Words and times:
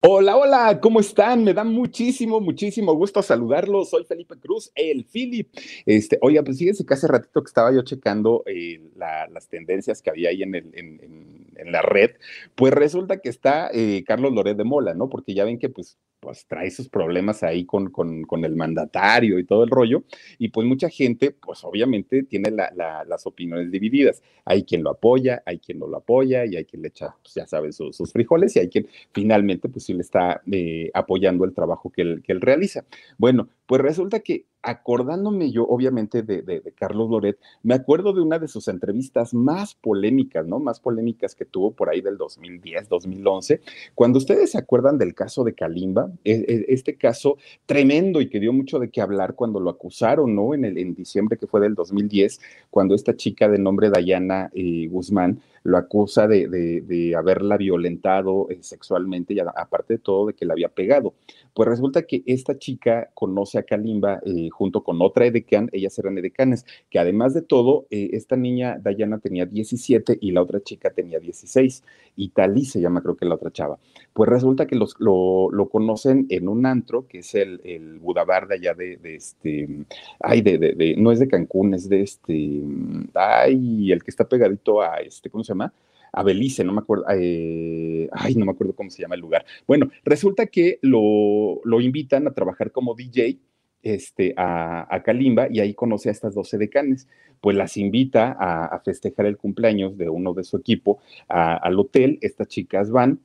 Hola, 0.00 0.36
hola, 0.36 0.78
¿cómo 0.80 1.00
están? 1.00 1.42
Me 1.42 1.52
da 1.52 1.64
muchísimo, 1.64 2.40
muchísimo 2.40 2.94
gusto 2.94 3.20
saludarlos. 3.20 3.90
Soy 3.90 4.04
Felipe 4.04 4.38
Cruz, 4.38 4.70
el 4.76 5.04
Philip. 5.04 5.52
Este, 5.86 6.18
oiga, 6.22 6.44
pues 6.44 6.56
fíjense 6.56 6.86
que 6.86 6.94
hace 6.94 7.08
ratito 7.08 7.42
que 7.42 7.48
estaba 7.48 7.72
yo 7.72 7.82
checando 7.82 8.44
eh, 8.46 8.80
las 8.94 9.48
tendencias 9.48 10.00
que 10.00 10.10
había 10.10 10.30
ahí 10.30 10.44
en, 10.44 10.52
la 11.72 11.82
red, 11.82 12.12
pues 12.54 12.72
resulta 12.72 13.18
que 13.18 13.28
está 13.28 13.70
eh, 13.72 14.04
Carlos 14.06 14.32
Loret 14.32 14.56
de 14.56 14.62
Mola, 14.62 14.94
¿no? 14.94 15.08
Porque 15.08 15.34
ya 15.34 15.44
ven 15.44 15.58
que 15.58 15.68
pues, 15.68 15.98
pues 16.20 16.46
trae 16.46 16.70
sus 16.70 16.88
problemas 16.88 17.42
ahí 17.42 17.64
con, 17.64 17.90
con, 17.90 18.44
el 18.44 18.56
mandatario 18.56 19.38
y 19.38 19.44
todo 19.44 19.64
el 19.64 19.70
rollo, 19.70 20.04
y 20.38 20.48
pues 20.48 20.66
mucha 20.66 20.88
gente, 20.88 21.30
pues 21.30 21.64
obviamente 21.64 22.22
tiene 22.24 22.50
las 22.50 23.26
opiniones 23.26 23.70
divididas. 23.70 24.22
Hay 24.44 24.64
quien 24.64 24.82
lo 24.82 24.90
apoya, 24.90 25.42
hay 25.46 25.58
quien 25.58 25.78
no 25.78 25.86
lo 25.86 25.98
apoya, 25.98 26.44
y 26.46 26.56
hay 26.56 26.64
quien 26.64 26.82
le 26.82 26.88
echa, 26.88 27.14
pues 27.22 27.34
ya 27.34 27.46
saben, 27.46 27.72
sus 27.72 28.12
frijoles, 28.12 28.56
y 28.56 28.60
hay 28.60 28.68
quien 28.68 28.88
finalmente, 29.12 29.68
pues 29.68 29.88
le 29.88 30.00
está 30.00 30.42
eh, 30.50 30.90
apoyando 30.94 31.44
el 31.44 31.54
trabajo 31.54 31.90
que 31.90 32.02
él, 32.02 32.22
que 32.22 32.32
él 32.32 32.40
realiza. 32.40 32.84
Bueno, 33.16 33.48
pues 33.68 33.82
resulta 33.82 34.20
que 34.20 34.46
acordándome 34.62 35.52
yo, 35.52 35.66
obviamente, 35.68 36.22
de, 36.22 36.62
Carlos 36.74 37.10
Loret, 37.10 37.38
me 37.62 37.74
acuerdo 37.74 38.14
de 38.14 38.22
una 38.22 38.38
de 38.38 38.48
sus 38.48 38.66
entrevistas 38.66 39.34
más 39.34 39.74
polémicas, 39.74 40.46
¿no? 40.46 40.58
Más 40.58 40.80
polémicas 40.80 41.34
que 41.34 41.44
tuvo 41.44 41.72
por 41.72 41.90
ahí 41.90 42.00
del 42.00 42.16
2010, 42.16 42.88
2011, 42.88 43.60
cuando 43.94 44.16
ustedes 44.16 44.52
se 44.52 44.58
acuerdan 44.58 44.96
del 44.96 45.14
caso 45.14 45.44
de 45.44 45.52
Kalimba, 45.52 46.10
e, 46.24 46.32
e, 46.32 46.64
este 46.68 46.96
caso 46.96 47.36
tremendo 47.66 48.22
y 48.22 48.30
que 48.30 48.40
dio 48.40 48.54
mucho 48.54 48.78
de 48.78 48.88
qué 48.88 49.02
hablar 49.02 49.34
cuando 49.34 49.60
lo 49.60 49.68
acusaron, 49.68 50.34
¿no? 50.34 50.54
En, 50.54 50.64
el, 50.64 50.78
en 50.78 50.94
diciembre 50.94 51.36
que 51.36 51.46
fue 51.46 51.60
del 51.60 51.74
2010, 51.74 52.40
cuando 52.70 52.94
esta 52.94 53.14
chica 53.16 53.50
de 53.50 53.58
nombre 53.58 53.90
Dayana 53.90 54.50
eh, 54.54 54.88
Guzmán 54.88 55.42
lo 55.62 55.78
acusa 55.78 56.26
de, 56.26 57.14
haberla 57.16 57.56
violentado 57.56 58.48
eh, 58.50 58.58
sexualmente 58.60 59.34
y 59.34 59.40
aparte 59.40 59.94
de 59.94 59.98
todo 59.98 60.26
de 60.26 60.34
que 60.34 60.46
la 60.46 60.52
había 60.52 60.68
pegado. 60.68 61.14
Pues 61.54 61.68
resulta 61.68 62.02
que 62.02 62.22
esta 62.26 62.58
chica 62.58 63.10
conoce 63.14 63.58
a 63.58 63.64
Kalimba 63.64 64.20
eh, 64.24 64.48
junto 64.50 64.82
con 64.84 65.02
otra 65.02 65.26
edecán, 65.26 65.68
ellas 65.72 65.98
eran 65.98 66.16
edecanes, 66.18 66.64
que 66.90 66.98
además 66.98 67.34
de 67.34 67.42
todo, 67.42 67.86
eh, 67.90 68.10
esta 68.12 68.36
niña 68.36 68.78
Dayana 68.80 69.18
tenía 69.18 69.46
17 69.46 70.18
y 70.20 70.30
la 70.30 70.42
otra 70.42 70.60
chica 70.62 70.90
tenía 70.90 71.18
16, 71.18 71.82
y 72.16 72.28
Talí 72.30 72.64
se 72.64 72.80
llama 72.80 73.02
creo 73.02 73.16
que 73.16 73.24
la 73.24 73.34
otra 73.34 73.50
chava. 73.50 73.78
Pues 74.12 74.28
resulta 74.28 74.66
que 74.66 74.76
los, 74.76 74.96
lo, 74.98 75.68
conocen 75.70 76.26
en 76.30 76.48
un 76.48 76.66
antro, 76.66 77.06
que 77.06 77.18
es 77.18 77.34
el, 77.34 77.60
el 77.64 77.98
Budabar 77.98 78.48
de 78.48 78.54
allá 78.56 78.74
de, 78.74 78.98
este, 79.02 79.68
ay, 80.20 80.42
de, 80.42 80.58
de, 80.58 80.96
no 80.96 81.12
es 81.12 81.18
de 81.18 81.28
Cancún, 81.28 81.74
es 81.74 81.88
de 81.88 82.02
este, 82.02 82.62
ay, 83.14 83.92
el 83.92 84.02
que 84.02 84.10
está 84.10 84.28
pegadito 84.28 84.80
a 84.80 84.96
este, 84.96 85.30
¿cómo 85.30 85.44
se 85.44 85.52
llama? 85.52 85.57
A 86.12 86.22
Belice, 86.22 86.64
no 86.64 86.72
me 86.72 86.80
acuerdo, 86.80 87.04
eh, 87.10 88.08
ay, 88.12 88.34
no 88.34 88.44
me 88.46 88.52
acuerdo 88.52 88.74
cómo 88.74 88.90
se 88.90 89.02
llama 89.02 89.14
el 89.14 89.20
lugar. 89.20 89.44
Bueno, 89.66 89.90
resulta 90.04 90.46
que 90.46 90.78
lo, 90.82 91.60
lo 91.64 91.80
invitan 91.80 92.26
a 92.26 92.32
trabajar 92.32 92.72
como 92.72 92.94
DJ 92.94 93.38
este, 93.82 94.34
a, 94.36 94.92
a, 94.94 95.02
Kalimba 95.02 95.48
y 95.50 95.60
ahí 95.60 95.74
conoce 95.74 96.08
a 96.08 96.12
estas 96.12 96.34
12 96.34 96.58
decanes. 96.58 97.08
Pues 97.40 97.56
las 97.56 97.76
invita 97.76 98.36
a, 98.38 98.80
festejar 98.80 99.26
el 99.26 99.36
cumpleaños 99.36 99.96
de 99.96 100.08
uno 100.08 100.34
de 100.34 100.42
su 100.42 100.56
equipo 100.56 100.98
al 101.28 101.78
hotel. 101.78 102.18
Estas 102.20 102.48
chicas 102.48 102.90
van, 102.90 103.20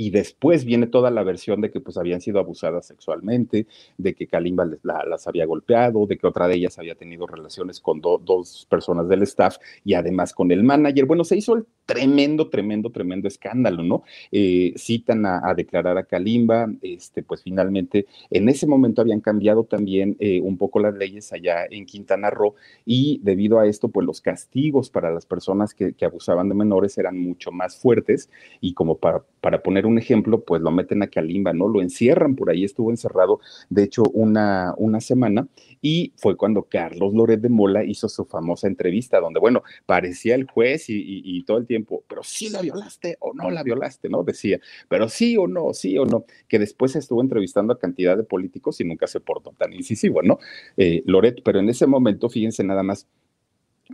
y 0.00 0.08
después 0.08 0.64
viene 0.64 0.86
toda 0.86 1.10
la 1.10 1.22
versión 1.22 1.60
de 1.60 1.70
que 1.70 1.78
pues 1.78 1.98
habían 1.98 2.22
sido 2.22 2.38
abusadas 2.38 2.86
sexualmente, 2.86 3.66
de 3.98 4.14
que 4.14 4.26
Kalimba 4.26 4.66
las 4.82 5.26
había 5.26 5.44
golpeado, 5.44 6.06
de 6.06 6.16
que 6.16 6.26
otra 6.26 6.48
de 6.48 6.54
ellas 6.54 6.78
había 6.78 6.94
tenido 6.94 7.26
relaciones 7.26 7.80
con 7.80 8.00
dos 8.00 8.66
personas 8.70 9.10
del 9.10 9.24
staff 9.24 9.58
y 9.84 9.92
además 9.92 10.32
con 10.32 10.52
el 10.52 10.64
manager. 10.64 11.04
Bueno, 11.04 11.22
se 11.22 11.36
hizo 11.36 11.52
el 11.52 11.66
tremendo, 11.94 12.48
tremendo, 12.48 12.90
tremendo 12.90 13.28
escándalo, 13.28 13.82
¿no? 13.82 14.02
Eh, 14.32 14.72
citan 14.76 15.26
a, 15.26 15.52
declarar 15.54 15.98
a 15.98 16.04
Kalimba, 16.04 16.68
este, 16.82 17.22
pues 17.22 17.42
finalmente 17.42 18.06
en 18.30 18.48
ese 18.48 18.66
momento 18.66 19.02
habían 19.02 19.20
cambiado 19.20 19.64
también 19.64 20.16
eh, 20.20 20.40
un 20.40 20.56
poco 20.56 20.80
las 20.80 20.94
leyes 20.94 21.32
allá 21.32 21.66
en 21.70 21.86
Quintana 21.86 22.30
Roo 22.30 22.54
y 22.84 23.20
debido 23.22 23.58
a 23.58 23.66
esto, 23.66 23.88
pues 23.88 24.06
los 24.06 24.20
castigos 24.20 24.90
para 24.90 25.10
las 25.10 25.26
personas 25.26 25.74
que, 25.74 25.94
abusaban 26.00 26.48
de 26.48 26.54
menores 26.54 26.96
eran 26.98 27.18
mucho 27.18 27.52
más 27.52 27.76
fuertes 27.76 28.30
y 28.60 28.72
como 28.72 28.96
para, 28.96 29.22
para 29.40 29.62
poner 29.62 29.86
un 29.86 29.98
ejemplo, 29.98 30.40
pues 30.40 30.62
lo 30.62 30.70
meten 30.70 31.02
a 31.02 31.08
Kalimba, 31.08 31.52
¿no? 31.52 31.68
Lo 31.68 31.82
encierran, 31.82 32.36
por 32.36 32.50
ahí 32.50 32.64
estuvo 32.64 32.90
encerrado, 32.90 33.40
de 33.68 33.84
hecho, 33.84 34.02
una, 34.12 34.74
una 34.78 35.00
semana, 35.00 35.46
y 35.82 36.12
fue 36.16 36.36
cuando 36.36 36.62
Carlos 36.62 37.14
Loret 37.14 37.40
de 37.40 37.48
Mola 37.48 37.84
hizo 37.84 38.08
su 38.08 38.24
famosa 38.24 38.66
entrevista, 38.66 39.20
donde, 39.20 39.40
bueno, 39.40 39.62
parecía 39.86 40.34
el 40.34 40.44
juez 40.44 40.86
y, 40.88 41.42
todo 41.44 41.58
el 41.58 41.66
tiempo, 41.66 41.79
pero 41.84 42.22
sí 42.22 42.48
la 42.50 42.62
violaste 42.62 43.16
o 43.20 43.32
no 43.34 43.50
la 43.50 43.62
violaste, 43.62 44.08
¿no? 44.08 44.22
Decía, 44.22 44.60
pero 44.88 45.08
sí 45.08 45.36
o 45.36 45.46
no, 45.46 45.72
sí 45.74 45.96
o 45.98 46.04
no, 46.04 46.24
que 46.48 46.58
después 46.58 46.96
estuvo 46.96 47.20
entrevistando 47.20 47.72
a 47.72 47.78
cantidad 47.78 48.16
de 48.16 48.24
políticos 48.24 48.80
y 48.80 48.84
nunca 48.84 49.06
se 49.06 49.20
portó 49.20 49.52
tan 49.52 49.72
incisivo, 49.72 50.22
¿no? 50.22 50.38
Eh, 50.76 51.02
Loret, 51.06 51.42
pero 51.44 51.60
en 51.60 51.68
ese 51.68 51.86
momento, 51.86 52.28
fíjense 52.28 52.64
nada 52.64 52.82
más, 52.82 53.06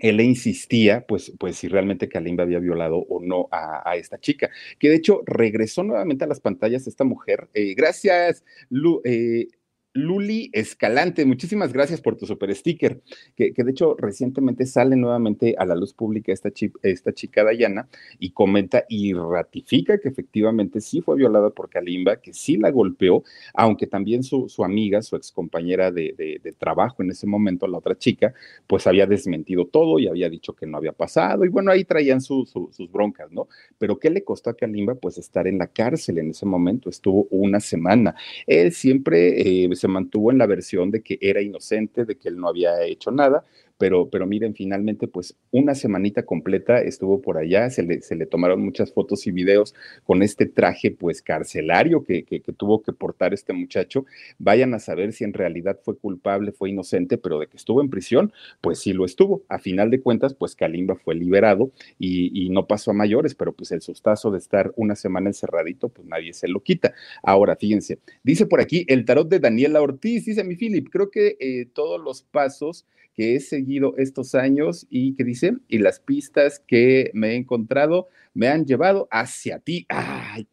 él 0.01 0.19
le 0.19 0.25
insistía, 0.25 1.07
pues, 1.07 1.33
pues 1.39 1.57
si 1.57 1.69
realmente 1.69 2.09
Kalimba 2.09 2.45
había 2.45 2.59
violado 2.59 2.99
o 2.99 3.21
no 3.21 3.49
a, 3.51 3.97
esta 3.97 4.19
chica, 4.19 4.51
que 4.79 4.91
de 4.91 4.97
hecho 4.97 5.23
regresó 5.25 5.83
nuevamente 5.83 6.25
a 6.25 6.29
las 6.29 6.41
pantallas 6.41 6.87
esta 6.87 7.05
mujer. 7.05 7.49
Eh, 7.55 7.75
gracias, 7.75 8.45
Lu, 8.69 9.01
eh, 9.05 9.49
Luli 9.97 10.51
Escalante, 10.53 11.25
muchísimas 11.25 11.73
gracias 11.73 12.01
por 12.01 12.17
tu 12.17 12.27
super 12.27 12.55
sticker, 12.55 13.01
que, 13.35 13.53
de 13.57 13.71
hecho 13.71 13.97
recientemente 13.99 14.67
sale 14.67 14.95
nuevamente 14.95 15.55
a 15.59 15.65
la 15.65 15.75
luz 15.75 15.95
pública 15.95 16.33
esta, 16.33 16.51
chica 16.53 17.45
Dayana 17.45 17.89
y 18.19 18.31
comenta 18.31 18.85
y 18.89 19.15
ratifica 19.15 19.99
que 19.99 20.09
efectivamente 20.09 20.81
sí 20.81 21.01
fue 21.01 21.17
violada 21.17 21.51
por 21.51 21.71
Kalimba, 21.71 22.17
que 22.21 22.35
sí 22.35 22.57
la 22.59 22.71
golpeó, 22.71 23.25
aunque 23.55 23.87
también 23.87 24.23
su, 24.23 24.47
amiga, 24.63 25.01
su 25.01 25.17
excompañera 25.17 25.91
de, 25.91 26.15
de, 26.17 26.53
trabajo 26.53 27.03
en 27.03 27.11
ese 27.11 27.27
momento, 27.27 27.67
la 27.67 27.79
otra 27.79 27.97
chica, 27.97 28.35
pues 28.67 28.87
había 28.87 29.07
desmentido 29.07 29.67
todo 29.67 29.99
y 29.99 30.09
había 30.09 30.29
dicho 30.29 30.55
que 30.55 30.67
no 30.67 30.77
había 30.77 30.93
pasado 30.93 31.45
y 31.45 31.49
bueno, 31.49 31.71
ahí 31.71 31.85
traían 31.85 32.21
sus 32.21 32.53
broncas, 32.91 33.33
¿no? 33.33 33.49
Pero 33.79 33.99
¿qué 33.99 34.11
le 34.11 34.25
costó 34.25 34.51
a 34.51 34.57
Kalimba? 34.57 34.95
Pues 34.95 35.17
estar 35.19 35.47
en 35.47 35.59
la 35.59 35.67
cárcel 35.69 36.19
en 36.19 36.31
ese 36.31 36.45
momento, 36.45 36.91
estuvo 36.91 37.27
una 37.31 37.61
semana. 37.61 38.15
Él 38.47 38.73
siempre 38.73 39.65
eh, 39.65 39.75
se 39.75 39.86
mantuvo 39.89 40.31
en 40.31 40.39
la 40.39 40.47
versión 40.47 40.91
de 40.91 41.03
que 41.03 41.19
era 41.21 41.41
inocente, 41.41 42.05
de 42.05 42.17
que 42.17 42.29
él 42.29 42.39
no 42.39 42.49
había 42.49 42.83
hecho 42.83 43.11
nada, 43.11 43.45
pero, 43.79 44.09
pero 44.09 44.27
miren, 44.27 44.55
finalmente, 44.55 45.07
pues 45.09 45.37
una 45.51 45.75
semanita 45.75 46.25
completa 46.25 46.81
estuvo 46.81 47.21
por 47.21 47.39
allá, 47.39 47.69
se 47.71 47.83
le, 47.83 48.01
se 48.01 48.17
le 48.17 48.27
tomaron 48.27 48.63
muchas 48.63 48.93
fotos 48.93 49.27
y 49.27 49.33
videos 49.33 49.75
con 50.05 50.23
este 50.23 50.47
traje, 50.47 50.91
pues 50.91 51.23
carcelario 51.23 52.05
que, 52.05 52.25
que, 52.25 52.41
tuvo 52.41 52.83
que 52.83 52.93
portar 52.93 53.35
este 53.35 53.53
muchacho. 53.53 54.07
Vayan 54.39 54.75
a 54.75 54.79
saber 54.79 55.13
si 55.13 55.25
en 55.25 55.33
realidad 55.33 55.79
fue 55.83 55.97
culpable, 55.99 56.53
fue 56.53 56.71
inocente, 56.71 57.19
pero 57.19 57.39
de 57.39 57.49
que 57.49 57.57
estuvo 57.57 57.83
en 57.83 57.91
prisión, 57.91 58.33
pues 58.61 58.79
sí 58.79 58.93
lo 58.93 59.05
estuvo. 59.05 59.43
A 59.49 59.59
final 59.59 59.91
de 59.91 60.01
cuentas, 60.01 60.35
pues 60.35 60.55
Kalimba 60.57 60.97
fue 60.97 61.15
liberado 61.15 61.71
y, 61.99 62.47
y 62.47 62.49
no 62.51 62.67
pasó 62.67 62.93
a 62.93 62.95
mayores, 62.95 63.35
pero 63.35 63.53
pues 63.53 63.73
el 63.73 63.83
sustazo 63.83 64.31
de 64.31 64.39
estar 64.39 64.73
una 64.77 64.97
semana 64.97 65.29
encerradito, 65.29 65.89
pues 65.89 66.07
nadie 66.07 66.33
se 66.33 66.49
lo 66.49 66.61
quita. 66.61 66.95
Ahora, 67.23 67.57
fíjense, 67.57 67.99
dice 68.23 68.47
por 68.47 68.61
aquí 68.61 68.85
el 68.89 69.05
tarot 69.05 69.29
de 69.29 69.41
Daniela 69.41 69.83
Ortiz, 69.83 70.25
dice 70.25 70.45
mi 70.45 70.57
Philip, 70.57 70.89
creo 70.91 71.11
que 71.11 71.37
eh, 71.41 71.67
todos 71.73 72.01
los 72.01 72.23
pasos 72.23 72.87
que 73.17 73.35
he 73.35 73.41
seguido 73.41 73.95
estos 73.97 74.35
años 74.35 74.87
y 74.91 75.15
que 75.15 75.25
dice, 75.25 75.57
y 75.69 75.79
las 75.79 76.01
pistas 76.01 76.63
que 76.67 77.11
me 77.15 77.31
he 77.31 77.35
encontrado 77.37 78.09
me 78.35 78.49
han 78.49 78.67
llevado 78.67 79.09
hacia 79.11 79.59
ti. 79.59 79.87
Ay, 79.89 80.47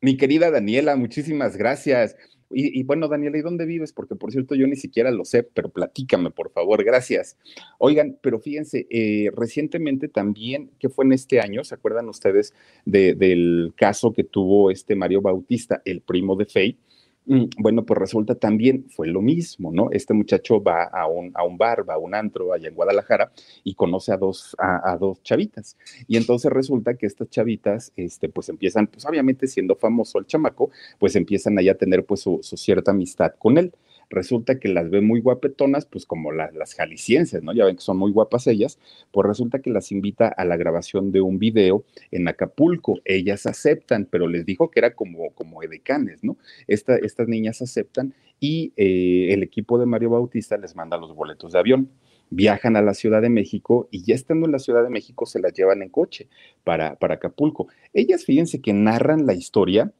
mi 0.00 0.16
querida 0.16 0.50
Daniela, 0.50 0.94
muchísimas 0.96 1.56
gracias. 1.56 2.16
Y, 2.48 2.84
bueno, 2.84 3.08
Daniela, 3.08 3.38
¿y 3.38 3.42
dónde 3.42 3.66
vives? 3.66 3.92
Porque 3.92 4.14
por 4.14 4.30
cierto, 4.30 4.54
yo 4.54 4.68
ni 4.68 4.76
siquiera 4.76 5.10
lo 5.10 5.24
sé, 5.24 5.42
pero 5.42 5.68
platícame, 5.68 6.30
por 6.30 6.52
favor, 6.52 6.84
gracias. 6.84 7.36
Oigan, 7.78 8.18
pero 8.22 8.38
fíjense, 8.38 8.86
eh, 8.88 9.30
recientemente 9.34 10.06
también, 10.06 10.70
que 10.78 10.88
fue 10.88 11.04
en 11.04 11.12
este 11.12 11.40
año, 11.40 11.64
¿se 11.64 11.74
acuerdan 11.74 12.08
ustedes 12.08 12.54
del 12.84 13.72
caso 13.76 14.12
que 14.12 14.22
tuvo 14.22 14.70
este 14.70 14.94
Mario 14.94 15.22
Bautista, 15.22 15.82
el 15.84 16.02
primo 16.02 16.36
de 16.36 16.46
Faye? 16.46 16.78
Mm, 17.28 17.46
bueno, 17.58 17.84
pues 17.84 17.98
resulta 17.98 18.36
también 18.36 18.86
fue 18.88 19.08
lo 19.08 19.20
mismo, 19.20 19.72
¿no? 19.72 19.88
Este 19.90 20.14
muchacho 20.14 20.62
va 20.62 20.84
a 20.84 21.08
un, 21.08 21.32
a 21.34 21.42
un 21.44 21.58
bar, 21.58 21.84
a 21.88 21.98
un 21.98 22.14
antro 22.14 22.52
allá 22.52 22.68
en 22.68 22.74
Guadalajara 22.74 23.32
y 23.64 23.74
conoce 23.74 24.12
a 24.12 24.16
dos, 24.16 24.54
a, 24.58 24.96
dos 24.96 25.20
chavitas. 25.22 25.76
Y 26.06 26.16
entonces 26.18 26.52
resulta 26.52 26.94
que 26.94 27.06
estas 27.06 27.28
chavitas, 27.28 27.92
este, 27.96 28.28
pues 28.28 28.48
empiezan, 28.48 28.86
pues 28.86 29.04
obviamente 29.06 29.48
siendo 29.48 29.74
famoso 29.74 30.20
el 30.20 30.26
chamaco, 30.26 30.70
pues 31.00 31.16
empiezan 31.16 31.58
ahí 31.58 31.68
a 31.68 31.76
tener 31.76 32.04
pues 32.06 32.20
su 32.20 32.40
cierta 32.42 32.92
amistad 32.92 33.32
con 33.38 33.58
él 33.58 33.72
resulta 34.10 34.58
que 34.58 34.68
las 34.68 34.90
ve 34.90 35.00
muy 35.00 35.20
guapetonas, 35.20 35.86
pues 35.86 36.06
como 36.06 36.32
las 36.32 36.74
jaliscienses, 36.74 37.42
¿no? 37.42 37.52
Ya 37.52 37.64
ven 37.64 37.76
que 37.76 37.82
son 37.82 37.96
muy 37.96 38.12
guapas 38.12 38.46
ellas, 38.46 38.78
pues 39.10 39.26
resulta 39.26 39.60
que 39.60 39.70
las 39.70 39.92
invita 39.92 40.28
a 40.28 40.44
la 40.44 40.56
grabación 40.56 41.12
de 41.12 41.20
un 41.20 41.38
video 41.38 41.84
en 42.10 42.28
Acapulco. 42.28 43.00
Ellas 43.04 43.46
aceptan, 43.46 44.06
pero 44.10 44.28
les 44.28 44.46
dijo 44.46 44.70
que 44.70 44.80
era 44.80 44.94
como, 44.94 45.30
como 45.30 45.62
edecanes, 45.62 46.22
¿no? 46.22 46.36
estas 46.66 47.28
niñas 47.28 47.62
aceptan 47.62 48.14
y 48.38 48.72
eh, 48.76 49.32
el 49.32 49.42
equipo 49.42 49.78
de 49.78 49.86
Mario 49.86 50.10
Bautista 50.10 50.56
les 50.56 50.76
manda 50.76 50.98
los 50.98 51.14
boletos 51.14 51.52
de 51.52 51.58
avión 51.58 51.90
viajan 52.30 52.76
a 52.76 52.82
la 52.82 52.94
Ciudad 52.94 53.22
de 53.22 53.28
México 53.28 53.88
y 53.90 54.02
ya 54.02 54.14
estando 54.14 54.46
en 54.46 54.52
la 54.52 54.58
Ciudad 54.58 54.82
de 54.82 54.90
México 54.90 55.26
se 55.26 55.40
las 55.40 55.52
llevan 55.52 55.82
en 55.82 55.88
coche 55.88 56.28
para, 56.64 56.96
para 56.96 57.14
Acapulco. 57.14 57.68
Ellas, 57.92 58.24
fíjense 58.24 58.60
que 58.60 58.72
narran 58.72 59.26
la 59.26 59.34
historia 59.34 59.92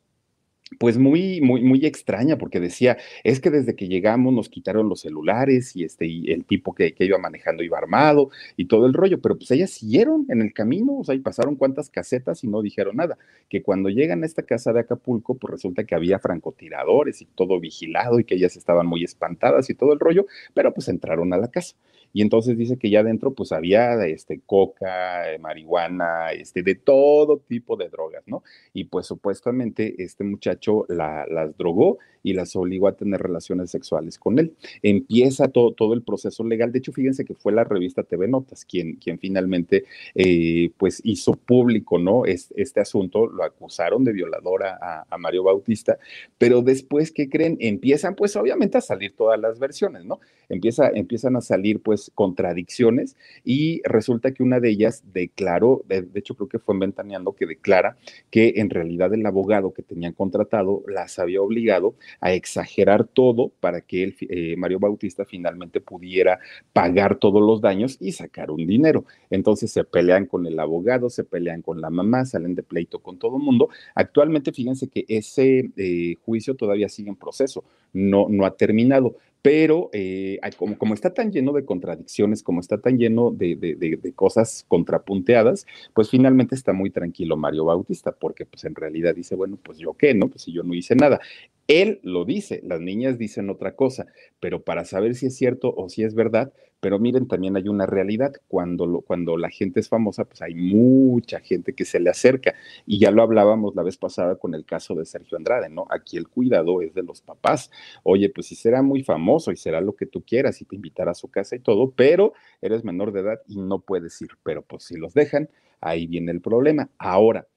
pues 0.79 0.99
muy, 0.99 1.41
muy, 1.41 1.63
muy 1.63 1.87
extraña, 1.87 2.39
porque 2.39 2.59
decía, 2.59 2.97
es 3.23 3.41
que 3.41 3.51
desde 3.51 3.77
que 3.77 3.89
llegamos 3.89 4.35
nos 4.35 4.49
quitaron 4.49 4.89
los 4.89 5.01
celulares 5.01 5.77
y 5.77 5.85
este, 5.85 6.07
y 6.07 6.33
el 6.33 6.45
tipo 6.45 6.75
que, 6.75 6.93
que, 6.93 7.05
iba 7.05 7.19
manejando 7.19 7.63
iba 7.63 7.79
armado 7.79 8.31
y 8.57 8.67
todo 8.67 8.87
el 8.87 8.93
rollo, 8.93 9.21
pero 9.21 9.37
pues 9.37 9.51
ellas 9.53 9.71
siguieron 9.71 10.27
en 10.29 10.43
el 10.43 10.53
camino, 10.53 10.99
o 10.99 11.05
sea, 11.05 11.15
y 11.15 11.21
pasaron 11.21 11.55
cuantas 11.55 11.89
casetas 11.89 12.43
y 12.43 12.49
no 12.49 12.63
dijeron 12.63 12.97
nada, 12.97 13.17
que 13.49 13.63
cuando 13.63 13.91
llegan 13.91 14.25
a 14.25 14.27
esta 14.27 14.43
casa 14.43 14.73
de 14.73 14.81
Acapulco, 14.81 15.37
pues 15.37 15.53
resulta 15.53 15.85
que 15.85 15.95
había 15.95 16.19
francotiradores 16.19 17.23
y 17.23 17.27
todo 17.27 17.61
vigilado 17.61 18.19
y 18.19 18.25
que 18.25 18.35
ellas 18.35 18.57
estaban 18.57 18.87
muy 18.87 19.05
espantadas 19.05 19.71
y 19.71 19.75
todo 19.75 19.93
el 19.93 20.01
rollo, 20.01 20.27
pero 20.53 20.75
pues 20.75 20.89
entraron 20.89 21.33
a 21.33 21.39
la 21.39 21.49
casa 21.49 21.77
y 22.13 22.23
entonces 22.23 22.57
dice 22.57 22.77
que 22.77 22.91
ya 22.91 23.01
adentro 23.01 23.33
pues 23.33 23.53
había 23.53 24.05
este, 24.07 24.41
coca, 24.45 25.33
eh, 25.33 25.39
marihuana, 25.39 26.33
este, 26.33 26.63
de 26.63 26.75
todo 26.75 27.39
tipo 27.39 27.77
de 27.77 27.89
drogas, 27.89 28.23
¿no? 28.27 28.43
Y 28.73 28.85
pues 28.85 29.07
supuestamente 29.07 30.03
este 30.03 30.25
muchacho 30.25 30.87
la, 30.89 31.27
las 31.29 31.57
drogó 31.57 31.99
y 32.23 32.33
las 32.33 32.57
obligó 32.57 32.89
a 32.89 32.97
tener 32.97 33.21
relaciones 33.23 33.71
sexuales 33.71 34.19
con 34.19 34.39
él. 34.41 34.57
Empieza 34.83 35.47
todo, 35.47 35.73
todo 35.73 35.95
el 35.95 36.03
proceso 36.03 36.43
legal. 36.43 36.73
De 36.73 36.81
hecho, 36.81 36.93
fíjense 36.93 37.25
que 37.25 37.35
fue 37.35 37.53
la 37.53 37.63
revista 37.63 38.03
TV 38.03 38.27
Notas 38.27 38.65
quien, 38.65 38.97
quien 38.97 39.21
finalmente 39.21 39.85
eh, 40.15 40.71
pues 40.77 41.01
hizo 41.05 41.35
público, 41.35 41.99
¿no? 41.99 42.25
este 42.25 42.81
asunto, 42.81 43.27
lo 43.27 43.45
acusaron 43.45 44.03
de 44.03 44.13
violadora 44.13 44.77
a, 44.81 45.07
a 45.09 45.19
Mario 45.19 45.45
Bautista, 45.45 45.99
pero 46.39 46.63
después, 46.63 47.13
¿qué 47.13 47.29
creen? 47.29 47.57
Empiezan 47.61 48.15
pues 48.17 48.35
obviamente 48.35 48.79
a 48.79 48.81
salir 48.81 49.15
todas 49.15 49.39
las 49.39 49.59
versiones, 49.59 50.05
¿no? 50.05 50.19
Empieza, 50.49 50.89
empiezan 50.89 51.37
a 51.37 51.41
salir 51.41 51.81
pues 51.81 52.06
contradicciones 52.15 53.17
y 53.45 53.81
resulta 53.85 54.33
que 54.33 54.43
una 54.43 54.61
de 54.61 54.71
ellas 54.71 55.03
declaró, 55.13 55.83
de, 55.89 56.07
hecho 56.15 56.35
creo 56.35 56.49
que 56.49 56.59
fue 56.59 56.75
en 56.75 56.81
Ventaneando, 56.81 57.33
que 57.33 57.47
declara 57.47 57.97
que 58.31 58.55
en 58.57 58.71
realidad 58.71 59.13
el 59.15 59.25
abogado 59.27 59.73
que 59.73 59.83
tenían 59.83 60.13
contratado 60.13 60.83
las 60.87 61.19
había 61.19 61.43
obligado 61.43 61.95
a 62.21 62.33
exagerar 62.33 63.05
todo 63.05 63.53
para 63.61 63.81
que 63.81 64.05
el, 64.05 64.17
eh, 64.21 64.57
Mario 64.57 64.79
Bautista 64.79 65.25
finalmente 65.25 65.81
pudiera 65.81 66.39
pagar 66.73 67.17
todos 67.17 67.43
los 67.43 67.61
daños 67.61 67.97
y 68.01 68.13
sacar 68.13 68.51
un 68.51 68.67
dinero. 68.67 69.05
Entonces 69.31 69.71
se 69.71 69.85
pelean 69.85 70.27
con 70.27 70.47
el 70.47 70.59
abogado, 70.59 71.11
se 71.11 71.25
pelean 71.25 71.63
con 71.63 71.81
la 71.81 71.91
mamá, 71.91 72.25
salen 72.25 72.55
de 72.55 72.63
pleito 72.63 73.01
con 73.01 73.19
todo 73.19 73.37
el 73.37 73.43
mundo. 73.43 73.69
Actualmente 73.95 74.53
fíjense 74.53 74.89
que 74.89 75.05
ese 75.09 75.71
eh, 75.77 76.17
juicio 76.25 76.55
todavía 76.55 76.89
sigue 76.89 77.09
en 77.09 77.17
proceso, 77.17 77.65
no, 77.93 78.27
no 78.29 78.45
ha 78.45 78.57
terminado 78.57 79.17
pero 79.47 79.91
eh, 79.93 80.41
como, 80.57 80.77
como, 80.77 80.93
está 80.93 81.15
tan 81.15 81.31
lleno 81.31 81.53
de 81.53 81.65
contradicciones, 81.65 82.43
como 82.43 82.59
está 82.59 82.79
tan 82.79 82.99
lleno 82.99 83.31
de, 83.31 83.55
de, 83.55 83.77
de, 83.77 84.13
cosas 84.13 84.65
contrapunteadas, 84.67 85.69
pues 85.95 86.11
finalmente 86.11 86.57
está 86.57 86.73
muy 86.73 86.91
tranquilo 86.91 87.37
Mario 87.37 87.67
Bautista, 87.67 88.11
porque 88.11 88.45
pues 88.45 88.65
en 88.65 88.75
realidad 88.75 89.15
dice, 89.15 89.37
bueno, 89.37 89.57
pues 89.63 89.79
yo 89.79 89.95
qué, 89.95 90.15
¿no? 90.15 90.29
Pues 90.29 90.43
si 90.43 90.53
yo 90.53 90.65
no 90.65 90.75
hice 90.75 90.97
nada. 90.97 91.21
Él 91.69 92.01
lo 92.03 92.25
dice, 92.25 92.61
las 92.65 92.81
niñas 92.81 93.19
dicen 93.19 93.51
otra 93.51 93.75
cosa, 93.75 94.07
pero 94.41 94.63
para 94.63 94.85
saber 94.85 95.15
si 95.15 95.27
es 95.27 95.37
cierto 95.37 95.75
o 95.77 95.89
si 95.89 96.05
es 96.05 96.15
verdad, 96.15 96.53
pero 96.81 96.99
miren, 96.99 97.27
también 97.27 97.57
hay 97.57 97.69
una 97.69 97.87
realidad, 97.87 98.33
cuando, 98.49 98.87
lo, 98.87 99.01
cuando 99.01 99.37
la 99.37 99.51
gente 99.51 99.81
es 99.81 99.89
famosa, 99.89 100.25
pues 100.27 100.43
hay 100.43 100.55
mucha 100.55 101.41
gente 101.41 101.75
que 101.75 101.85
se 101.85 101.99
le 101.99 102.11
acerca, 102.11 102.55
y 102.85 103.01
ya 103.01 103.11
lo 103.11 103.23
hablábamos 103.23 103.75
la 103.75 103.83
vez 103.83 103.97
pasada 103.97 104.37
con 104.37 104.55
el 104.55 104.65
caso 104.65 104.95
de 104.95 105.07
Sergio 105.07 105.37
Andrade, 105.37 105.69
¿no? 105.69 105.87
Aquí 105.91 106.17
el 106.17 106.29
cuidado 106.29 106.83
es 106.83 106.95
de 106.95 107.03
los 107.03 107.23
papás, 107.23 107.71
oye, 108.05 108.29
pues 108.29 108.47
si 108.47 108.55
será 108.55 108.83
muy 108.83 109.03
famoso 109.03 109.51
y 109.51 109.57
será 109.57 109.81
lo 109.81 109.97
que 109.97 110.07
tú 110.07 110.23
quieras 110.23 110.61
y 110.61 110.67
te 110.67 110.77
invitará 110.77 111.13
a 111.13 111.15
su 111.15 111.29
casa 111.29 111.57
y 111.57 111.61
todo, 111.61 111.91
pero 111.91 112.35
eres 112.61 112.85
menor 112.85 113.13
de 113.13 113.21
edad 113.21 113.41
y 113.49 113.59
no 113.59 113.81
puedes 113.81 114.21
ir, 114.23 114.31
pero 114.43 114.63
pues 114.63 114.85
si 114.85 114.97
los 114.97 115.15
dejan, 115.15 115.49
ahí 115.81 116.07
viene 116.07 116.31
el 116.33 116.41
problema. 116.41 116.91
Ahora, 116.99 117.49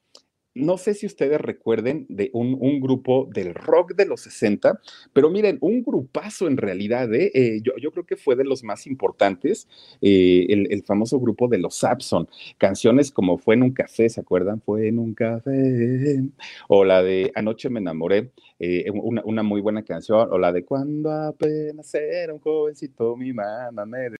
no 0.55 0.77
sé 0.77 0.93
si 0.93 1.05
ustedes 1.05 1.39
recuerden 1.39 2.05
de 2.09 2.29
un, 2.33 2.79
grupo 2.79 3.27
del 3.31 3.53
rock 3.53 3.93
de 3.95 4.05
los 4.05 4.21
60, 4.21 4.79
pero 5.13 5.29
miren, 5.29 5.57
un 5.61 5.83
grupazo 5.83 6.47
en 6.47 6.57
realidad, 6.57 7.13
¿eh? 7.13 7.31
Eh, 7.33 7.61
yo, 7.61 7.91
creo 7.91 8.05
que 8.05 8.15
fue 8.15 8.35
de 8.35 8.43
los 8.43 8.63
más 8.63 8.87
importantes, 8.87 9.67
eh, 10.01 10.45
el, 10.49 10.83
famoso 10.83 11.19
grupo 11.19 11.47
de 11.47 11.57
los 11.59 11.75
Sapson, 11.75 12.27
canciones 12.57 13.11
como 13.11 13.37
Fue 13.37 13.55
en 13.55 13.63
un 13.63 13.71
café, 13.71 14.09
¿se 14.09 14.21
acuerdan? 14.21 14.61
Fue 14.61 14.87
en 14.87 14.99
un 14.99 15.13
café, 15.13 16.21
o 16.67 16.83
la 16.83 17.03
de 17.03 17.31
Anoche 17.35 17.69
me 17.69 17.79
enamoré, 17.79 18.31
una, 18.93 19.21
una, 19.25 19.43
muy 19.43 19.61
buena 19.61 19.83
canción, 19.83 20.27
o 20.31 20.37
la 20.37 20.51
de 20.51 20.65
Cuando 20.65 21.11
apenas 21.11 21.93
era 21.93 22.33
un 22.33 22.39
jovencito, 22.39 23.15
mi 23.15 23.33
mamá 23.33 23.85
me 23.85 24.18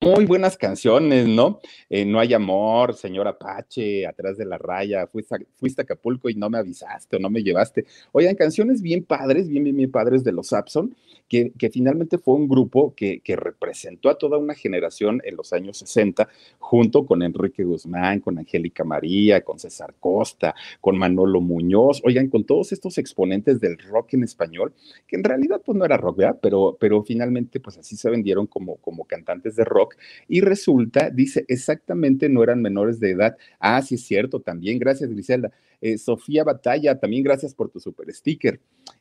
muy 0.00 0.26
buenas 0.26 0.56
canciones, 0.56 1.26
¿no? 1.26 1.60
Eh, 1.90 2.04
no 2.04 2.20
hay 2.20 2.32
amor, 2.32 2.94
señor 2.94 3.26
Apache, 3.26 4.06
atrás 4.06 4.36
de 4.38 4.44
la 4.44 4.56
raya, 4.56 5.08
fuiste 5.08 5.34
a, 5.34 5.38
fuiste 5.56 5.82
a, 5.82 5.84
Acapulco 5.84 6.28
y 6.28 6.34
no 6.34 6.48
me 6.48 6.58
avisaste 6.58 7.16
o 7.16 7.18
no 7.18 7.30
me 7.30 7.42
llevaste. 7.42 7.84
Oigan, 8.12 8.36
canciones 8.36 8.80
bien 8.80 9.02
padres, 9.04 9.48
bien, 9.48 9.64
bien, 9.64 9.76
bien 9.76 9.90
padres 9.90 10.22
de 10.22 10.32
los 10.32 10.48
Sapson, 10.48 10.94
que, 11.28 11.52
que 11.58 11.70
finalmente 11.70 12.16
fue 12.16 12.34
un 12.34 12.48
grupo 12.48 12.94
que, 12.94 13.20
que, 13.20 13.34
representó 13.36 14.08
a 14.08 14.16
toda 14.16 14.38
una 14.38 14.54
generación 14.54 15.20
en 15.24 15.36
los 15.36 15.52
años 15.52 15.78
60, 15.78 16.28
junto 16.58 17.04
con 17.04 17.22
Enrique 17.22 17.64
Guzmán, 17.64 18.20
con 18.20 18.38
Angélica 18.38 18.84
María, 18.84 19.42
con 19.42 19.58
César 19.58 19.94
Costa, 19.98 20.54
con 20.80 20.96
Manolo 20.96 21.40
Muñoz, 21.40 22.02
oigan, 22.04 22.28
con 22.28 22.44
todos 22.44 22.72
estos 22.72 22.98
exponentes 22.98 23.60
del 23.60 23.78
rock 23.78 24.14
en 24.14 24.24
español, 24.24 24.72
que 25.06 25.16
en 25.16 25.24
realidad 25.24 25.60
pues 25.64 25.76
no 25.76 25.84
era 25.84 25.96
rock, 25.96 26.18
¿verdad? 26.18 26.38
Pero, 26.40 26.76
pero 26.80 27.02
finalmente 27.02 27.60
pues 27.60 27.78
así 27.78 27.96
se 27.96 28.10
vendieron 28.10 28.46
como, 28.46 28.76
como 28.76 29.04
cantantes 29.04 29.56
de 29.56 29.64
rock 29.64 29.87
y 30.28 30.40
resulta, 30.40 31.10
dice, 31.10 31.44
exactamente 31.48 32.28
no 32.28 32.42
eran 32.42 32.62
menores 32.62 33.00
de 33.00 33.10
edad. 33.10 33.36
Ah, 33.58 33.80
sí 33.82 33.96
es 33.96 34.02
cierto, 34.02 34.40
también, 34.40 34.78
gracias 34.78 35.10
Griselda. 35.10 35.50
Eh, 35.80 35.96
Sofía 35.96 36.42
Batalla, 36.42 36.98
también 36.98 37.22
gracias 37.22 37.54
por 37.54 37.70
tu 37.70 37.78
super 37.78 38.12
sticker. 38.12 38.60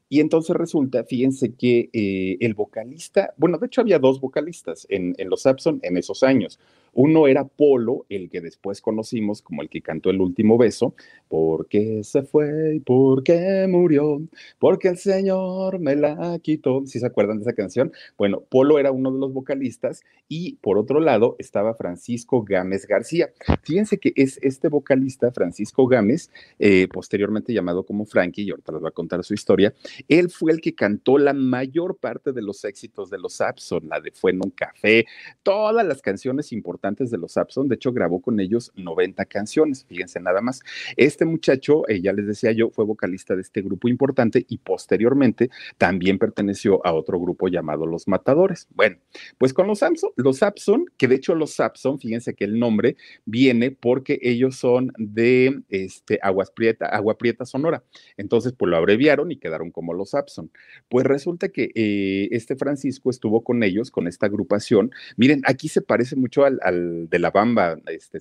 Y 0.10 0.20
entonces 0.20 0.56
resulta, 0.56 1.04
fíjense 1.04 1.54
que 1.54 1.90
eh, 1.92 2.38
el 2.40 2.54
vocalista, 2.54 3.34
bueno, 3.38 3.58
de 3.58 3.68
hecho 3.68 3.82
había 3.82 4.00
dos 4.00 4.22
vocalistas 4.22 4.86
en, 4.90 5.16
en 5.18 5.30
los 5.30 5.42
Sapson 5.42 5.80
en 5.84 5.98
esos 5.98 6.24
años. 6.24 6.60
Uno 6.98 7.28
era 7.28 7.46
Polo, 7.46 8.08
el 8.10 8.28
que 8.28 8.42
después 8.42 8.82
conocimos 8.82 9.44
como 9.44 9.62
el 9.62 9.70
que 9.70 9.84
cantó 9.84 10.10
el 10.10 10.20
último 10.20 10.58
beso, 10.58 10.96
porque 11.28 12.04
se 12.04 12.24
fue 12.24 12.78
y 12.78 12.80
porque 12.80 13.68
murió, 13.70 14.20
porque 14.58 14.88
el 14.88 14.98
Señor 14.98 15.78
me 15.78 15.96
la 15.96 16.40
quitó. 16.42 16.88
¿Sí 16.88 17.00
se 17.00 17.06
acuerdan 17.06 17.38
de 17.38 17.44
esa 17.44 17.54
canción? 17.54 17.92
Bueno, 18.18 18.42
Polo 18.50 18.80
era 18.80 18.92
uno 18.92 19.12
de 19.12 19.20
los 19.20 19.32
vocalistas 19.32 20.02
y 20.28 20.56
por 20.56 20.80
otro 20.80 21.00
lado 21.00 21.36
estaba 21.38 21.76
Francisco 21.76 22.44
Gámez 22.44 22.88
García. 22.88 23.30
Fíjense 23.62 24.00
que 24.00 24.14
es 24.16 24.40
este 24.42 24.68
vocalista, 24.68 25.32
Francisco 25.32 25.86
Gámez, 25.86 26.32
eh, 26.58 26.88
posteriormente 26.92 27.54
llamado 27.54 27.86
como 27.86 28.06
Frankie, 28.06 28.42
y 28.42 28.50
ahorita 28.50 28.72
les 28.72 28.82
voy 28.82 28.90
a 28.90 28.92
contar 28.92 29.24
su 29.24 29.36
historia, 29.36 29.72
él 30.08 30.32
fue 30.32 30.52
el 30.52 30.62
que 30.62 30.74
cantó 30.74 31.20
la 31.20 31.34
mayor 31.34 31.98
parte 31.98 32.32
de 32.32 32.42
los 32.42 32.66
éxitos 32.66 33.12
de 33.12 33.20
los 33.20 33.34
Sapson, 33.34 33.88
la 33.88 34.02
de 34.02 34.10
Fue 34.10 34.32
en 34.32 34.38
un 34.44 34.50
café, 34.50 35.06
todas 35.44 35.86
las 35.86 36.02
canciones 36.02 36.52
importantes 36.52 36.87
de 36.96 37.18
los 37.18 37.34
Sapson, 37.34 37.68
de 37.68 37.76
hecho 37.76 37.92
grabó 37.92 38.22
con 38.22 38.40
ellos 38.40 38.72
90 38.76 39.26
canciones, 39.26 39.86
fíjense 39.86 40.20
nada 40.20 40.42
más. 40.42 40.62
Este 40.96 41.26
muchacho, 41.26 41.88
eh, 41.90 42.02
ya 42.02 42.14
les 42.14 42.28
decía 42.28 42.52
yo, 42.54 42.70
fue 42.70 42.86
vocalista 42.86 43.36
de 43.36 43.42
este 43.42 43.62
grupo 43.62 43.90
importante 43.90 44.46
y 44.48 44.58
posteriormente 44.60 45.50
también 45.78 46.18
perteneció 46.18 46.86
a 46.86 46.94
otro 46.94 47.20
grupo 47.20 47.50
llamado 47.50 47.86
Los 47.86 48.08
Matadores. 48.08 48.68
Bueno, 48.74 48.98
pues 49.38 49.54
con 49.54 49.68
los 49.68 49.80
Sapson, 49.80 50.12
los 50.16 50.38
Sapson, 50.38 50.86
que 50.98 51.08
de 51.08 51.16
hecho 51.16 51.36
los 51.36 51.54
Sapson, 51.56 52.00
fíjense 52.00 52.34
que 52.34 52.46
el 52.46 52.58
nombre 52.58 52.96
viene 53.26 53.72
porque 53.72 54.20
ellos 54.22 54.56
son 54.56 54.94
de 54.98 55.62
este, 55.70 56.20
Aguas 56.22 56.52
Prieta, 56.52 56.86
Agua 56.86 57.18
Prieta 57.18 57.46
Sonora. 57.46 57.84
Entonces, 58.16 58.54
pues 58.58 58.70
lo 58.70 58.78
abreviaron 58.78 59.32
y 59.32 59.38
quedaron 59.38 59.72
como 59.72 59.94
los 59.94 60.12
Sapson. 60.12 60.52
Pues 60.90 61.06
resulta 61.06 61.50
que 61.50 61.72
eh, 61.76 62.30
este 62.32 62.56
Francisco 62.56 63.10
estuvo 63.10 63.44
con 63.44 63.64
ellos, 63.64 63.92
con 63.92 64.08
esta 64.08 64.28
agrupación. 64.28 64.92
Miren, 65.18 65.42
aquí 65.46 65.68
se 65.68 65.82
parece 65.82 66.16
mucho 66.16 66.46
al, 66.46 66.60
de 66.78 67.20
la 67.20 67.32
Bamba, 67.32 67.78
este, 67.88 68.20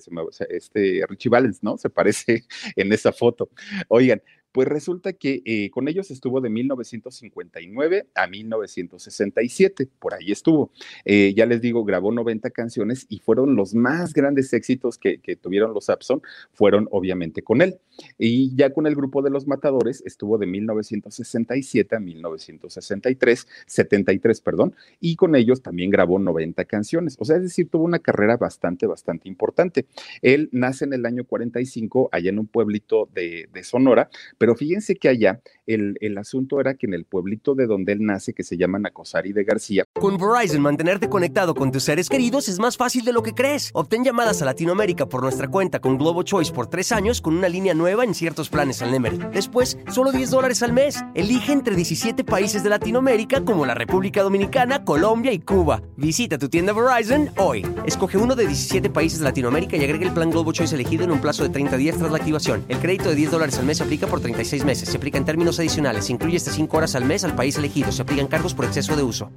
este 0.49 1.05
Richie 1.07 1.29
Valens, 1.29 1.63
¿no? 1.63 1.77
Se 1.77 1.89
parece 1.89 2.45
en 2.75 2.91
esa 2.93 3.11
foto. 3.11 3.49
Oigan, 3.87 4.21
pues 4.57 4.67
resulta 4.67 5.13
que 5.13 5.43
eh, 5.45 5.69
con 5.69 5.87
ellos 5.87 6.09
estuvo 6.09 6.41
de 6.41 6.49
1959 6.49 8.07
a 8.15 8.25
1967, 8.25 9.87
por 9.99 10.15
ahí 10.15 10.31
estuvo. 10.31 10.71
Eh, 11.05 11.35
ya 11.37 11.45
les 11.45 11.61
digo, 11.61 11.85
grabó 11.85 12.11
90 12.11 12.49
canciones 12.49 13.05
y 13.07 13.19
fueron 13.19 13.55
los 13.55 13.75
más 13.75 14.15
grandes 14.15 14.51
éxitos 14.53 14.97
que, 14.97 15.19
tuvieron 15.39 15.75
los 15.75 15.91
Abson, 15.91 16.23
fueron 16.53 16.87
obviamente 16.89 17.43
con 17.43 17.61
él. 17.61 17.77
Y 18.17 18.55
ya 18.55 18.73
con 18.73 18.87
el 18.87 18.95
grupo 18.95 19.21
de 19.21 19.29
los 19.29 19.45
Matadores 19.45 20.01
estuvo 20.07 20.39
de 20.39 20.47
1967 20.47 21.95
a 21.95 21.99
1963, 21.99 23.47
73, 23.67 24.41
perdón, 24.41 24.73
y 24.99 25.17
con 25.17 25.35
ellos 25.35 25.61
también 25.61 25.91
grabó 25.91 26.17
90 26.17 26.65
canciones. 26.65 27.15
O 27.19 27.25
sea, 27.25 27.35
es 27.35 27.43
decir, 27.43 27.69
tuvo 27.69 27.83
una 27.83 27.99
carrera 27.99 28.37
bastante, 28.37 28.87
bastante 28.87 29.29
importante. 29.29 29.85
Él 30.23 30.49
nace 30.51 30.85
en 30.85 30.93
el 30.93 31.05
año 31.05 31.25
45 31.25 32.09
allá 32.11 32.31
en 32.31 32.39
un 32.39 32.47
pueblito 32.47 33.07
de, 33.13 33.47
Sonora, 33.61 34.09
pero 34.37 34.46
fíjense 34.55 34.95
que 34.95 35.09
allá 35.09 35.41
el, 35.65 35.97
el, 36.01 36.17
asunto 36.17 36.59
era 36.59 36.75
que 36.75 36.85
en 36.85 36.93
el 36.93 37.05
pueblito 37.05 37.55
de 37.55 37.67
donde 37.67 37.93
él 37.93 38.03
nace, 38.03 38.33
que 38.33 38.43
se 38.43 38.57
llama 38.57 38.79
Nacosari 38.79 39.33
de 39.33 39.43
García. 39.43 39.83
Con 39.93 40.17
Verizon, 40.17 40.61
mantenerte 40.61 41.09
conectado 41.09 41.53
con 41.53 41.71
tus 41.71 41.83
seres 41.83 42.09
queridos 42.09 42.47
es 42.47 42.59
más 42.59 42.77
fácil 42.77 43.03
de 43.03 43.13
lo 43.13 43.23
que 43.23 43.33
crees. 43.33 43.71
Obtén 43.73 44.03
llamadas 44.03 44.41
a 44.41 44.45
Latinoamérica 44.45 45.07
por 45.07 45.21
nuestra 45.21 45.47
cuenta 45.47 45.79
con 45.79 45.97
Globo 45.97 46.23
Choice 46.23 46.51
por 46.51 46.67
tres 46.67 46.91
años 46.91 47.21
con 47.21 47.35
una 47.35 47.49
línea 47.49 47.73
nueva 47.73 48.03
en 48.03 48.13
ciertos 48.13 48.49
planes 48.49 48.81
al 48.81 48.91
Nemer. 48.91 49.31
Después, 49.31 49.77
solo 49.91 50.11
10 50.11 50.31
dólares 50.31 50.63
al 50.63 50.73
mes. 50.73 51.03
Elige 51.15 51.51
entre 51.51 51.75
17 51.75 52.23
países 52.23 52.63
de 52.63 52.69
Latinoamérica 52.69 53.43
como 53.43 53.65
la 53.65 53.73
República 53.73 54.23
Dominicana, 54.23 54.83
Colombia 54.83 55.31
y 55.31 55.39
Cuba. 55.39 55.81
Visita 55.95 56.37
tu 56.37 56.49
tienda 56.49 56.73
Verizon 56.73 57.29
hoy. 57.37 57.65
Escoge 57.85 58.17
uno 58.17 58.35
de 58.35 58.47
17 58.47 58.89
países 58.89 59.19
de 59.19 59.25
Latinoamérica 59.25 59.77
y 59.77 59.83
agrega 59.83 60.05
el 60.05 60.13
plan 60.13 60.29
Globo 60.29 60.51
Choice 60.51 60.75
elegido 60.75 61.03
en 61.03 61.11
un 61.11 61.21
plazo 61.21 61.43
de 61.43 61.49
30 61.49 61.77
días 61.77 61.97
tras 61.97 62.11
la 62.11 62.17
activación. 62.17 62.65
El 62.67 62.79
crédito 62.79 63.09
de 63.09 63.15
10 63.15 63.31
dólares 63.31 63.57
al 63.59 63.65
mes 63.65 63.81
aplica 63.81 64.07
por 64.07 64.21
36 64.27 64.65
meses. 64.65 64.89
Se 64.89 64.97
aplica 64.97 65.17
en 65.17 65.25
términos 65.25 65.57
adicionales. 65.59 66.05
Se 66.05 66.11
incluye 66.11 66.35
hasta 66.35 66.51
5 66.51 66.75
horas 66.75 66.95
al 66.95 67.05
mes 67.05 67.23
al 67.23 67.35
país 67.35 67.57
elegido. 67.57 67.91
Se 67.91 68.01
aplican 68.01 68.27
cargos 68.27 68.53
por 68.53 68.65
exceso 68.65 68.95
de 68.95 69.03
uso. 69.03 69.31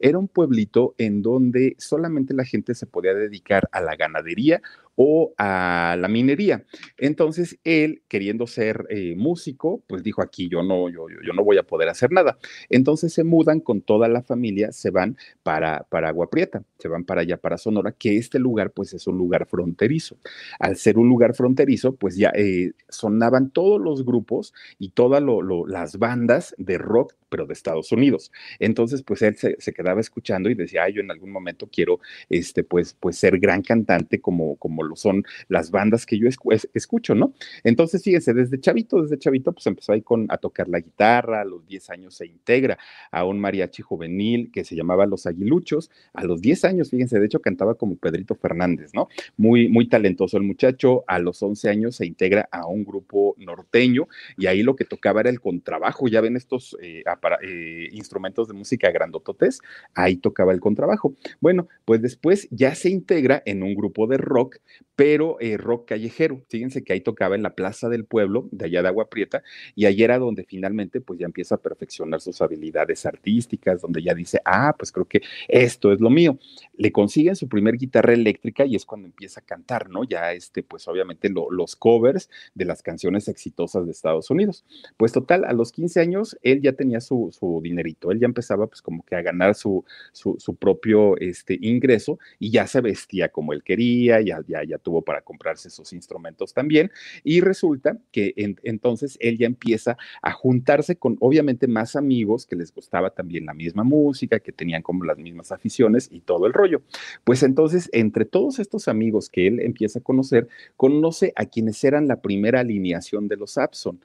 Era 0.00 0.18
un 0.18 0.28
pueblito 0.28 0.94
en 0.98 1.22
donde 1.22 1.76
solamente 1.78 2.34
la 2.34 2.44
gente 2.44 2.74
se 2.74 2.86
podía 2.86 3.14
dedicar 3.14 3.68
a 3.70 3.80
la 3.80 3.96
ganadería 3.96 4.62
o 5.02 5.32
a 5.38 5.96
la 5.98 6.08
minería. 6.08 6.66
Entonces 6.98 7.58
él, 7.64 8.02
queriendo 8.06 8.46
ser 8.46 8.84
eh, 8.90 9.14
músico, 9.16 9.82
pues 9.86 10.02
dijo 10.02 10.20
aquí 10.20 10.50
yo 10.50 10.62
no, 10.62 10.90
yo, 10.90 11.06
no 11.34 11.42
voy 11.42 11.56
a 11.56 11.62
poder 11.62 11.88
hacer 11.88 12.12
nada. 12.12 12.36
Entonces 12.68 13.14
se 13.14 13.24
mudan 13.24 13.60
con 13.60 13.80
toda 13.80 14.08
la 14.08 14.22
familia, 14.22 14.72
se 14.72 14.90
van 14.90 15.16
para, 15.42 15.86
para 15.88 16.10
Agua 16.10 16.28
Prieta, 16.28 16.64
se 16.78 16.88
van 16.88 17.04
para 17.04 17.22
allá, 17.22 17.38
para 17.38 17.56
Sonora, 17.56 17.92
que 17.92 18.18
este 18.18 18.38
lugar 18.38 18.72
pues 18.72 18.92
es 18.92 19.06
un 19.06 19.16
lugar 19.16 19.46
fronterizo. 19.46 20.18
Al 20.58 20.76
ser 20.76 20.98
un 20.98 21.08
lugar 21.08 21.34
fronterizo, 21.34 21.96
pues 21.96 22.16
ya 22.16 22.30
eh, 22.34 22.72
sonaban 22.90 23.52
todos 23.52 23.80
los 23.80 24.04
grupos 24.04 24.52
y 24.78 24.90
todas 24.90 25.22
las 25.66 25.96
bandas 25.96 26.54
de 26.58 26.76
rock, 26.76 27.14
pero 27.30 27.46
de 27.46 27.54
Estados 27.54 27.90
Unidos. 27.90 28.30
Entonces 28.58 29.02
pues 29.02 29.22
él 29.22 29.34
se, 29.36 29.72
quedaba 29.72 30.02
escuchando 30.02 30.50
y 30.50 30.54
decía, 30.54 30.86
yo 30.90 31.00
en 31.00 31.10
algún 31.10 31.32
momento 31.32 31.70
quiero, 31.72 32.00
este, 32.28 32.64
pues, 32.64 32.94
pues 33.00 33.16
ser 33.16 33.38
gran 33.38 33.62
cantante 33.62 34.20
como, 34.20 34.56
como 34.56 34.89
son 34.96 35.24
las 35.48 35.70
bandas 35.70 36.06
que 36.06 36.18
yo 36.18 36.28
escucho, 36.72 37.14
¿no? 37.14 37.32
Entonces, 37.64 38.02
fíjense, 38.02 38.34
desde 38.34 38.60
chavito, 38.60 39.02
desde 39.02 39.18
chavito, 39.18 39.52
pues 39.52 39.66
empezó 39.66 39.92
ahí 39.92 40.02
con, 40.02 40.26
a 40.30 40.38
tocar 40.38 40.68
la 40.68 40.80
guitarra, 40.80 41.40
a 41.40 41.44
los 41.44 41.66
10 41.66 41.90
años 41.90 42.14
se 42.14 42.26
integra 42.26 42.78
a 43.10 43.24
un 43.24 43.40
mariachi 43.40 43.82
juvenil 43.82 44.50
que 44.52 44.64
se 44.64 44.76
llamaba 44.76 45.06
Los 45.06 45.26
Aguiluchos, 45.26 45.90
a 46.12 46.24
los 46.24 46.40
10 46.40 46.64
años, 46.64 46.90
fíjense, 46.90 47.18
de 47.18 47.26
hecho 47.26 47.40
cantaba 47.40 47.74
como 47.74 47.96
Pedrito 47.96 48.34
Fernández, 48.34 48.92
¿no? 48.94 49.08
Muy, 49.36 49.68
muy 49.68 49.88
talentoso 49.88 50.36
el 50.36 50.42
muchacho, 50.44 51.04
a 51.06 51.18
los 51.18 51.42
11 51.42 51.68
años 51.68 51.96
se 51.96 52.06
integra 52.06 52.48
a 52.50 52.66
un 52.66 52.84
grupo 52.84 53.34
norteño 53.38 54.08
y 54.36 54.46
ahí 54.46 54.62
lo 54.62 54.76
que 54.76 54.84
tocaba 54.84 55.20
era 55.20 55.30
el 55.30 55.40
contrabajo, 55.40 56.08
ya 56.08 56.20
ven 56.20 56.36
estos 56.36 56.76
eh, 56.82 57.04
eh, 57.42 57.88
instrumentos 57.92 58.48
de 58.48 58.54
música 58.54 58.90
grandototes, 58.90 59.60
ahí 59.94 60.16
tocaba 60.16 60.52
el 60.52 60.60
contrabajo. 60.60 61.14
Bueno, 61.40 61.68
pues 61.84 62.02
después 62.02 62.48
ya 62.50 62.74
se 62.74 62.90
integra 62.90 63.42
en 63.46 63.62
un 63.62 63.74
grupo 63.74 64.06
de 64.06 64.16
rock 64.16 64.58
pero 64.96 65.38
eh, 65.40 65.56
rock 65.56 65.88
callejero. 65.88 66.42
Fíjense 66.48 66.84
que 66.84 66.92
ahí 66.92 67.00
tocaba 67.00 67.34
en 67.34 67.42
la 67.42 67.54
Plaza 67.54 67.88
del 67.88 68.04
Pueblo, 68.04 68.48
de 68.52 68.66
allá 68.66 68.82
de 68.82 68.88
Agua 68.88 69.08
Prieta, 69.08 69.42
y 69.74 69.86
ahí 69.86 70.02
era 70.02 70.18
donde 70.18 70.44
finalmente 70.44 71.00
pues 71.00 71.18
ya 71.18 71.26
empieza 71.26 71.54
a 71.54 71.58
perfeccionar 71.58 72.20
sus 72.20 72.42
habilidades 72.42 73.06
artísticas, 73.06 73.80
donde 73.80 74.02
ya 74.02 74.14
dice, 74.14 74.40
ah, 74.44 74.74
pues 74.78 74.92
creo 74.92 75.06
que 75.06 75.22
esto 75.48 75.92
es 75.92 76.00
lo 76.00 76.10
mío. 76.10 76.38
Le 76.76 76.92
consiguen 76.92 77.36
su 77.36 77.48
primer 77.48 77.76
guitarra 77.76 78.12
eléctrica 78.12 78.66
y 78.66 78.76
es 78.76 78.84
cuando 78.84 79.06
empieza 79.06 79.40
a 79.40 79.44
cantar, 79.44 79.88
¿no? 79.88 80.04
Ya 80.04 80.32
este, 80.32 80.62
pues 80.62 80.86
obviamente 80.86 81.30
los 81.30 81.76
covers 81.76 82.28
de 82.54 82.64
las 82.64 82.82
canciones 82.82 83.28
exitosas 83.28 83.86
de 83.86 83.92
Estados 83.92 84.30
Unidos. 84.30 84.64
Pues 84.96 85.12
total, 85.12 85.44
a 85.44 85.52
los 85.52 85.72
15 85.72 86.00
años 86.00 86.38
él 86.42 86.60
ya 86.62 86.72
tenía 86.72 87.00
su, 87.00 87.30
su 87.32 87.60
dinerito, 87.62 88.10
él 88.10 88.20
ya 88.20 88.26
empezaba 88.26 88.66
pues 88.66 88.82
como 88.82 89.04
que 89.04 89.16
a 89.16 89.22
ganar 89.22 89.54
su, 89.54 89.84
su, 90.12 90.36
propio 90.56 91.16
este, 91.18 91.58
ingreso 91.60 92.18
y 92.38 92.50
ya 92.50 92.66
se 92.66 92.80
vestía 92.80 93.30
como 93.30 93.52
él 93.52 93.62
quería, 93.62 94.20
ya, 94.20 94.42
ya 94.46 94.59
ya 94.64 94.78
tuvo 94.78 95.02
para 95.02 95.22
comprarse 95.22 95.68
esos 95.68 95.92
instrumentos 95.92 96.54
también. 96.54 96.90
Y 97.24 97.40
resulta 97.40 97.98
que 98.12 98.34
entonces 98.36 99.16
él 99.20 99.38
ya 99.38 99.46
empieza 99.46 99.96
a 100.22 100.32
juntarse 100.32 100.96
con 100.96 101.16
obviamente 101.20 101.66
más 101.66 101.96
amigos 101.96 102.46
que 102.46 102.56
les 102.56 102.72
gustaba 102.72 103.10
también 103.10 103.46
la 103.46 103.54
misma 103.54 103.84
música, 103.84 104.40
que 104.40 104.52
tenían 104.52 104.82
como 104.82 105.04
las 105.04 105.18
mismas 105.18 105.52
aficiones 105.52 106.08
y 106.10 106.20
todo 106.20 106.46
el 106.46 106.52
rollo. 106.52 106.82
Pues 107.24 107.42
entonces, 107.42 107.88
entre 107.92 108.24
todos 108.24 108.58
estos 108.58 108.88
amigos 108.88 109.28
que 109.28 109.46
él 109.46 109.60
empieza 109.60 109.98
a 109.98 110.02
conocer, 110.02 110.48
conoce 110.76 111.32
a 111.36 111.46
quienes 111.46 111.82
eran 111.84 112.08
la 112.08 112.20
primera 112.20 112.60
alineación 112.60 113.28
de 113.28 113.36
los 113.36 113.58
Abson 113.58 114.00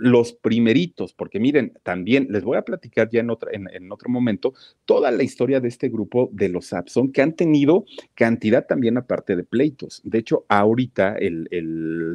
los 0.00 0.32
primeritos, 0.32 1.12
porque 1.12 1.38
miren, 1.38 1.74
también 1.82 2.28
les 2.30 2.42
voy 2.42 2.56
a 2.56 2.62
platicar 2.62 3.10
ya 3.10 3.20
en, 3.20 3.28
otra, 3.28 3.50
en, 3.52 3.92
otro 3.92 4.08
momento 4.08 4.54
toda 4.86 5.10
la 5.10 5.22
historia 5.22 5.60
de 5.60 5.68
este 5.68 5.90
grupo 5.90 6.30
de 6.32 6.48
los 6.48 6.72
Abson, 6.72 7.12
que 7.12 7.20
han 7.20 7.34
tenido 7.34 7.84
cantidad 8.14 8.66
también 8.66 8.96
aparte 8.96 9.36
de 9.36 9.44
pleitos. 9.44 10.00
De 10.02 10.18
hecho, 10.18 10.46
ahorita 10.48 11.16
el, 11.16 11.48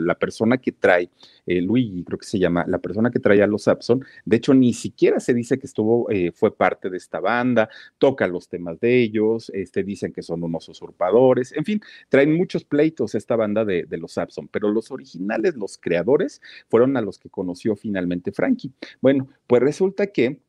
la 0.03 0.15
persona 0.15 0.57
que 0.57 0.71
trae, 0.71 1.11
eh, 1.45 1.61
Luigi 1.61 2.03
creo 2.03 2.17
que 2.17 2.25
se 2.25 2.39
llama, 2.39 2.65
la 2.67 2.79
persona 2.79 3.11
que 3.11 3.19
trae 3.19 3.43
a 3.43 3.47
los 3.47 3.67
Abson, 3.67 4.03
de 4.25 4.37
hecho 4.37 4.55
ni 4.55 4.73
siquiera 4.73 5.19
se 5.19 5.35
dice 5.35 5.59
que 5.59 5.67
estuvo, 5.67 6.09
eh, 6.09 6.31
fue 6.31 6.55
parte 6.55 6.89
de 6.89 6.97
esta 6.97 7.19
banda, 7.19 7.69
toca 7.99 8.27
los 8.27 8.49
temas 8.49 8.79
de 8.79 8.99
ellos, 8.99 9.51
este, 9.53 9.83
dicen 9.83 10.11
que 10.11 10.23
son 10.23 10.43
unos 10.43 10.67
usurpadores, 10.69 11.51
en 11.51 11.63
fin, 11.63 11.81
traen 12.09 12.35
muchos 12.35 12.63
pleitos 12.63 13.13
esta 13.13 13.35
banda 13.35 13.63
de, 13.63 13.83
de 13.83 13.97
los 13.97 14.17
Abson, 14.17 14.47
pero 14.47 14.71
los 14.71 14.89
originales, 14.89 15.55
los 15.55 15.77
creadores, 15.77 16.41
fueron 16.67 16.97
a 16.97 17.01
los 17.01 17.19
que 17.19 17.29
conoció 17.29 17.74
finalmente 17.75 18.31
Frankie. 18.31 18.71
Bueno, 19.01 19.29
pues 19.47 19.61
resulta 19.61 20.07
que 20.07 20.41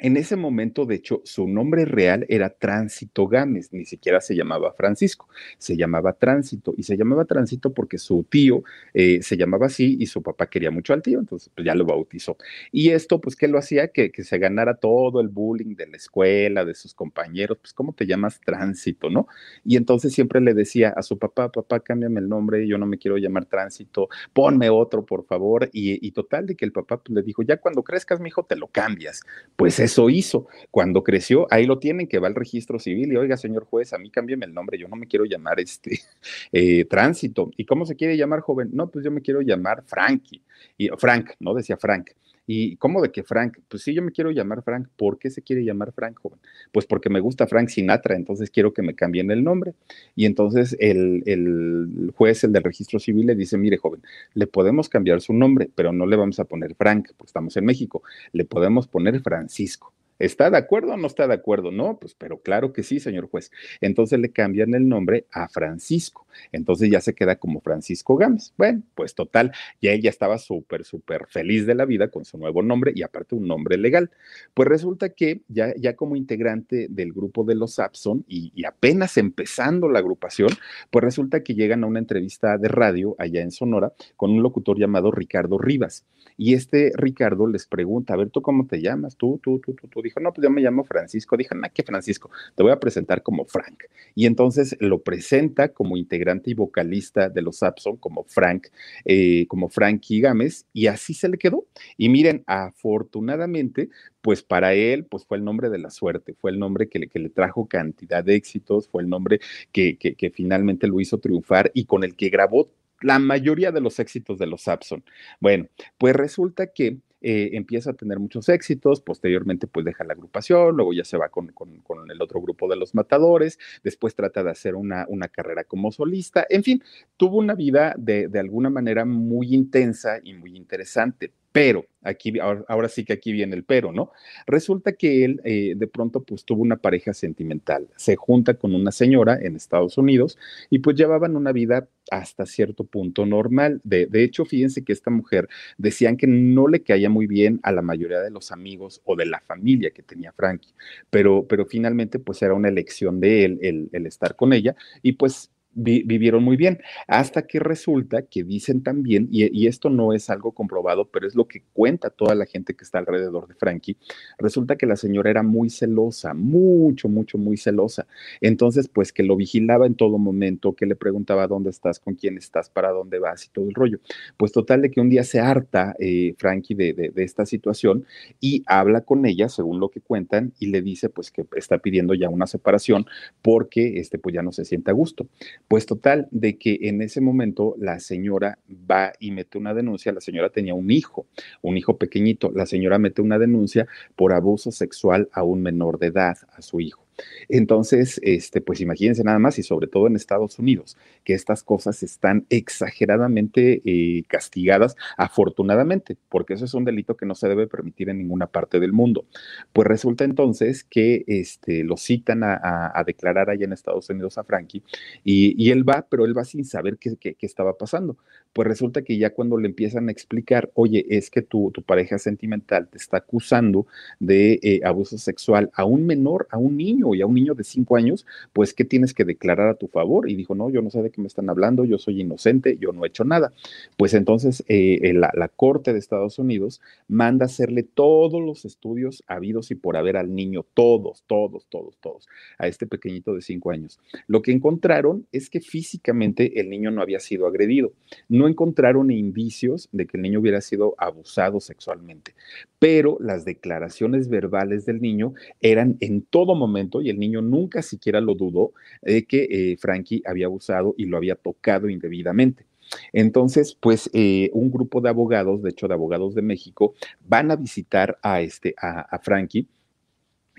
en 0.00 0.16
ese 0.16 0.36
momento, 0.36 0.86
de 0.86 0.94
hecho, 0.94 1.20
su 1.24 1.46
nombre 1.46 1.84
real 1.84 2.24
era 2.28 2.50
Tránsito 2.50 3.28
Gámez, 3.28 3.72
ni 3.72 3.84
siquiera 3.84 4.20
se 4.20 4.34
llamaba 4.34 4.72
Francisco, 4.72 5.28
se 5.58 5.76
llamaba 5.76 6.14
Tránsito, 6.14 6.72
y 6.76 6.84
se 6.84 6.96
llamaba 6.96 7.26
Tránsito 7.26 7.72
porque 7.72 7.98
su 7.98 8.24
tío 8.24 8.62
eh, 8.94 9.22
se 9.22 9.36
llamaba 9.36 9.66
así 9.66 9.96
y 10.00 10.06
su 10.06 10.22
papá 10.22 10.48
quería 10.48 10.70
mucho 10.70 10.94
al 10.94 11.02
tío, 11.02 11.18
entonces 11.18 11.50
pues, 11.54 11.66
ya 11.66 11.74
lo 11.74 11.84
bautizó. 11.84 12.36
Y 12.72 12.90
esto, 12.90 13.20
pues, 13.20 13.36
¿qué 13.36 13.46
lo 13.48 13.58
hacía? 13.58 13.88
Que, 13.88 14.10
se 14.20 14.38
ganara 14.38 14.74
todo 14.74 15.20
el 15.20 15.28
bullying 15.28 15.74
de 15.76 15.86
la 15.86 15.96
escuela, 15.96 16.64
de 16.64 16.74
sus 16.74 16.94
compañeros, 16.94 17.58
pues, 17.60 17.72
¿cómo 17.72 17.92
te 17.92 18.06
llamas 18.06 18.40
Tránsito, 18.40 19.10
no? 19.10 19.28
Y 19.64 19.76
entonces 19.76 20.12
siempre 20.12 20.40
le 20.40 20.54
decía 20.54 20.90
a 20.90 21.02
su 21.02 21.18
papá, 21.18 21.50
papá, 21.50 21.80
cámbiame 21.80 22.20
el 22.20 22.28
nombre, 22.28 22.66
yo 22.66 22.78
no 22.78 22.86
me 22.86 22.98
quiero 22.98 23.16
llamar 23.18 23.46
Tránsito, 23.46 24.08
ponme 24.32 24.70
otro, 24.70 25.04
por 25.04 25.24
favor, 25.24 25.68
y, 25.72 26.06
y 26.06 26.12
total 26.12 26.46
de 26.46 26.54
que 26.54 26.64
el 26.64 26.72
papá 26.72 27.02
pues, 27.02 27.14
le 27.14 27.22
dijo, 27.22 27.42
ya 27.42 27.58
cuando 27.58 27.82
crezcas, 27.82 28.20
mi 28.20 28.28
hijo, 28.28 28.44
te 28.44 28.56
lo 28.56 28.68
cambias. 28.68 29.22
Pues 29.56 29.80
es 29.80 29.89
eso 29.90 30.08
hizo. 30.08 30.46
Cuando 30.70 31.02
creció, 31.02 31.46
ahí 31.50 31.66
lo 31.66 31.78
tienen, 31.78 32.06
que 32.06 32.18
va 32.18 32.28
al 32.28 32.34
registro 32.34 32.78
civil 32.78 33.12
y, 33.12 33.16
oiga, 33.16 33.36
señor 33.36 33.64
juez, 33.64 33.92
a 33.92 33.98
mí 33.98 34.10
cámbiame 34.10 34.46
el 34.46 34.54
nombre, 34.54 34.78
yo 34.78 34.88
no 34.88 34.96
me 34.96 35.06
quiero 35.06 35.24
llamar 35.24 35.60
este 35.60 36.00
eh, 36.52 36.84
tránsito. 36.84 37.50
¿Y 37.56 37.64
cómo 37.64 37.84
se 37.84 37.96
quiere 37.96 38.16
llamar 38.16 38.40
joven? 38.40 38.70
No, 38.72 38.88
pues 38.88 39.04
yo 39.04 39.10
me 39.10 39.20
quiero 39.20 39.40
llamar 39.40 39.82
Frankie. 39.84 40.42
Y 40.78 40.88
Frank, 40.96 41.32
¿no? 41.40 41.54
Decía 41.54 41.76
Frank. 41.76 42.10
¿Y 42.52 42.74
cómo 42.78 43.00
de 43.00 43.12
que 43.12 43.22
Frank? 43.22 43.58
Pues 43.68 43.84
sí, 43.84 43.94
yo 43.94 44.02
me 44.02 44.10
quiero 44.10 44.32
llamar 44.32 44.64
Frank. 44.64 44.88
¿Por 44.96 45.20
qué 45.20 45.30
se 45.30 45.40
quiere 45.40 45.62
llamar 45.62 45.92
Frank, 45.92 46.18
joven? 46.18 46.40
Pues 46.72 46.84
porque 46.84 47.08
me 47.08 47.20
gusta 47.20 47.46
Frank 47.46 47.68
Sinatra, 47.68 48.16
entonces 48.16 48.50
quiero 48.50 48.74
que 48.74 48.82
me 48.82 48.96
cambien 48.96 49.30
el 49.30 49.44
nombre. 49.44 49.74
Y 50.16 50.24
entonces 50.24 50.76
el, 50.80 51.22
el, 51.26 52.10
juez, 52.12 52.42
el 52.42 52.50
del 52.50 52.64
registro 52.64 52.98
civil, 52.98 53.26
le 53.26 53.36
dice, 53.36 53.56
mire, 53.56 53.76
joven, 53.76 54.02
le 54.34 54.48
podemos 54.48 54.88
cambiar 54.88 55.20
su 55.20 55.32
nombre, 55.32 55.70
pero 55.72 55.92
no 55.92 56.06
le 56.06 56.16
vamos 56.16 56.40
a 56.40 56.44
poner 56.44 56.74
Frank, 56.74 57.10
porque 57.16 57.28
estamos 57.28 57.56
en 57.56 57.66
México. 57.66 58.02
Le 58.32 58.44
podemos 58.44 58.88
poner 58.88 59.20
Francisco. 59.20 59.92
¿Está 60.20 60.50
de 60.50 60.58
acuerdo 60.58 60.92
o 60.92 60.96
no 60.98 61.06
está 61.06 61.26
de 61.26 61.34
acuerdo? 61.34 61.72
No, 61.72 61.98
pues, 61.98 62.14
pero 62.14 62.38
claro 62.40 62.74
que 62.74 62.82
sí, 62.82 63.00
señor 63.00 63.28
juez. 63.28 63.50
Entonces 63.80 64.20
le 64.20 64.30
cambian 64.30 64.74
el 64.74 64.86
nombre 64.86 65.24
a 65.32 65.48
Francisco. 65.48 66.26
Entonces 66.52 66.90
ya 66.90 67.00
se 67.00 67.14
queda 67.14 67.36
como 67.36 67.60
Francisco 67.62 68.16
Gámez. 68.16 68.52
Bueno, 68.58 68.82
pues 68.94 69.14
total, 69.14 69.52
ya 69.80 69.92
ella 69.92 70.10
estaba 70.10 70.36
súper, 70.36 70.84
súper 70.84 71.26
feliz 71.28 71.66
de 71.66 71.74
la 71.74 71.86
vida 71.86 72.08
con 72.08 72.26
su 72.26 72.36
nuevo 72.36 72.62
nombre 72.62 72.92
y 72.94 73.02
aparte 73.02 73.34
un 73.34 73.46
nombre 73.46 73.78
legal. 73.78 74.10
Pues 74.52 74.68
resulta 74.68 75.08
que 75.08 75.40
ya, 75.48 75.74
ya 75.76 75.96
como 75.96 76.16
integrante 76.16 76.86
del 76.90 77.12
grupo 77.14 77.42
de 77.44 77.54
los 77.54 77.74
Sapson 77.74 78.24
y, 78.28 78.52
y 78.54 78.66
apenas 78.66 79.16
empezando 79.16 79.88
la 79.88 80.00
agrupación, 80.00 80.50
pues 80.90 81.02
resulta 81.02 81.42
que 81.42 81.54
llegan 81.54 81.82
a 81.82 81.86
una 81.86 81.98
entrevista 81.98 82.58
de 82.58 82.68
radio 82.68 83.16
allá 83.18 83.40
en 83.40 83.52
Sonora 83.52 83.94
con 84.16 84.30
un 84.30 84.42
locutor 84.42 84.78
llamado 84.78 85.10
Ricardo 85.10 85.56
Rivas. 85.56 86.04
Y 86.36 86.54
este 86.54 86.92
Ricardo 86.94 87.46
les 87.46 87.66
pregunta, 87.66 88.14
a 88.14 88.16
ver, 88.18 88.28
¿tú 88.28 88.42
cómo 88.42 88.66
te 88.66 88.82
llamas? 88.82 89.16
Tú, 89.16 89.40
tú, 89.42 89.58
tú, 89.58 89.74
tú, 89.74 89.88
tú. 89.88 90.02
Dijo, 90.10 90.20
no, 90.20 90.32
pues 90.32 90.42
yo 90.42 90.50
me 90.50 90.60
llamo 90.60 90.84
Francisco. 90.84 91.36
Dijo, 91.36 91.54
no, 91.54 91.68
¿qué 91.72 91.82
Francisco? 91.82 92.30
Te 92.56 92.62
voy 92.62 92.72
a 92.72 92.80
presentar 92.80 93.22
como 93.22 93.44
Frank. 93.44 93.84
Y 94.14 94.26
entonces 94.26 94.76
lo 94.80 95.02
presenta 95.02 95.68
como 95.68 95.96
integrante 95.96 96.50
y 96.50 96.54
vocalista 96.54 97.28
de 97.28 97.42
los 97.42 97.58
Sapson, 97.58 97.96
como 97.96 98.24
Frank, 98.24 98.68
eh, 99.04 99.46
como 99.46 99.68
Frankie 99.68 100.20
Gámez, 100.20 100.66
y 100.72 100.88
así 100.88 101.14
se 101.14 101.28
le 101.28 101.38
quedó. 101.38 101.66
Y 101.96 102.08
miren, 102.08 102.42
afortunadamente, 102.46 103.88
pues 104.20 104.42
para 104.42 104.74
él, 104.74 105.04
pues 105.04 105.24
fue 105.24 105.38
el 105.38 105.44
nombre 105.44 105.70
de 105.70 105.78
la 105.78 105.90
suerte, 105.90 106.34
fue 106.34 106.50
el 106.50 106.58
nombre 106.58 106.88
que 106.88 106.98
le, 106.98 107.08
que 107.08 107.20
le 107.20 107.30
trajo 107.30 107.68
cantidad 107.68 108.24
de 108.24 108.34
éxitos, 108.34 108.88
fue 108.88 109.02
el 109.02 109.08
nombre 109.08 109.40
que, 109.72 109.96
que, 109.96 110.14
que 110.14 110.30
finalmente 110.30 110.88
lo 110.88 111.00
hizo 111.00 111.18
triunfar 111.18 111.70
y 111.72 111.84
con 111.84 112.02
el 112.04 112.16
que 112.16 112.28
grabó 112.28 112.70
la 113.00 113.18
mayoría 113.18 113.72
de 113.72 113.80
los 113.80 113.98
éxitos 113.98 114.38
de 114.38 114.46
los 114.46 114.62
Sapson. 114.62 115.04
Bueno, 115.40 115.68
pues 115.98 116.14
resulta 116.14 116.66
que 116.66 116.98
eh, 117.20 117.50
empieza 117.52 117.90
a 117.90 117.94
tener 117.94 118.18
muchos 118.18 118.48
éxitos, 118.48 119.00
posteriormente 119.00 119.66
pues 119.66 119.84
deja 119.84 120.04
la 120.04 120.14
agrupación, 120.14 120.76
luego 120.76 120.92
ya 120.92 121.04
se 121.04 121.16
va 121.16 121.28
con, 121.28 121.48
con, 121.48 121.80
con 121.80 122.10
el 122.10 122.20
otro 122.22 122.40
grupo 122.40 122.68
de 122.68 122.76
los 122.76 122.94
Matadores, 122.94 123.58
después 123.84 124.14
trata 124.14 124.42
de 124.42 124.50
hacer 124.50 124.74
una, 124.74 125.06
una 125.08 125.28
carrera 125.28 125.64
como 125.64 125.92
solista, 125.92 126.46
en 126.48 126.62
fin, 126.62 126.82
tuvo 127.16 127.38
una 127.38 127.54
vida 127.54 127.94
de, 127.98 128.28
de 128.28 128.38
alguna 128.38 128.70
manera 128.70 129.04
muy 129.04 129.54
intensa 129.54 130.20
y 130.22 130.34
muy 130.34 130.56
interesante, 130.56 131.32
pero, 131.52 131.86
aquí, 132.02 132.38
ahora, 132.38 132.64
ahora, 132.68 132.88
sí 132.88 133.04
que 133.04 133.12
aquí 133.12 133.32
viene 133.32 133.56
el 133.56 133.64
pero, 133.64 133.92
¿no? 133.92 134.12
Resulta 134.46 134.92
que 134.92 135.24
él 135.24 135.40
eh, 135.44 135.74
de 135.76 135.86
pronto 135.88 136.22
pues 136.22 136.44
tuvo 136.44 136.62
una 136.62 136.76
pareja 136.76 137.12
sentimental, 137.12 137.88
se 137.96 138.16
junta 138.16 138.54
con 138.54 138.74
una 138.74 138.92
señora 138.92 139.38
en 139.40 139.56
Estados 139.56 139.98
Unidos 139.98 140.38
y 140.70 140.78
pues 140.78 140.96
llevaban 140.96 141.36
una 141.36 141.52
vida 141.52 141.88
hasta 142.10 142.46
cierto 142.46 142.84
punto 142.84 143.26
normal. 143.26 143.80
De, 143.84 144.06
de 144.06 144.22
hecho, 144.22 144.44
fíjense 144.44 144.84
que 144.84 144.92
esta 144.92 145.10
mujer 145.10 145.48
decían 145.76 146.16
que 146.16 146.26
no 146.26 146.68
le 146.68 146.82
caía 146.82 147.10
muy 147.10 147.26
bien 147.26 147.60
a 147.62 147.72
la 147.72 147.82
mayoría 147.82 148.20
de 148.20 148.30
los 148.30 148.52
amigos 148.52 149.00
o 149.04 149.16
de 149.16 149.26
la 149.26 149.40
familia 149.40 149.90
que 149.90 150.02
tenía 150.02 150.32
Frankie, 150.32 150.74
pero, 151.10 151.46
pero 151.48 151.66
finalmente 151.66 152.18
pues 152.18 152.42
era 152.42 152.54
una 152.54 152.68
elección 152.68 153.20
de 153.20 153.44
él 153.44 153.58
el, 153.62 153.88
el 153.92 154.06
estar 154.06 154.36
con 154.36 154.52
ella 154.52 154.76
y 155.02 155.12
pues 155.12 155.50
vi, 155.80 156.02
vivieron 156.02 156.44
muy 156.44 156.56
bien, 156.56 156.80
hasta 157.06 157.46
que 157.46 157.58
resulta 157.58 158.22
que 158.22 158.44
dicen 158.44 158.82
también, 158.82 159.28
y, 159.30 159.46
y, 159.58 159.66
esto 159.66 159.90
no 159.90 160.12
es 160.12 160.30
algo 160.30 160.52
comprobado, 160.52 161.08
pero 161.10 161.26
es 161.26 161.34
lo 161.34 161.46
que 161.46 161.62
cuenta 161.72 162.10
toda 162.10 162.34
la 162.34 162.46
gente 162.46 162.74
que 162.74 162.84
está 162.84 162.98
alrededor 162.98 163.48
de 163.48 163.54
Frankie, 163.54 163.96
resulta 164.38 164.76
que 164.76 164.86
la 164.86 164.96
señora 164.96 165.30
era 165.30 165.42
muy 165.42 165.70
celosa, 165.70 166.34
mucho, 166.34 167.08
mucho, 167.08 167.38
muy 167.38 167.56
celosa. 167.56 168.06
Entonces, 168.40 168.88
pues 168.88 169.12
que 169.12 169.22
lo 169.22 169.36
vigilaba 169.36 169.86
en 169.86 169.94
todo 169.94 170.18
momento, 170.18 170.74
que 170.74 170.86
le 170.86 170.96
preguntaba 170.96 171.46
dónde 171.46 171.70
estás, 171.70 171.98
con 171.98 172.14
quién 172.14 172.36
estás, 172.36 172.68
para 172.68 172.90
dónde 172.90 173.18
vas 173.18 173.46
y 173.46 173.48
todo 173.50 173.66
el 173.66 173.74
rollo. 173.74 174.00
Pues 174.36 174.52
total 174.52 174.82
de 174.82 174.90
que 174.90 175.00
un 175.00 175.08
día 175.08 175.24
se 175.24 175.40
harta 175.40 175.94
eh, 175.98 176.34
Frankie 176.38 176.74
de, 176.74 176.92
de, 176.92 177.08
de 177.10 177.22
esta 177.22 177.46
situación 177.46 178.04
y 178.40 178.62
habla 178.66 179.00
con 179.02 179.24
ella, 179.26 179.48
según 179.48 179.80
lo 179.80 179.88
que 179.88 180.00
cuentan, 180.00 180.52
y 180.58 180.66
le 180.66 180.82
dice 180.82 181.08
pues 181.08 181.30
que 181.30 181.46
está 181.56 181.78
pidiendo 181.78 182.14
ya 182.14 182.28
una 182.28 182.46
separación 182.46 183.06
porque 183.42 183.98
este 183.98 184.18
pues 184.18 184.34
ya 184.34 184.42
no 184.42 184.52
se 184.52 184.64
siente 184.64 184.90
a 184.90 184.94
gusto. 184.94 185.26
Pues 185.70 185.86
total, 185.86 186.26
de 186.32 186.58
que 186.58 186.80
en 186.82 187.00
ese 187.00 187.20
momento 187.20 187.76
la 187.78 188.00
señora 188.00 188.58
va 188.68 189.12
y 189.20 189.30
mete 189.30 189.56
una 189.56 189.72
denuncia, 189.72 190.10
la 190.10 190.20
señora 190.20 190.50
tenía 190.50 190.74
un 190.74 190.90
hijo, 190.90 191.28
un 191.62 191.76
hijo 191.76 191.96
pequeñito, 191.96 192.50
la 192.52 192.66
señora 192.66 192.98
mete 192.98 193.22
una 193.22 193.38
denuncia 193.38 193.86
por 194.16 194.32
abuso 194.32 194.72
sexual 194.72 195.28
a 195.32 195.44
un 195.44 195.62
menor 195.62 196.00
de 196.00 196.08
edad, 196.08 196.38
a 196.56 196.62
su 196.62 196.80
hijo. 196.80 197.06
Entonces, 197.48 198.20
este, 198.22 198.60
pues 198.60 198.80
imagínense 198.80 199.24
nada 199.24 199.38
más, 199.38 199.58
y 199.58 199.62
sobre 199.62 199.86
todo 199.86 200.06
en 200.06 200.16
Estados 200.16 200.58
Unidos, 200.58 200.96
que 201.24 201.34
estas 201.34 201.62
cosas 201.62 202.02
están 202.02 202.46
exageradamente 202.50 203.82
eh, 203.84 204.24
castigadas, 204.28 204.96
afortunadamente, 205.16 206.16
porque 206.28 206.54
eso 206.54 206.64
es 206.64 206.74
un 206.74 206.84
delito 206.84 207.16
que 207.16 207.26
no 207.26 207.34
se 207.34 207.48
debe 207.48 207.66
permitir 207.66 208.08
en 208.08 208.18
ninguna 208.18 208.46
parte 208.46 208.80
del 208.80 208.92
mundo. 208.92 209.26
Pues 209.72 209.86
resulta 209.86 210.24
entonces 210.24 210.84
que 210.84 211.24
este, 211.26 211.84
lo 211.84 211.96
citan 211.96 212.42
a, 212.42 213.02
declarar 213.06 213.50
allá 213.50 213.64
en 213.64 213.72
Estados 213.72 214.08
Unidos 214.10 214.38
a 214.38 214.44
Frankie, 214.44 214.82
y, 215.24 215.54
y, 215.62 215.70
él 215.70 215.88
va, 215.88 216.06
pero 216.08 216.24
él 216.24 216.36
va 216.36 216.44
sin 216.44 216.64
saber 216.64 216.98
qué, 216.98 217.16
qué, 217.16 217.34
qué, 217.34 217.46
estaba 217.46 217.76
pasando. 217.76 218.16
Pues 218.52 218.66
resulta 218.66 219.02
que 219.02 219.16
ya 219.16 219.30
cuando 219.30 219.56
le 219.56 219.68
empiezan 219.68 220.08
a 220.08 220.12
explicar, 220.12 220.70
oye, 220.74 221.06
es 221.08 221.30
que 221.30 221.42
tu, 221.42 221.70
tu 221.72 221.82
pareja 221.82 222.18
sentimental 222.18 222.88
te 222.88 222.98
está 222.98 223.18
acusando 223.18 223.86
de 224.18 224.58
eh, 224.62 224.80
abuso 224.84 225.18
sexual 225.18 225.70
a 225.74 225.84
un 225.84 226.06
menor, 226.06 226.48
a 226.50 226.58
un 226.58 226.76
niño, 226.76 227.14
y 227.14 227.22
a 227.22 227.26
un 227.26 227.34
niño 227.34 227.54
de 227.54 227.64
cinco 227.64 227.96
años, 227.96 228.26
pues, 228.52 228.74
¿qué 228.74 228.84
tienes 228.84 229.14
que 229.14 229.24
declarar 229.24 229.68
a 229.68 229.74
tu 229.74 229.86
favor? 229.86 230.28
Y 230.28 230.34
dijo, 230.34 230.54
no, 230.54 230.70
yo 230.70 230.82
no 230.82 230.90
sé 230.90 231.02
de 231.02 231.10
qué 231.10 231.20
me 231.20 231.26
están 231.26 231.48
hablando, 231.48 231.84
yo 231.84 231.98
soy 231.98 232.20
inocente, 232.20 232.76
yo 232.78 232.92
no 232.92 233.04
he 233.04 233.08
hecho 233.08 233.24
nada. 233.24 233.52
Pues 233.96 234.14
entonces 234.14 234.64
eh, 234.68 235.12
la, 235.14 235.30
la, 235.34 235.48
Corte 235.48 235.92
de 235.92 235.98
Estados 235.98 236.38
Unidos 236.38 236.80
manda 237.08 237.46
hacerle 237.46 237.82
todos 237.82 238.40
los 238.40 238.64
estudios 238.64 239.22
habidos 239.26 239.70
y 239.70 239.74
por 239.74 239.96
haber 239.96 240.16
al 240.16 240.34
niño, 240.34 240.64
todos, 240.74 241.22
todos, 241.26 241.66
todos, 241.68 241.98
todos, 242.00 242.28
a 242.58 242.66
este 242.66 242.86
pequeñito 242.86 243.34
de 243.34 243.42
cinco 243.42 243.70
años. 243.70 243.98
Lo 244.26 244.42
que 244.42 244.52
encontraron 244.52 245.26
es 245.32 245.50
que 245.50 245.60
físicamente 245.60 246.60
el 246.60 246.70
niño 246.70 246.90
no 246.90 247.02
había 247.02 247.20
sido 247.20 247.46
agredido. 247.46 247.92
No 248.28 248.39
encontraron 248.48 249.10
indicios 249.10 249.88
de 249.92 250.06
que 250.06 250.16
el 250.16 250.22
niño 250.22 250.40
hubiera 250.40 250.60
sido 250.60 250.94
abusado 250.98 251.60
sexualmente, 251.60 252.34
pero 252.78 253.16
las 253.20 253.44
declaraciones 253.44 254.28
verbales 254.28 254.86
del 254.86 255.00
niño 255.00 255.34
eran 255.60 255.96
en 256.00 256.22
todo 256.22 256.54
momento, 256.54 257.02
y 257.02 257.10
el 257.10 257.18
niño 257.18 257.42
nunca 257.42 257.82
siquiera 257.82 258.20
lo 258.20 258.34
dudó, 258.34 258.72
de 259.02 259.24
que 259.24 259.48
eh, 259.50 259.76
Frankie 259.76 260.22
había 260.26 260.46
abusado 260.46 260.94
y 260.96 261.06
lo 261.06 261.16
había 261.16 261.34
tocado 261.34 261.88
indebidamente. 261.88 262.66
Entonces, 263.12 263.76
pues 263.78 264.10
eh, 264.12 264.50
un 264.52 264.70
grupo 264.70 265.00
de 265.00 265.08
abogados, 265.08 265.62
de 265.62 265.70
hecho 265.70 265.86
de 265.88 265.94
abogados 265.94 266.34
de 266.34 266.42
México, 266.42 266.94
van 267.24 267.50
a 267.50 267.56
visitar 267.56 268.18
a, 268.22 268.40
este, 268.40 268.74
a, 268.80 269.00
a 269.00 269.18
Frankie 269.20 269.68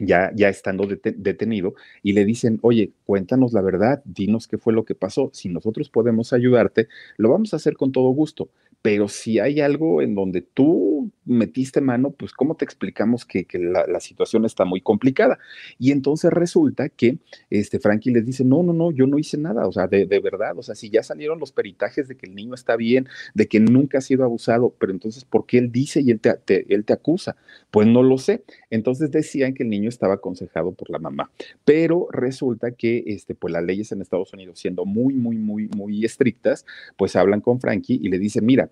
ya, 0.01 0.31
ya 0.35 0.49
estando 0.49 0.87
detenido, 0.87 1.75
y 2.03 2.13
le 2.13 2.25
dicen, 2.25 2.59
oye, 2.61 2.91
cuéntanos 3.05 3.53
la 3.53 3.61
verdad, 3.61 4.01
dinos 4.05 4.47
qué 4.47 4.57
fue 4.57 4.73
lo 4.73 4.83
que 4.85 4.95
pasó, 4.95 5.29
si 5.33 5.49
nosotros 5.49 5.89
podemos 5.89 6.33
ayudarte, 6.33 6.87
lo 7.17 7.29
vamos 7.29 7.53
a 7.53 7.57
hacer 7.57 7.75
con 7.77 7.91
todo 7.91 8.09
gusto, 8.09 8.49
pero 8.81 9.07
si 9.07 9.39
hay 9.39 9.59
algo 9.59 10.01
en 10.01 10.15
donde 10.15 10.41
tú 10.41 11.11
metiste 11.25 11.81
mano, 11.81 12.11
pues 12.11 12.33
cómo 12.33 12.55
te 12.55 12.65
explicamos 12.65 13.25
que, 13.25 13.45
que 13.45 13.59
la, 13.59 13.99
situación 13.99 14.45
está 14.45 14.65
muy 14.65 14.81
complicada. 14.81 15.37
Y 15.77 15.91
entonces 15.91 16.31
resulta 16.33 16.89
que 16.89 17.19
este 17.49 17.79
Frankie 17.79 18.11
les 18.11 18.25
dice, 18.25 18.43
no, 18.43 18.63
no, 18.63 18.73
no, 18.73 18.91
yo 18.91 19.05
no 19.05 19.19
hice 19.19 19.37
nada, 19.37 19.67
o 19.67 19.71
sea, 19.71 19.87
de, 19.87 20.07
de, 20.07 20.19
verdad, 20.19 20.57
o 20.57 20.63
sea, 20.63 20.73
si 20.73 20.89
ya 20.89 21.03
salieron 21.03 21.39
los 21.39 21.51
peritajes 21.51 22.07
de 22.07 22.17
que 22.17 22.25
el 22.25 22.33
niño 22.33 22.55
está 22.55 22.75
bien, 22.75 23.07
de 23.35 23.47
que 23.47 23.59
nunca 23.59 23.99
ha 23.99 24.01
sido 24.01 24.23
abusado, 24.23 24.73
pero 24.79 24.91
entonces, 24.91 25.23
¿por 25.23 25.45
qué 25.45 25.59
él 25.59 25.71
dice 25.71 26.01
y 26.01 26.09
él 26.09 26.19
te, 26.19 26.33
te, 26.33 26.73
él 26.73 26.83
te 26.83 26.93
acusa? 26.93 27.35
Pues 27.69 27.87
no 27.87 28.01
lo 28.01 28.17
sé. 28.17 28.43
Entonces 28.71 29.11
decían 29.11 29.53
que 29.53 29.63
el 29.63 29.69
niño 29.69 29.89
estaba 29.89 30.15
aconsejado 30.15 30.71
por 30.71 30.89
la 30.89 30.97
mamá, 30.97 31.29
pero 31.63 32.07
resulta 32.11 32.71
que 32.71 33.03
este, 33.05 33.35
pues 33.35 33.53
las 33.53 33.63
leyes 33.63 33.91
en 33.91 34.01
Estados 34.01 34.33
Unidos, 34.33 34.59
siendo 34.59 34.85
muy, 34.85 35.13
muy, 35.13 35.37
muy, 35.37 35.67
muy 35.67 36.03
estrictas, 36.03 36.65
pues 36.97 37.15
hablan 37.15 37.41
con 37.41 37.59
Frankie 37.59 37.99
y 38.01 38.09
le 38.09 38.17
dicen, 38.17 38.45
mira, 38.45 38.70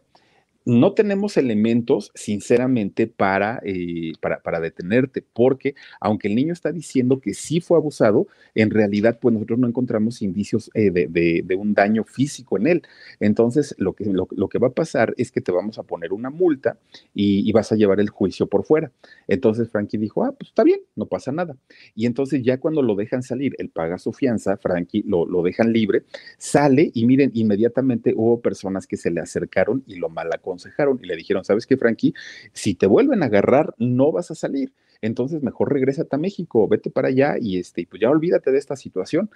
no 0.69 0.93
tenemos 0.93 1.35
elementos, 1.37 2.11
sinceramente, 2.13 3.07
para, 3.07 3.59
eh, 3.63 4.13
para, 4.21 4.39
para, 4.39 4.59
detenerte, 4.59 5.25
porque 5.33 5.73
aunque 5.99 6.27
el 6.27 6.35
niño 6.35 6.53
está 6.53 6.71
diciendo 6.71 7.19
que 7.19 7.33
sí 7.33 7.59
fue 7.59 7.77
abusado, 7.77 8.27
en 8.53 8.69
realidad, 8.69 9.17
pues 9.19 9.33
nosotros 9.33 9.57
no 9.57 9.67
encontramos 9.67 10.21
indicios 10.21 10.69
eh, 10.75 10.91
de, 10.91 11.07
de, 11.43 11.55
un 11.55 11.73
daño 11.73 12.03
físico 12.03 12.57
en 12.57 12.67
él. 12.67 12.83
Entonces, 13.19 13.73
lo 13.79 13.93
que, 13.93 14.05
lo, 14.05 14.47
que 14.47 14.59
va 14.59 14.67
a 14.67 14.73
pasar 14.73 15.15
es 15.17 15.31
que 15.31 15.41
te 15.41 15.51
vamos 15.51 15.79
a 15.79 15.83
poner 15.83 16.13
una 16.13 16.29
multa 16.29 16.77
y, 17.15 17.49
y, 17.49 17.51
vas 17.51 17.71
a 17.71 17.75
llevar 17.75 17.99
el 17.99 18.09
juicio 18.09 18.45
por 18.45 18.63
fuera. 18.63 18.91
Entonces, 19.27 19.69
Frankie 19.69 19.97
dijo, 19.97 20.23
ah, 20.23 20.33
pues 20.37 20.49
está 20.49 20.63
bien, 20.63 20.81
no 20.95 21.07
pasa 21.07 21.31
nada. 21.31 21.57
Y 21.95 22.05
entonces, 22.05 22.43
ya 22.43 22.59
cuando 22.59 22.83
lo 22.83 22.95
dejan 22.95 23.23
salir, 23.23 23.55
él 23.57 23.69
paga 23.69 23.97
su 23.97 24.13
fianza, 24.13 24.55
Frankie 24.57 25.03
lo, 25.07 25.25
lo 25.25 25.41
dejan 25.41 25.73
libre, 25.73 26.03
sale 26.37 26.91
y 26.93 27.05
miren, 27.07 27.31
inmediatamente 27.33 28.13
hubo 28.15 28.39
personas 28.39 28.85
que 28.85 28.97
se 28.97 29.09
le 29.09 29.19
acercaron 29.19 29.83
y 29.87 29.95
lo 29.95 30.09
malaconsejaron 30.09 30.58
y 31.01 31.07
le 31.07 31.15
dijeron, 31.15 31.43
¿sabes 31.43 31.65
qué, 31.65 31.77
Frankie? 31.77 32.13
Si 32.53 32.75
te 32.75 32.87
vuelven 32.87 33.23
a 33.23 33.27
agarrar, 33.27 33.73
no 33.77 34.11
vas 34.11 34.31
a 34.31 34.35
salir. 34.35 34.73
Entonces, 35.01 35.41
mejor 35.41 35.71
regrésate 35.71 36.15
a 36.15 36.19
México, 36.19 36.67
vete 36.67 36.89
para 36.89 37.07
allá 37.07 37.35
y 37.39 37.57
este, 37.57 37.87
pues 37.89 38.01
ya 38.01 38.09
olvídate 38.09 38.51
de 38.51 38.57
esta 38.57 38.75
situación. 38.75 39.29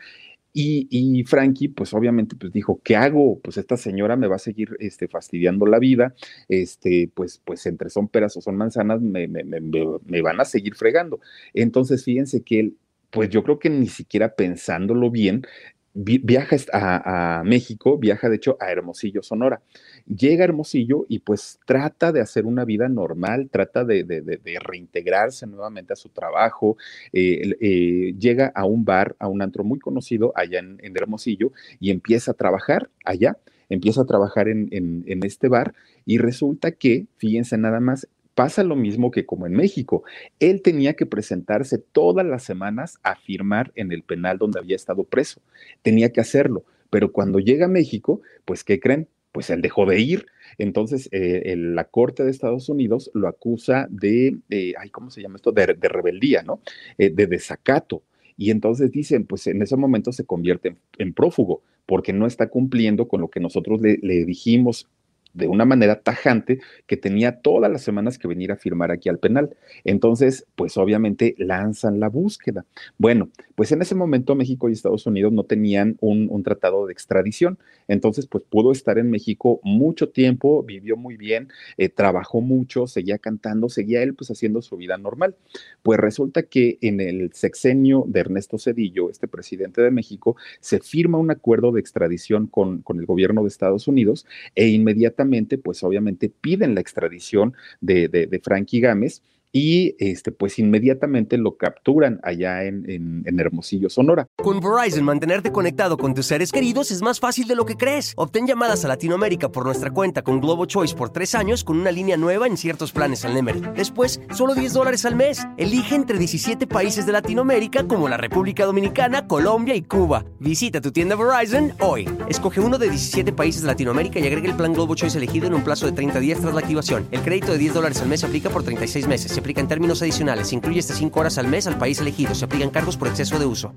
Y, 0.55 1.23
Frankie, 1.25 1.69
pues 1.69 1.95
obviamente, 1.95 2.35
pues 2.35 2.53
dijo, 2.53 2.79
¿qué 2.83 2.95
hago? 2.95 3.39
Pues 3.39 3.57
esta 3.57 3.75
señora 3.75 4.15
me 4.15 4.27
va 4.27 4.35
a 4.35 4.39
seguir 4.39 4.75
este, 4.79 5.07
fastidiando 5.07 5.65
la 5.65 5.79
vida, 5.79 6.13
este, 6.47 7.09
pues, 7.11 7.41
pues 7.43 7.65
entre 7.65 7.89
son 7.89 8.07
peras 8.07 8.37
o 8.37 8.41
son 8.41 8.55
manzanas, 8.55 9.01
me, 9.01 9.27
me, 9.27 9.43
me 9.43 10.21
van 10.21 10.39
a 10.39 10.45
seguir 10.45 10.75
fregando. 10.75 11.19
Entonces, 11.55 12.03
fíjense 12.03 12.43
que 12.43 12.59
él 12.59 12.77
pues 13.13 13.29
yo 13.29 13.43
creo 13.43 13.59
que 13.59 13.69
ni 13.69 13.87
siquiera 13.87 14.35
pensándolo 14.35 15.11
bien, 15.11 15.45
viaja 15.93 16.55
a, 16.73 17.43
México, 17.45 17.97
viaja 17.97 18.27
de 18.29 18.37
hecho 18.37 18.57
a 18.59 18.71
Hermosillo, 18.71 19.21
Sonora. 19.21 19.61
Llega 20.05 20.43
a 20.43 20.45
Hermosillo 20.45 21.05
y 21.07 21.19
pues 21.19 21.59
trata 21.65 22.11
de 22.11 22.21
hacer 22.21 22.45
una 22.45 22.65
vida 22.65 22.89
normal, 22.89 23.49
trata 23.51 23.85
de, 23.85 24.39
reintegrarse 24.61 25.47
nuevamente 25.47 25.93
a 25.93 25.95
su 25.95 26.09
trabajo, 26.09 26.77
eh, 27.11 27.55
eh, 27.61 28.13
llega 28.17 28.51
a 28.53 28.65
un 28.65 28.83
bar, 28.83 29.15
a 29.19 29.27
un 29.27 29.41
antro 29.41 29.63
muy 29.63 29.79
conocido 29.79 30.33
allá 30.35 30.59
en, 30.59 30.79
Hermosillo 30.95 31.51
y 31.79 31.91
empieza 31.91 32.31
a 32.31 32.33
trabajar 32.35 32.89
allá, 33.05 33.37
empieza 33.69 34.01
a 34.01 34.05
trabajar 34.05 34.47
en, 34.47 34.69
en 34.71 35.25
este 35.25 35.47
bar 35.47 35.73
y 36.05 36.17
resulta 36.17 36.71
que, 36.71 37.07
fíjense 37.17 37.57
nada 37.57 37.79
más, 37.79 38.07
pasa 38.35 38.63
lo 38.63 38.75
mismo 38.75 39.11
que 39.11 39.25
como 39.25 39.45
en 39.45 39.53
México. 39.53 40.03
Él 40.39 40.61
tenía 40.61 40.93
que 40.93 41.05
presentarse 41.05 41.77
todas 41.77 42.25
las 42.25 42.43
semanas 42.43 42.99
a 43.03 43.15
firmar 43.15 43.71
en 43.75 43.91
el 43.91 44.03
penal 44.03 44.37
donde 44.37 44.59
había 44.59 44.75
estado 44.75 45.03
preso. 45.03 45.41
Tenía 45.81 46.11
que 46.11 46.21
hacerlo. 46.21 46.63
Pero 46.89 47.11
cuando 47.11 47.39
llega 47.39 47.65
a 47.65 47.69
México, 47.69 48.21
pues, 48.45 48.63
¿qué 48.63 48.79
creen? 48.79 49.07
Pues 49.33 49.49
él 49.49 49.61
dejó 49.61 49.85
de 49.85 49.99
ir. 49.99 50.27
Entonces, 50.57 51.09
eh, 51.11 51.55
la 51.57 51.83
Corte 51.85 52.23
de 52.23 52.31
Estados 52.31 52.69
Unidos 52.69 53.11
lo 53.13 53.27
acusa 53.27 53.87
de, 53.89 54.37
ay, 54.79 54.89
¿cómo 54.91 55.11
se 55.11 55.21
llama 55.21 55.35
esto? 55.35 55.51
De, 55.51 55.65
rebeldía, 55.65 56.43
¿no? 56.43 56.61
Eh, 56.97 57.09
de 57.09 57.27
desacato. 57.27 58.03
Y 58.37 58.51
entonces 58.51 58.91
dicen, 58.91 59.25
pues 59.25 59.45
en 59.47 59.61
ese 59.61 59.75
momento 59.75 60.13
se 60.13 60.25
convierte 60.25 60.77
en, 60.97 61.13
prófugo 61.13 61.61
porque 61.85 62.13
no 62.13 62.25
está 62.27 62.47
cumpliendo 62.47 63.09
con 63.09 63.19
lo 63.19 63.29
que 63.29 63.41
nosotros 63.41 63.81
le 63.81 64.25
dijimos 64.25 64.87
de 65.33 65.47
una 65.47 65.65
manera 65.65 65.99
tajante 65.99 66.59
que 66.85 66.95
tenía 66.95 67.41
todas 67.41 67.71
las 67.71 67.81
semanas 67.81 68.17
que 68.17 68.27
venir 68.27 68.51
a 68.51 68.55
firmar 68.55 68.91
aquí 68.91 69.09
al 69.09 69.17
penal. 69.17 69.55
Entonces, 69.83 70.45
pues 70.55 70.77
obviamente 70.77 71.35
lanzan 71.37 71.99
la 71.99 72.07
búsqueda. 72.07 72.65
Bueno, 72.97 73.29
pues 73.55 73.71
en 73.71 73.81
ese 73.81 73.95
momento 73.95 74.35
México 74.35 74.69
y 74.69 74.73
Estados 74.73 75.05
Unidos 75.05 75.33
no 75.33 75.43
tenían 75.43 75.97
un, 76.01 76.43
tratado 76.43 76.85
de 76.85 76.93
extradición. 76.93 77.57
Entonces, 77.87 78.27
pues 78.27 78.43
pudo 78.43 78.71
estar 78.71 78.97
en 78.97 79.09
México 79.09 79.59
mucho 79.63 80.09
tiempo, 80.09 80.61
vivió 80.61 80.97
muy 80.97 81.15
bien, 81.15 81.47
eh, 81.77 81.89
trabajó 81.89 82.41
mucho, 82.41 82.85
seguía 82.85 83.17
cantando, 83.17 83.69
seguía 83.69 84.03
él 84.03 84.13
pues 84.13 84.29
haciendo 84.29 84.61
su 84.61 84.77
vida 84.77 84.97
normal. 84.97 85.35
Pues 85.81 85.99
resulta 85.99 86.43
que 86.43 86.77
en 86.81 86.99
el 86.99 87.31
sexenio 87.33 88.03
de 88.07 88.19
Ernesto 88.19 88.57
Cedillo, 88.57 89.09
este 89.09 89.27
presidente 89.27 89.81
de 89.81 89.89
México, 89.89 90.35
se 90.59 90.79
firma 90.79 91.17
un 91.17 91.31
acuerdo 91.31 91.71
de 91.71 91.79
extradición 91.79 92.47
con, 92.47 92.81
con 92.81 92.99
el 92.99 93.05
gobierno 93.05 93.41
de 93.41 93.47
Estados 93.47 93.87
Unidos 93.87 94.25
e 94.55 94.67
inmediatamente 94.67 95.22
pues 95.57 95.83
obviamente 95.83 96.29
piden 96.29 96.75
la 96.75 96.81
extradición 96.81 97.53
de, 97.81 98.07
de, 98.07 98.27
de 98.27 98.39
Frankie 98.39 98.79
Gámez 98.79 99.21
y 99.55 99.95
este, 99.99 100.31
pues 100.31 100.57
inmediatamente 100.57 101.37
lo 101.37 101.57
capturan 101.57 102.19
allá 102.23 102.63
en, 102.63 102.89
en, 102.89 103.39
Hermosillo, 103.39 103.89
Sonora. 103.89 104.27
Con 104.37 104.59
Verizon, 104.59 105.03
mantenerte 105.03 105.51
conectado 105.51 105.97
con 105.97 106.13
tus 106.13 106.25
seres 106.25 106.51
queridos 106.51 106.91
es 106.91 107.01
más 107.01 107.19
fácil 107.19 107.47
de 107.47 107.55
lo 107.55 107.65
que 107.65 107.75
crees. 107.75 108.13
Obtén 108.15 108.47
llamadas 108.47 108.83
a 108.83 108.87
Latinoamérica 108.87 109.49
por 109.49 109.65
nuestra 109.65 109.91
cuenta 109.91 110.23
con 110.23 110.39
Globo 110.41 110.65
Choice 110.65 110.95
por 110.95 111.11
tres 111.11 111.35
años 111.35 111.63
con 111.63 111.77
una 111.77 111.91
línea 111.91 112.17
nueva 112.17 112.47
en 112.47 112.57
ciertos 112.57 112.91
planes 112.91 113.25
al 113.25 113.35
Nemer. 113.35 113.73
Después, 113.73 114.21
solo 114.33 114.55
10 114.55 114.73
dólares 114.73 115.05
al 115.05 115.15
mes. 115.15 115.45
Elige 115.57 115.95
entre 115.95 116.17
17 116.17 116.65
países 116.65 117.05
de 117.05 117.11
Latinoamérica 117.11 117.83
como 117.87 118.09
la 118.09 118.17
República 118.17 118.65
Dominicana, 118.65 119.27
Colombia 119.27 119.75
y 119.75 119.83
Cuba. 119.83 120.25
Visita 120.39 120.81
tu 120.81 120.91
tienda 120.91 121.15
Verizon 121.15 121.73
hoy. 121.79 122.09
Escoge 122.27 122.59
uno 122.59 122.79
de 122.79 122.89
17 122.89 123.33
países 123.33 123.61
de 123.61 123.67
Latinoamérica 123.67 124.19
y 124.19 124.25
agrega 124.25 124.49
el 124.49 124.55
plan 124.55 124.73
Globo 124.73 124.95
Choice 124.95 125.17
elegido 125.17 125.45
en 125.45 125.53
un 125.53 125.63
plazo 125.63 125.85
de 125.85 125.91
30 125.91 126.19
días 126.19 126.39
tras 126.39 126.53
la 126.53 126.61
activación. 126.61 127.07
El 127.11 127.21
crédito 127.21 127.51
de 127.51 127.57
10 127.59 127.73
dólares 127.75 128.01
al 128.01 128.07
mes 128.07 128.23
aplica 128.23 128.49
por 128.49 128.63
36 128.63 129.07
meses 129.07 129.31
aplica 129.43 129.61
en 129.61 129.67
términos 129.67 130.01
adicionales. 130.01 130.47
Se 130.47 130.55
incluye 130.55 130.79
hasta 130.79 130.95
5 130.95 131.19
horas 131.19 131.37
al 131.37 131.47
mes 131.47 131.67
al 131.67 131.77
país 131.77 131.99
elegido. 131.99 132.33
Se 132.33 132.45
aplican 132.45 132.69
cargos 132.69 132.97
por 132.97 133.09
exceso 133.09 133.37
de 133.37 133.45
uso 133.45 133.73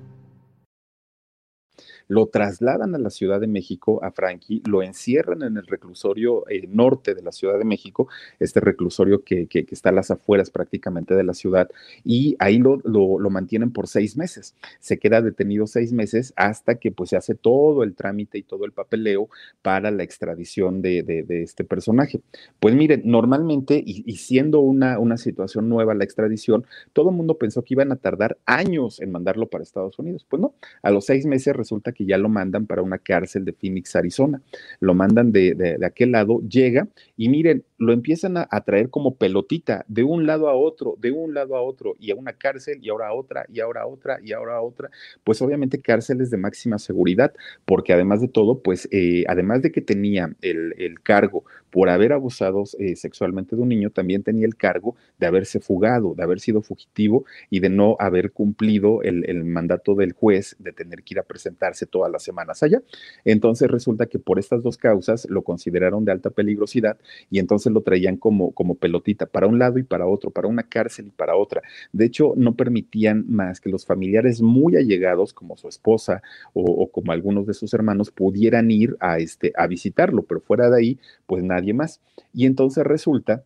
lo 2.07 2.27
trasladan 2.27 2.95
a 2.95 2.97
la 2.97 3.09
Ciudad 3.09 3.39
de 3.39 3.47
México, 3.47 4.03
a 4.03 4.11
Frankie, 4.11 4.61
lo 4.65 4.81
encierran 4.83 5.43
en 5.43 5.57
el 5.57 5.67
reclusorio 5.67 6.47
eh, 6.49 6.67
norte 6.67 7.15
de 7.15 7.21
la 7.21 7.31
Ciudad 7.31 7.57
de 7.57 7.65
México, 7.65 8.07
este 8.39 8.59
reclusorio 8.59 9.23
que, 9.23 9.47
está 9.51 9.89
a 9.89 9.93
las 9.93 10.11
afueras 10.11 10.49
prácticamente 10.49 11.15
de 11.15 11.23
la 11.23 11.33
ciudad, 11.33 11.69
y 12.03 12.35
ahí 12.39 12.57
lo, 12.57 12.77
lo, 12.77 13.29
mantienen 13.29 13.71
por 13.71 13.87
seis 13.87 14.15
meses. 14.17 14.55
Se 14.79 14.97
queda 14.97 15.21
detenido 15.21 15.67
seis 15.67 15.91
meses 15.91 16.33
hasta 16.35 16.75
que 16.75 16.91
pues 16.91 17.09
se 17.09 17.17
hace 17.17 17.35
todo 17.35 17.83
el 17.83 17.93
trámite 17.93 18.37
y 18.37 18.43
todo 18.43 18.65
el 18.65 18.71
papeleo 18.71 19.29
para 19.61 19.91
la 19.91 20.03
extradición 20.03 20.81
de, 20.81 21.03
de, 21.03 21.43
este 21.43 21.63
personaje. 21.63 22.21
Pues 22.59 22.73
miren, 22.73 23.01
normalmente, 23.05 23.81
y, 23.85 24.15
siendo 24.15 24.59
una, 24.59 24.99
una 24.99 25.17
situación 25.17 25.69
nueva 25.69 25.93
la 25.93 26.03
extradición, 26.03 26.65
todo 26.93 27.09
el 27.09 27.15
mundo 27.15 27.37
pensó 27.37 27.63
que 27.63 27.73
iban 27.73 27.91
a 27.91 27.97
tardar 27.97 28.37
años 28.45 28.99
en 29.01 29.11
mandarlo 29.11 29.47
para 29.47 29.63
Estados 29.63 29.99
Unidos. 29.99 30.25
Pues 30.27 30.41
no, 30.41 30.55
a 30.81 30.91
los 30.91 31.05
seis 31.05 31.25
meses 31.25 31.55
resulta 31.55 31.91
que 31.91 31.96
ya 32.05 32.17
lo 32.17 32.29
mandan 32.29 32.65
para 32.65 32.81
una 32.81 32.97
cárcel 32.97 33.45
de 33.45 33.53
Phoenix, 33.53 33.95
Arizona. 33.95 34.41
Lo 34.79 34.93
mandan 34.93 35.31
de, 35.31 35.53
de, 35.53 35.85
aquel 35.85 36.11
lado, 36.11 36.41
llega 36.47 36.87
y 37.15 37.29
miren, 37.29 37.63
lo 37.77 37.93
empiezan 37.93 38.37
a, 38.37 38.47
traer 38.65 38.89
como 38.89 39.15
pelotita 39.15 39.85
de 39.87 40.03
un 40.03 40.25
lado 40.25 40.49
a 40.49 40.55
otro, 40.55 40.95
de 40.99 41.11
un 41.11 41.33
lado 41.33 41.55
a 41.55 41.61
otro, 41.61 41.95
y 41.99 42.11
a 42.11 42.15
una 42.15 42.33
cárcel, 42.33 42.79
y 42.81 42.89
ahora 42.89 43.07
a 43.09 43.13
otra, 43.13 43.45
y 43.51 43.59
ahora 43.59 43.81
a 43.81 43.87
otra, 43.87 44.19
y 44.23 44.33
ahora 44.33 44.55
a 44.55 44.61
otra. 44.61 44.89
Pues 45.23 45.41
obviamente 45.41 45.79
cárceles 45.81 46.29
de 46.29 46.37
máxima 46.37 46.79
seguridad, 46.79 47.33
porque 47.65 47.93
además 47.93 48.21
de 48.21 48.27
todo, 48.27 48.61
pues 48.61 48.87
eh, 48.91 49.23
además 49.27 49.61
de 49.61 49.71
que 49.71 49.81
tenía 49.81 50.35
el, 50.41 50.73
el 50.77 51.01
cargo 51.01 51.43
por 51.69 51.89
haber 51.89 52.13
abusado 52.13 52.63
eh, 52.79 52.95
sexualmente 52.95 53.55
de 53.55 53.61
un 53.61 53.69
niño, 53.69 53.89
también 53.89 54.23
tenía 54.23 54.45
el 54.45 54.55
cargo 54.55 54.95
de 55.17 55.27
haberse 55.27 55.59
fugado, 55.59 56.13
de 56.15 56.23
haber 56.23 56.39
sido 56.39 56.61
fugitivo 56.61 57.25
y 57.49 57.59
de 57.59 57.69
no 57.69 57.95
haber 57.99 58.31
cumplido 58.31 59.01
el, 59.03 59.29
el 59.29 59.43
mandato 59.43 59.95
del 59.95 60.13
juez 60.13 60.55
de 60.59 60.71
tener 60.71 61.03
que 61.03 61.15
ir 61.15 61.19
a 61.19 61.23
presentarse 61.23 61.85
todas 61.87 62.11
las 62.11 62.23
semanas 62.23 62.63
allá. 62.63 62.81
Entonces 63.25 63.69
resulta 63.69 64.05
que 64.05 64.19
por 64.19 64.39
estas 64.39 64.63
dos 64.63 64.77
causas 64.77 65.27
lo 65.29 65.41
consideraron 65.41 66.05
de 66.05 66.11
alta 66.11 66.29
peligrosidad 66.29 66.97
y 67.29 67.39
entonces 67.39 67.71
lo 67.71 67.81
traían 67.81 68.17
como, 68.17 68.51
como 68.51 68.75
pelotita 68.75 69.25
para 69.25 69.47
un 69.47 69.59
lado 69.59 69.79
y 69.79 69.83
para 69.83 70.07
otro, 70.07 70.29
para 70.29 70.47
una 70.47 70.63
cárcel 70.63 71.07
y 71.07 71.11
para 71.11 71.35
otra. 71.35 71.61
De 71.91 72.05
hecho, 72.05 72.33
no 72.35 72.55
permitían 72.55 73.25
más 73.27 73.59
que 73.59 73.69
los 73.69 73.85
familiares 73.85 74.41
muy 74.41 74.75
allegados, 74.75 75.33
como 75.33 75.57
su 75.57 75.67
esposa 75.67 76.21
o, 76.53 76.89
como 76.91 77.11
algunos 77.11 77.47
de 77.47 77.53
sus 77.53 77.73
hermanos, 77.73 78.11
pudieran 78.11 78.71
ir 78.71 78.95
a, 78.99 79.19
este, 79.19 79.53
a 79.55 79.67
visitarlo, 79.67 80.23
pero 80.23 80.41
fuera 80.41 80.69
de 80.69 80.77
ahí, 80.77 80.99
pues 81.25 81.43
nadie 81.43 81.73
más. 81.73 82.01
Y 82.33 82.45
entonces 82.45 82.83
resulta 82.83 83.43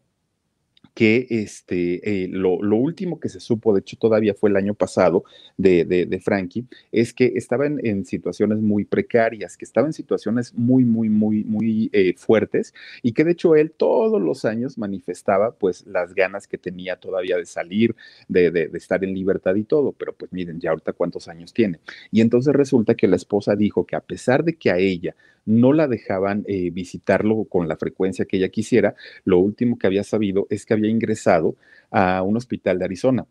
que 0.94 1.28
este, 1.30 2.24
eh, 2.24 2.28
lo, 2.28 2.58
último 2.58 3.20
que 3.20 3.30
se 3.30 3.40
supo, 3.40 3.74
de 3.74 3.80
hecho 3.80 3.98
todavía 3.98 4.34
fue 4.34 4.50
el 4.50 4.58
año 4.58 4.74
pasado 4.74 5.24
de, 5.58 5.86
de, 5.86 6.20
Frankie, 6.20 6.66
es 6.92 7.14
que 7.14 7.34
estaba 7.36 7.66
en, 7.66 8.06
situaciones 8.06 8.60
muy 8.60 8.84
precarias, 8.84 9.58
que 9.58 9.66
estaba 9.66 9.88
en 9.88 9.94
situaciones 9.94 10.54
muy, 10.54 10.84
muy, 10.84 11.10
muy, 11.10 11.44
muy 11.44 11.90
eh, 11.94 12.14
fuertes 12.18 12.74
y 13.02 13.14
que 13.14 13.24
de 13.24 13.32
hecho 13.32 13.56
él 13.56 13.72
todos 13.72 14.22
los 14.22 14.44
años 14.46 14.78
manifestaba 14.78 15.52
pues 15.56 15.86
las 15.88 16.14
ganas 16.14 16.48
que 16.48 16.58
tenía 16.58 16.98
todavía 16.98 17.38
de 17.38 17.46
salir, 17.46 17.96
de, 18.28 18.52
de, 18.52 18.70
estar 18.74 19.04
en 19.04 19.14
libertad 19.14 19.56
y 19.56 19.64
todo, 19.64 19.94
pero 19.94 20.14
pues 20.14 20.32
miren, 20.34 20.60
ya 20.60 20.72
ahorita 20.72 20.94
cuántos 20.94 21.28
años 21.28 21.54
tiene. 21.54 21.80
Y 22.12 22.22
entonces 22.22 22.54
resulta 22.54 22.96
que 22.96 23.08
la 23.08 23.16
esposa 23.16 23.56
dijo 23.56 23.86
que 23.86 23.96
a 23.96 24.02
pesar 24.02 24.44
de 24.44 24.56
que 24.56 24.72
a 24.72 24.78
ella 24.78 25.16
no 25.46 25.74
la 25.74 25.88
dejaban 25.88 26.44
eh, 26.48 26.70
visitarlo 26.72 27.46
con 27.46 27.68
la 27.68 27.78
frecuencia 27.78 28.26
que 28.26 28.38
ella 28.38 28.50
quisiera. 28.50 28.96
Lo 29.24 29.40
último 29.40 29.78
que 29.78 29.88
había 29.88 30.04
sabido 30.04 30.48
es 30.50 30.66
que 30.66 30.74
había 30.74 30.90
ingresado 30.90 31.56
a 31.90 32.22
un 32.24 32.38
hospital 32.38 32.80
de 32.80 32.86
Arizona 32.86 33.26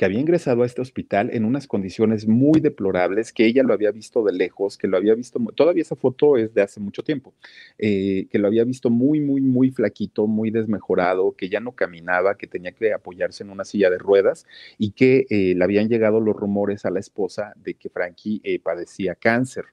que 0.00 0.06
había 0.06 0.20
ingresado 0.20 0.62
a 0.62 0.66
este 0.66 0.80
hospital 0.80 1.28
en 1.30 1.44
unas 1.44 1.66
condiciones 1.66 2.26
muy 2.26 2.58
deplorables, 2.60 3.34
que 3.34 3.44
ella 3.44 3.62
lo 3.62 3.74
había 3.74 3.90
visto 3.90 4.24
de 4.24 4.32
lejos, 4.32 4.78
que 4.78 4.88
lo 4.88 4.96
había 4.96 5.14
visto, 5.14 5.38
todavía 5.54 5.82
esa 5.82 5.94
foto 5.94 6.38
es 6.38 6.54
de 6.54 6.62
hace 6.62 6.80
mucho 6.80 7.02
tiempo, 7.02 7.34
eh, 7.76 8.26
que 8.30 8.38
lo 8.38 8.48
había 8.48 8.64
visto 8.64 8.88
muy, 8.88 9.20
muy, 9.20 9.42
muy 9.42 9.70
flaquito, 9.70 10.26
muy 10.26 10.50
desmejorado, 10.50 11.32
que 11.36 11.50
ya 11.50 11.60
no 11.60 11.72
caminaba, 11.72 12.38
que 12.38 12.46
tenía 12.46 12.72
que 12.72 12.94
apoyarse 12.94 13.44
en 13.44 13.50
una 13.50 13.66
silla 13.66 13.90
de 13.90 13.98
ruedas 13.98 14.46
y 14.78 14.92
que 14.92 15.26
eh, 15.28 15.54
le 15.54 15.64
habían 15.64 15.90
llegado 15.90 16.18
los 16.18 16.34
rumores 16.34 16.86
a 16.86 16.90
la 16.90 17.00
esposa 17.00 17.52
de 17.56 17.74
que 17.74 17.90
Frankie 17.90 18.40
eh, 18.42 18.58
padecía 18.58 19.14
cáncer. 19.16 19.66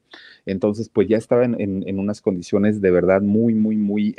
Entonces, 0.46 0.90
pues 0.90 1.08
ya 1.08 1.16
estaba 1.16 1.46
en, 1.46 1.56
en, 1.58 2.00
unas 2.00 2.20
condiciones 2.20 2.82
de 2.82 2.92
verdad 2.92 3.22
muy, 3.22 3.54
muy, 3.54 3.78
muy, 3.78 4.14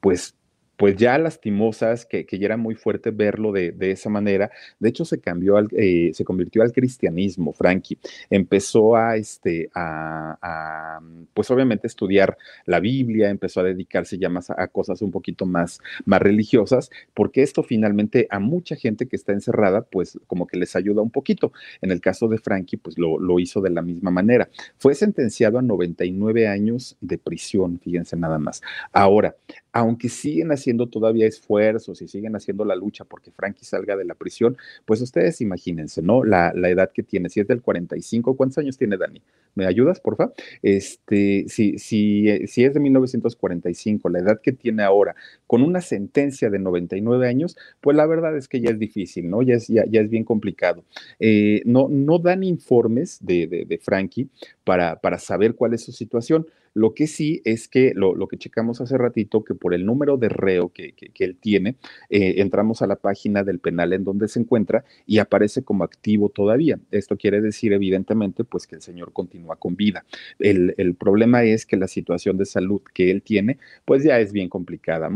pues 0.00 0.34
pues 0.76 0.96
ya 0.96 1.18
lastimosas, 1.18 2.06
que, 2.06 2.26
ya 2.30 2.46
era 2.46 2.56
muy 2.56 2.74
fuerte 2.74 3.10
verlo 3.10 3.52
de, 3.52 3.74
esa 3.80 4.10
manera. 4.10 4.50
De 4.78 4.88
hecho, 4.88 5.04
se 5.04 5.20
cambió, 5.20 5.56
al, 5.56 5.68
eh, 5.72 6.10
se 6.14 6.24
convirtió 6.24 6.62
al 6.62 6.72
cristianismo, 6.72 7.52
Frankie. 7.52 7.98
Empezó 8.30 8.96
a, 8.96 9.16
este, 9.16 9.70
a, 9.74 11.00
pues 11.32 11.50
obviamente 11.50 11.86
estudiar 11.86 12.36
la 12.66 12.80
Biblia, 12.80 13.30
empezó 13.30 13.60
a 13.60 13.64
dedicarse 13.64 14.18
ya 14.18 14.28
más 14.28 14.50
a, 14.50 14.66
cosas 14.68 15.02
un 15.02 15.10
poquito 15.10 15.46
más, 15.46 15.80
más 16.04 16.20
religiosas, 16.20 16.90
porque 17.12 17.42
esto 17.42 17.62
finalmente 17.62 18.26
a 18.30 18.38
mucha 18.40 18.76
gente 18.76 19.06
que 19.06 19.16
está 19.16 19.32
encerrada, 19.32 19.82
pues 19.82 20.18
como 20.26 20.46
que 20.46 20.58
les 20.58 20.74
ayuda 20.76 21.02
un 21.02 21.10
poquito. 21.10 21.52
En 21.82 21.90
el 21.90 22.00
caso 22.00 22.28
de 22.28 22.38
Frankie, 22.38 22.76
pues 22.76 22.98
lo, 22.98 23.18
lo 23.18 23.38
hizo 23.38 23.60
de 23.60 23.70
la 23.70 23.82
misma 23.82 24.10
manera. 24.10 24.48
Fue 24.78 24.94
sentenciado 24.94 25.58
a 25.58 25.62
99 25.62 26.48
años 26.48 26.96
de 27.00 27.18
prisión, 27.18 27.78
fíjense 27.78 28.16
nada 28.16 28.38
más. 28.38 28.62
Ahora, 28.92 29.36
aunque 29.74 30.08
siguen 30.08 30.52
haciendo 30.52 30.86
todavía 30.86 31.26
esfuerzos 31.26 32.00
y 32.00 32.06
siguen 32.06 32.36
haciendo 32.36 32.64
la 32.64 32.76
lucha 32.76 33.04
porque 33.04 33.32
Frankie 33.32 33.64
salga 33.64 33.96
de 33.96 34.04
la 34.04 34.14
prisión, 34.14 34.56
pues 34.84 35.00
ustedes 35.00 35.40
imagínense, 35.40 36.00
¿no? 36.00 36.22
La, 36.22 36.52
edad 36.54 36.92
que 36.94 37.02
tiene, 37.02 37.28
si 37.28 37.40
es 37.40 37.48
del 37.48 37.60
45, 37.60 38.36
¿cuántos 38.36 38.58
años 38.58 38.78
tiene 38.78 38.96
Dani? 38.96 39.20
¿Me 39.56 39.66
ayudas, 39.66 39.98
porfa? 39.98 40.32
Este, 40.62 41.46
si, 41.48 41.76
si, 41.78 42.46
si 42.46 42.64
es 42.64 42.72
de 42.72 42.78
1945, 42.78 44.08
la 44.10 44.20
edad 44.20 44.40
que 44.40 44.52
tiene 44.52 44.84
ahora, 44.84 45.16
con 45.48 45.62
una 45.62 45.80
sentencia 45.80 46.50
de 46.50 46.60
99 46.60 47.28
años, 47.28 47.56
pues 47.80 47.96
la 47.96 48.06
verdad 48.06 48.36
es 48.36 48.46
que 48.46 48.60
ya 48.60 48.70
es 48.70 48.78
difícil, 48.78 49.28
¿no? 49.28 49.42
Ya 49.42 49.56
es, 49.56 49.66
ya, 49.66 50.02
bien 50.02 50.22
complicado. 50.22 50.84
Eh, 51.18 51.62
no, 51.64 51.88
no 51.88 52.20
dan 52.20 52.44
informes 52.44 53.18
de, 53.20 53.80
Frankie 53.82 54.28
para 54.62 55.18
saber 55.18 55.56
cuál 55.56 55.74
es 55.74 55.82
su 55.82 55.90
situación. 55.90 56.46
Lo 56.74 56.92
que 56.92 57.06
sí 57.06 57.40
es 57.44 57.68
que 57.68 57.92
lo, 57.94 58.26
que 58.28 58.36
checamos 58.36 58.80
hace 58.80 58.98
ratito, 58.98 59.44
que 59.44 59.54
por 59.54 59.74
el 59.74 59.86
número 59.86 60.16
de 60.16 60.28
reo 60.28 60.70
que, 60.70 60.94
él 61.18 61.36
tiene, 61.40 61.76
eh, 62.10 62.34
entramos 62.38 62.82
a 62.82 62.86
la 62.86 62.96
página 62.96 63.44
del 63.44 63.60
penal 63.60 63.92
en 63.92 64.04
donde 64.04 64.28
se 64.28 64.40
encuentra 64.40 64.84
y 65.06 65.18
aparece 65.18 65.62
como 65.62 65.84
activo 65.84 66.28
todavía. 66.28 66.78
Esto 66.90 67.16
quiere 67.16 67.40
decir, 67.40 67.72
evidentemente, 67.72 68.44
pues 68.44 68.66
que 68.66 68.74
el 68.76 68.82
señor 68.82 69.12
continúa 69.12 69.56
con 69.56 69.76
vida. 69.76 70.04
El, 70.38 70.74
el 70.76 70.94
problema 70.94 71.44
es 71.44 71.64
que 71.64 71.76
la 71.76 71.88
situación 71.88 72.36
de 72.36 72.44
salud 72.44 72.82
que 72.92 73.10
él 73.10 73.22
tiene, 73.22 73.58
pues 73.84 74.02
ya 74.04 74.18
es 74.20 74.32
bien 74.32 74.48
complicada 74.48 75.08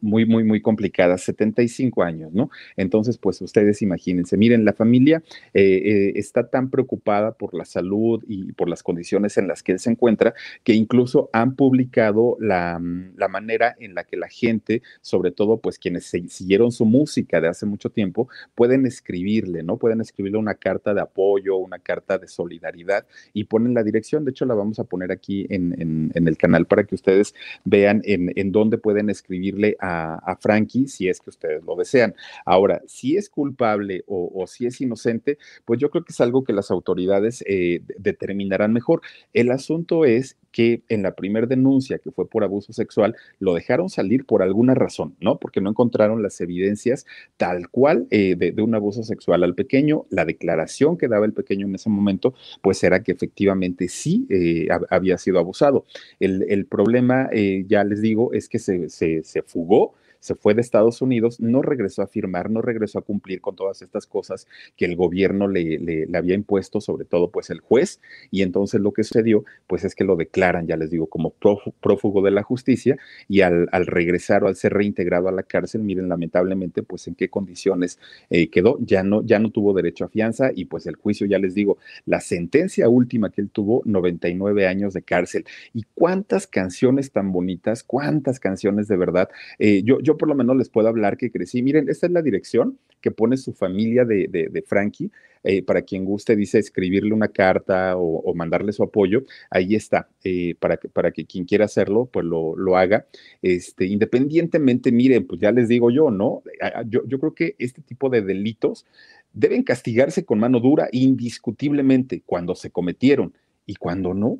muy, 0.00 0.44
muy 0.44 0.60
complicada, 0.60 1.18
75 1.18 2.02
años, 2.02 2.32
¿no? 2.32 2.50
Entonces, 2.76 3.18
pues 3.18 3.40
ustedes 3.40 3.82
imagínense, 3.82 4.36
miren, 4.36 4.64
la 4.64 4.72
familia 4.72 5.22
eh, 5.54 5.62
eh, 5.62 6.12
está 6.16 6.48
tan 6.48 6.70
preocupada 6.70 7.32
por 7.32 7.54
la 7.54 7.64
salud 7.64 8.22
y 8.28 8.52
por 8.52 8.68
las 8.68 8.82
condiciones 8.82 9.38
en 9.38 9.48
las 9.48 9.62
que 9.62 9.72
él 9.72 9.78
se 9.78 9.90
encuentra, 9.90 10.34
que 10.64 10.74
incluso 10.74 11.30
han 11.32 11.56
publicado 11.56 12.36
la, 12.40 12.78
mm, 12.78 13.14
la 13.16 13.28
manera 13.28 13.74
en 13.78 13.94
la 13.94 14.04
que 14.04 14.16
la 14.16 14.28
gente, 14.28 14.82
sobre 15.00 15.30
todo, 15.30 15.58
pues 15.60 15.78
quienes 15.78 16.04
siguieron 16.06 16.72
su 16.72 16.84
música 16.84 17.40
de 17.40 17.48
hace 17.48 17.66
mucho 17.66 17.90
tiempo, 17.90 18.28
pueden 18.54 18.86
escribirle, 18.86 19.62
¿no? 19.62 19.76
Pueden 19.76 20.00
escribirle 20.00 20.38
una 20.38 20.54
carta 20.54 20.94
de 20.94 21.00
apoyo, 21.00 21.56
una 21.56 21.78
carta 21.78 22.18
de 22.18 22.28
solidaridad 22.28 23.06
y 23.32 23.44
ponen 23.44 23.74
la 23.74 23.82
dirección. 23.82 24.24
De 24.24 24.30
hecho, 24.30 24.44
la 24.44 24.54
vamos 24.54 24.78
a 24.78 24.84
poner 24.84 25.12
aquí 25.12 25.46
en, 25.50 26.10
en, 26.14 26.26
el 26.26 26.36
canal 26.36 26.66
para 26.66 26.84
que 26.84 26.94
ustedes 26.94 27.34
vean 27.64 28.02
en, 28.04 28.32
en 28.34 28.50
dónde 28.50 28.78
pueden 28.78 29.10
escribirle 29.10 29.76
a 29.80 29.95
a, 29.96 30.36
Frankie 30.40 30.88
si 30.88 31.08
es 31.08 31.20
que 31.20 31.30
ustedes 31.30 31.64
lo 31.64 31.76
desean. 31.76 32.14
Ahora, 32.44 32.82
si 32.86 33.16
es 33.16 33.30
culpable 33.30 34.04
o, 34.06 34.46
si 34.46 34.66
es 34.66 34.80
inocente, 34.80 35.38
pues 35.64 35.80
yo 35.80 35.90
creo 35.90 36.04
que 36.04 36.12
es 36.12 36.20
algo 36.20 36.44
que 36.44 36.52
las 36.52 36.70
autoridades 36.70 37.42
eh, 37.46 37.80
determinarán 37.98 38.72
mejor. 38.72 39.00
El 39.32 39.50
asunto 39.50 40.04
es 40.04 40.36
que 40.56 40.80
en 40.88 41.02
la 41.02 41.14
primera 41.14 41.46
denuncia, 41.46 41.98
que 41.98 42.10
fue 42.10 42.26
por 42.26 42.42
abuso 42.42 42.72
sexual, 42.72 43.14
lo 43.40 43.52
dejaron 43.52 43.90
salir 43.90 44.24
por 44.24 44.42
alguna 44.42 44.74
razón, 44.74 45.14
¿no? 45.20 45.38
Porque 45.38 45.60
no 45.60 45.68
encontraron 45.68 46.22
las 46.22 46.40
evidencias 46.40 47.04
tal 47.36 47.68
cual 47.68 48.06
eh, 48.10 48.36
de, 48.36 48.62
un 48.62 48.74
abuso 48.74 49.02
sexual 49.02 49.44
al 49.44 49.54
pequeño. 49.54 50.06
La 50.08 50.24
declaración 50.24 50.96
que 50.96 51.08
daba 51.08 51.26
el 51.26 51.34
pequeño 51.34 51.66
en 51.66 51.74
ese 51.74 51.90
momento, 51.90 52.32
pues 52.62 52.82
era 52.82 53.02
que 53.02 53.12
efectivamente 53.12 53.88
sí 53.88 54.26
eh, 54.30 54.68
había 54.88 55.18
sido 55.18 55.38
abusado. 55.38 55.84
El, 56.20 56.64
problema, 56.64 57.28
eh, 57.32 57.66
ya 57.68 57.84
les 57.84 58.00
digo, 58.00 58.32
es 58.32 58.48
que 58.48 58.58
se, 58.58 58.88
se 58.88 59.42
fugó 59.42 59.92
se 60.20 60.34
fue 60.34 60.54
de 60.54 60.60
Estados 60.60 61.02
Unidos, 61.02 61.40
no 61.40 61.62
regresó 61.62 62.02
a 62.02 62.06
firmar, 62.06 62.50
no 62.50 62.62
regresó 62.62 62.98
a 62.98 63.02
cumplir 63.02 63.40
con 63.40 63.56
todas 63.56 63.82
estas 63.82 64.06
cosas 64.06 64.46
que 64.76 64.84
el 64.84 64.96
gobierno 64.96 65.48
le, 65.48 65.78
le, 65.78 66.06
había 66.16 66.34
impuesto, 66.34 66.80
sobre 66.80 67.04
todo 67.04 67.30
pues 67.30 67.50
el 67.50 67.60
juez, 67.60 68.00
y 68.30 68.42
entonces 68.42 68.80
lo 68.80 68.92
que 68.92 69.04
sucedió 69.04 69.44
pues 69.66 69.84
es 69.84 69.94
que 69.94 70.04
lo 70.04 70.16
declaran, 70.16 70.66
ya 70.66 70.76
les 70.76 70.90
digo, 70.90 71.06
como 71.06 71.30
prófugo 71.30 72.22
de 72.22 72.30
la 72.30 72.42
justicia 72.42 72.96
y 73.28 73.40
al, 73.42 73.68
al 73.72 73.86
regresar 73.86 74.44
o 74.44 74.48
al 74.48 74.56
ser 74.56 74.72
reintegrado 74.72 75.28
a 75.28 75.32
la 75.32 75.42
cárcel, 75.42 75.82
miren 75.82 76.08
lamentablemente 76.08 76.82
pues 76.82 77.06
en 77.08 77.14
qué 77.14 77.28
condiciones 77.28 77.98
eh, 78.30 78.48
quedó, 78.48 78.78
ya 78.80 79.02
no, 79.02 79.22
ya 79.24 79.38
no 79.38 79.50
tuvo 79.50 79.72
derecho 79.72 80.04
a 80.04 80.08
fianza 80.08 80.50
y 80.54 80.66
pues 80.66 80.86
el 80.86 80.96
juicio, 80.96 81.26
ya 81.26 81.38
les 81.38 81.54
digo, 81.54 81.78
la 82.04 82.20
sentencia 82.20 82.88
última 82.88 83.30
que 83.30 83.40
él 83.40 83.50
tuvo, 83.50 83.82
99 83.84 84.66
años 84.66 84.94
de 84.94 85.02
cárcel. 85.02 85.44
¿Y 85.72 85.84
cuántas 85.94 86.46
canciones 86.46 87.12
tan 87.12 87.32
bonitas, 87.32 87.82
cuántas 87.82 88.40
canciones 88.40 88.88
de 88.88 88.96
verdad? 88.96 89.28
Eh, 89.58 89.82
yo, 89.84 89.98
yo 90.06 90.16
por 90.16 90.28
lo 90.28 90.36
menos 90.36 90.56
les 90.56 90.68
puedo 90.68 90.88
hablar 90.88 91.16
que 91.16 91.32
crecí. 91.32 91.62
Miren, 91.62 91.88
esta 91.88 92.06
es 92.06 92.12
la 92.12 92.22
dirección 92.22 92.78
que 93.00 93.10
pone 93.10 93.36
su 93.36 93.52
familia 93.52 94.04
de, 94.04 94.28
de, 94.28 94.62
Frankie. 94.62 95.10
Eh, 95.42 95.62
para 95.62 95.82
quien 95.82 96.04
guste, 96.04 96.34
dice 96.34 96.58
escribirle 96.58 97.12
una 97.12 97.28
carta 97.28 97.96
o, 97.96 98.34
mandarle 98.34 98.72
su 98.72 98.82
apoyo, 98.82 99.24
ahí 99.50 99.76
está, 99.76 100.08
eh, 100.24 100.56
para, 100.58 100.76
que, 100.76 100.88
para 100.88 101.12
que 101.12 101.24
quien 101.24 101.44
quiera 101.44 101.66
hacerlo, 101.66 102.06
pues 102.06 102.24
lo, 102.24 102.56
lo, 102.56 102.76
haga. 102.76 103.06
Este, 103.42 103.86
independientemente, 103.86 104.90
miren, 104.90 105.26
pues 105.26 105.40
ya 105.40 105.52
les 105.52 105.68
digo 105.68 105.90
yo, 105.90 106.10
¿no? 106.10 106.42
Yo, 106.88 107.06
yo 107.06 107.18
creo 107.20 107.34
que 107.34 107.54
este 107.58 107.82
tipo 107.82 108.08
de 108.10 108.22
delitos 108.22 108.86
deben 109.32 109.62
castigarse 109.62 110.24
con 110.24 110.38
mano 110.40 110.60
dura 110.60 110.88
indiscutiblemente 110.92 112.22
cuando 112.24 112.54
se 112.54 112.70
cometieron 112.70 113.32
y 113.66 113.74
cuando 113.74 114.14
no, 114.14 114.38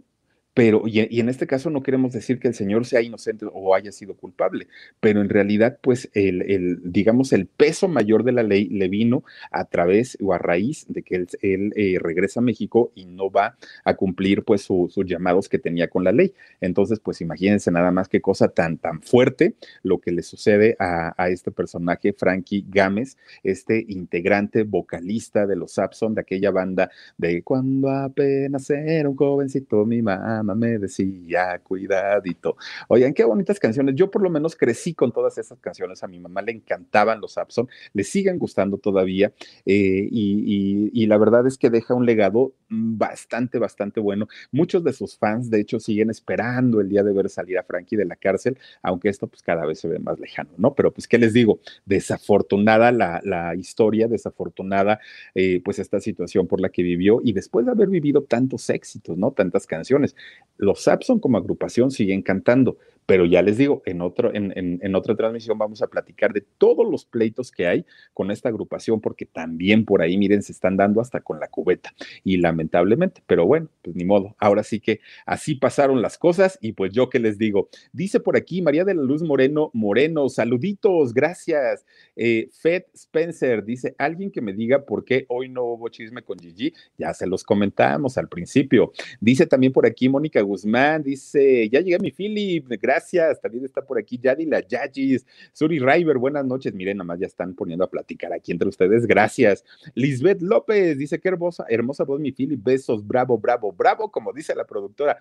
pero, 0.56 0.84
y, 0.86 1.20
en 1.20 1.28
este 1.28 1.46
caso 1.46 1.68
no 1.68 1.82
queremos 1.82 2.14
decir 2.14 2.38
que 2.38 2.48
el 2.48 2.54
señor 2.54 2.86
sea 2.86 3.02
inocente 3.02 3.44
o 3.52 3.74
haya 3.74 3.92
sido 3.92 4.16
culpable, 4.16 4.68
pero 5.00 5.20
en 5.20 5.28
realidad, 5.28 5.78
pues, 5.82 6.08
el, 6.14 6.80
digamos, 6.82 7.34
el 7.34 7.44
peso 7.44 7.88
mayor 7.88 8.24
de 8.24 8.32
la 8.32 8.42
ley 8.42 8.66
le 8.70 8.88
vino 8.88 9.22
a 9.50 9.66
través 9.66 10.16
o 10.18 10.32
a 10.32 10.38
raíz 10.38 10.86
de 10.88 11.02
que 11.02 11.26
él, 11.42 11.72
eh, 11.76 11.98
regresa 12.00 12.40
a 12.40 12.42
México 12.42 12.90
y 12.94 13.04
no 13.04 13.30
va 13.30 13.58
a 13.84 13.96
cumplir, 13.96 14.44
pues, 14.44 14.62
sus 14.62 14.96
llamados 15.04 15.50
que 15.50 15.58
tenía 15.58 15.88
con 15.88 16.04
la 16.04 16.12
ley. 16.12 16.32
Entonces, 16.62 17.00
pues, 17.00 17.20
imagínense 17.20 17.70
nada 17.70 17.90
más 17.90 18.08
qué 18.08 18.22
cosa 18.22 18.48
tan, 18.48 18.78
tan 18.78 19.02
fuerte 19.02 19.56
lo 19.82 19.98
que 19.98 20.10
le 20.10 20.22
sucede 20.22 20.74
a, 20.78 21.12
este 21.28 21.50
personaje, 21.50 22.14
Frankie 22.14 22.64
Gámez, 22.66 23.18
este 23.42 23.84
integrante 23.88 24.62
vocalista 24.62 25.46
de 25.46 25.56
los 25.56 25.72
Sapson, 25.72 26.14
de 26.14 26.22
aquella 26.22 26.50
banda 26.50 26.90
de 27.18 27.42
cuando 27.42 27.90
apenas 27.90 28.70
era 28.70 29.10
un 29.10 29.16
jovencito 29.16 29.84
mi 29.84 30.00
mamá 30.00 30.45
me 30.54 30.78
decía, 30.78 31.58
cuidadito. 31.62 32.56
Oigan, 32.88 33.14
qué 33.14 33.24
bonitas 33.24 33.58
canciones. 33.58 33.94
Yo 33.94 34.10
por 34.10 34.22
lo 34.22 34.30
menos 34.30 34.56
crecí 34.56 34.94
con 34.94 35.12
todas 35.12 35.38
esas 35.38 35.58
canciones. 35.60 36.02
A 36.02 36.06
mi 36.06 36.18
mamá 36.20 36.42
le 36.42 36.52
encantaban 36.52 37.20
los 37.20 37.38
Abson, 37.38 37.68
le 37.92 38.04
siguen 38.04 38.38
gustando 38.38 38.78
todavía. 38.78 39.32
Eh, 39.64 40.08
y, 40.10 41.06
la 41.06 41.18
verdad 41.18 41.46
es 41.46 41.56
que 41.56 41.70
deja 41.70 41.94
un 41.94 42.04
legado 42.04 42.52
bastante, 42.68 43.58
bastante 43.58 44.00
bueno. 44.00 44.26
Muchos 44.50 44.82
de 44.82 44.92
sus 44.92 45.16
fans, 45.16 45.50
de 45.50 45.60
hecho, 45.60 45.78
siguen 45.78 46.10
esperando 46.10 46.80
el 46.80 46.88
día 46.88 47.04
de 47.04 47.12
ver 47.12 47.28
salir 47.30 47.58
a 47.58 47.62
Frankie 47.62 47.96
de 47.96 48.04
la 48.04 48.16
cárcel, 48.16 48.58
aunque 48.82 49.08
esto 49.08 49.28
pues 49.28 49.42
cada 49.42 49.64
vez 49.64 49.78
se 49.78 49.86
ve 49.86 50.00
más 50.00 50.18
lejano, 50.18 50.50
¿no? 50.56 50.74
Pero 50.74 50.92
pues, 50.92 51.06
¿qué 51.06 51.18
les 51.18 51.32
digo? 51.32 51.60
Desafortunada 51.84 52.90
la, 52.90 53.54
historia, 53.56 54.08
desafortunada 54.08 54.98
eh, 55.34 55.60
pues 55.64 55.78
esta 55.78 56.00
situación 56.00 56.46
por 56.46 56.60
la 56.60 56.68
que 56.68 56.82
vivió 56.82 57.20
y 57.22 57.32
después 57.32 57.66
de 57.66 57.72
haber 57.72 57.88
vivido 57.88 58.22
tantos 58.22 58.68
éxitos, 58.70 59.16
¿no? 59.16 59.32
Tantas 59.32 59.66
canciones. 59.66 60.16
Los 60.58 60.82
Sapson 60.82 61.20
como 61.20 61.38
agrupación 61.38 61.90
siguen 61.90 62.22
cantando, 62.22 62.78
pero 63.06 63.24
ya 63.24 63.40
les 63.40 63.56
digo, 63.56 63.82
en, 63.86 64.00
otro, 64.00 64.34
en, 64.34 64.52
en, 64.56 64.94
otra 64.96 65.14
transmisión 65.14 65.56
vamos 65.56 65.80
a 65.80 65.86
platicar 65.86 66.32
de 66.32 66.40
todos 66.58 66.84
los 66.90 67.04
pleitos 67.04 67.52
que 67.52 67.68
hay 67.68 67.86
con 68.12 68.32
esta 68.32 68.48
agrupación, 68.48 69.00
porque 69.00 69.24
también 69.26 69.84
por 69.84 70.02
ahí, 70.02 70.18
miren, 70.18 70.42
se 70.42 70.50
están 70.50 70.76
dando 70.76 71.00
hasta 71.00 71.20
con 71.20 71.38
la 71.38 71.46
cubeta. 71.46 71.94
Y 72.24 72.38
lamentablemente, 72.38 73.22
pero 73.26 73.46
bueno, 73.46 73.68
pues 73.82 73.94
ni 73.94 74.04
modo. 74.04 74.34
Ahora 74.38 74.64
sí 74.64 74.80
que 74.80 75.00
así 75.24 75.54
pasaron 75.54 76.02
las 76.02 76.18
cosas 76.18 76.58
y 76.60 76.72
pues 76.72 76.92
yo 76.92 77.08
que 77.08 77.20
les 77.20 77.38
digo, 77.38 77.68
dice 77.92 78.18
por 78.18 78.36
aquí 78.36 78.60
María 78.60 78.84
de 78.84 78.94
la 78.94 79.02
Luz 79.02 79.22
Moreno, 79.22 79.70
Moreno, 79.72 80.28
saluditos, 80.28 81.14
gracias. 81.14 81.86
Eh, 82.16 82.48
Fed 82.52 82.84
Spencer 82.92 83.64
dice, 83.64 83.94
alguien 83.98 84.32
que 84.32 84.40
me 84.40 84.52
diga 84.52 84.84
por 84.84 85.04
qué 85.04 85.26
hoy 85.28 85.48
no 85.48 85.62
hubo 85.62 85.88
chisme 85.90 86.22
con 86.22 86.40
Gigi, 86.40 86.74
ya 86.98 87.14
se 87.14 87.28
los 87.28 87.44
comentamos 87.44 88.18
al 88.18 88.28
principio. 88.28 88.92
Dice 89.20 89.46
también 89.46 89.72
por 89.72 89.86
aquí 89.86 90.08
Mónica 90.08 90.40
Guzmán, 90.40 91.04
dice, 91.04 91.68
ya 91.68 91.80
llega 91.80 91.98
mi 91.98 92.10
Philip, 92.10 92.66
gracias 92.80 92.95
gracias. 92.96 93.40
También 93.40 93.64
está 93.64 93.84
por 93.84 93.98
aquí 93.98 94.18
Yadila 94.18 94.60
Yagis, 94.60 95.26
Suri 95.52 95.78
River, 95.78 96.18
buenas 96.18 96.44
noches. 96.44 96.72
Miren, 96.72 96.96
nada 96.98 97.06
más 97.06 97.18
ya 97.18 97.26
están 97.26 97.54
poniendo 97.54 97.84
a 97.84 97.90
platicar 97.90 98.32
aquí 98.32 98.52
entre 98.52 98.68
ustedes. 98.68 99.06
Gracias. 99.06 99.64
Lisbeth 99.94 100.40
López 100.40 100.96
dice: 100.98 101.20
Qué 101.20 101.28
hermosa, 101.28 101.66
hermosa 101.68 102.04
voz, 102.04 102.20
mi 102.20 102.32
Philip. 102.32 102.62
Besos, 102.62 103.06
bravo, 103.06 103.38
bravo, 103.38 103.72
bravo, 103.72 104.10
como 104.10 104.32
dice 104.32 104.54
la 104.54 104.64
productora. 104.64 105.18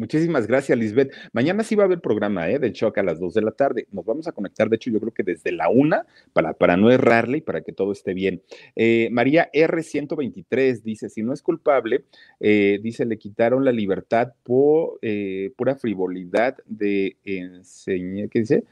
Muchísimas 0.00 0.46
gracias, 0.46 0.78
Lisbeth. 0.78 1.12
Mañana 1.34 1.62
sí 1.62 1.74
va 1.74 1.82
a 1.82 1.86
haber 1.86 2.00
programa 2.00 2.48
¿eh? 2.48 2.58
del 2.58 2.72
Shock 2.72 2.96
a 2.96 3.02
las 3.02 3.20
2 3.20 3.34
de 3.34 3.42
la 3.42 3.50
tarde. 3.50 3.86
Nos 3.92 4.06
vamos 4.06 4.26
a 4.26 4.32
conectar, 4.32 4.70
de 4.70 4.76
hecho, 4.76 4.90
yo 4.90 4.98
creo 4.98 5.12
que 5.12 5.22
desde 5.22 5.52
la 5.52 5.68
1 5.68 6.04
para, 6.32 6.54
para 6.54 6.78
no 6.78 6.90
errarle 6.90 7.38
y 7.38 7.40
para 7.42 7.60
que 7.60 7.72
todo 7.72 7.92
esté 7.92 8.14
bien. 8.14 8.42
Eh, 8.76 9.08
María 9.12 9.50
R123 9.52 10.80
dice: 10.82 11.10
si 11.10 11.22
no 11.22 11.34
es 11.34 11.42
culpable, 11.42 12.04
eh, 12.40 12.78
dice, 12.82 13.04
le 13.04 13.18
quitaron 13.18 13.62
la 13.62 13.72
libertad 13.72 14.32
por 14.42 14.98
eh, 15.02 15.52
pura 15.54 15.76
frivolidad 15.76 16.56
de 16.64 17.18
enseñar, 17.24 18.30
¿qué 18.30 18.40
dice? 18.40 18.64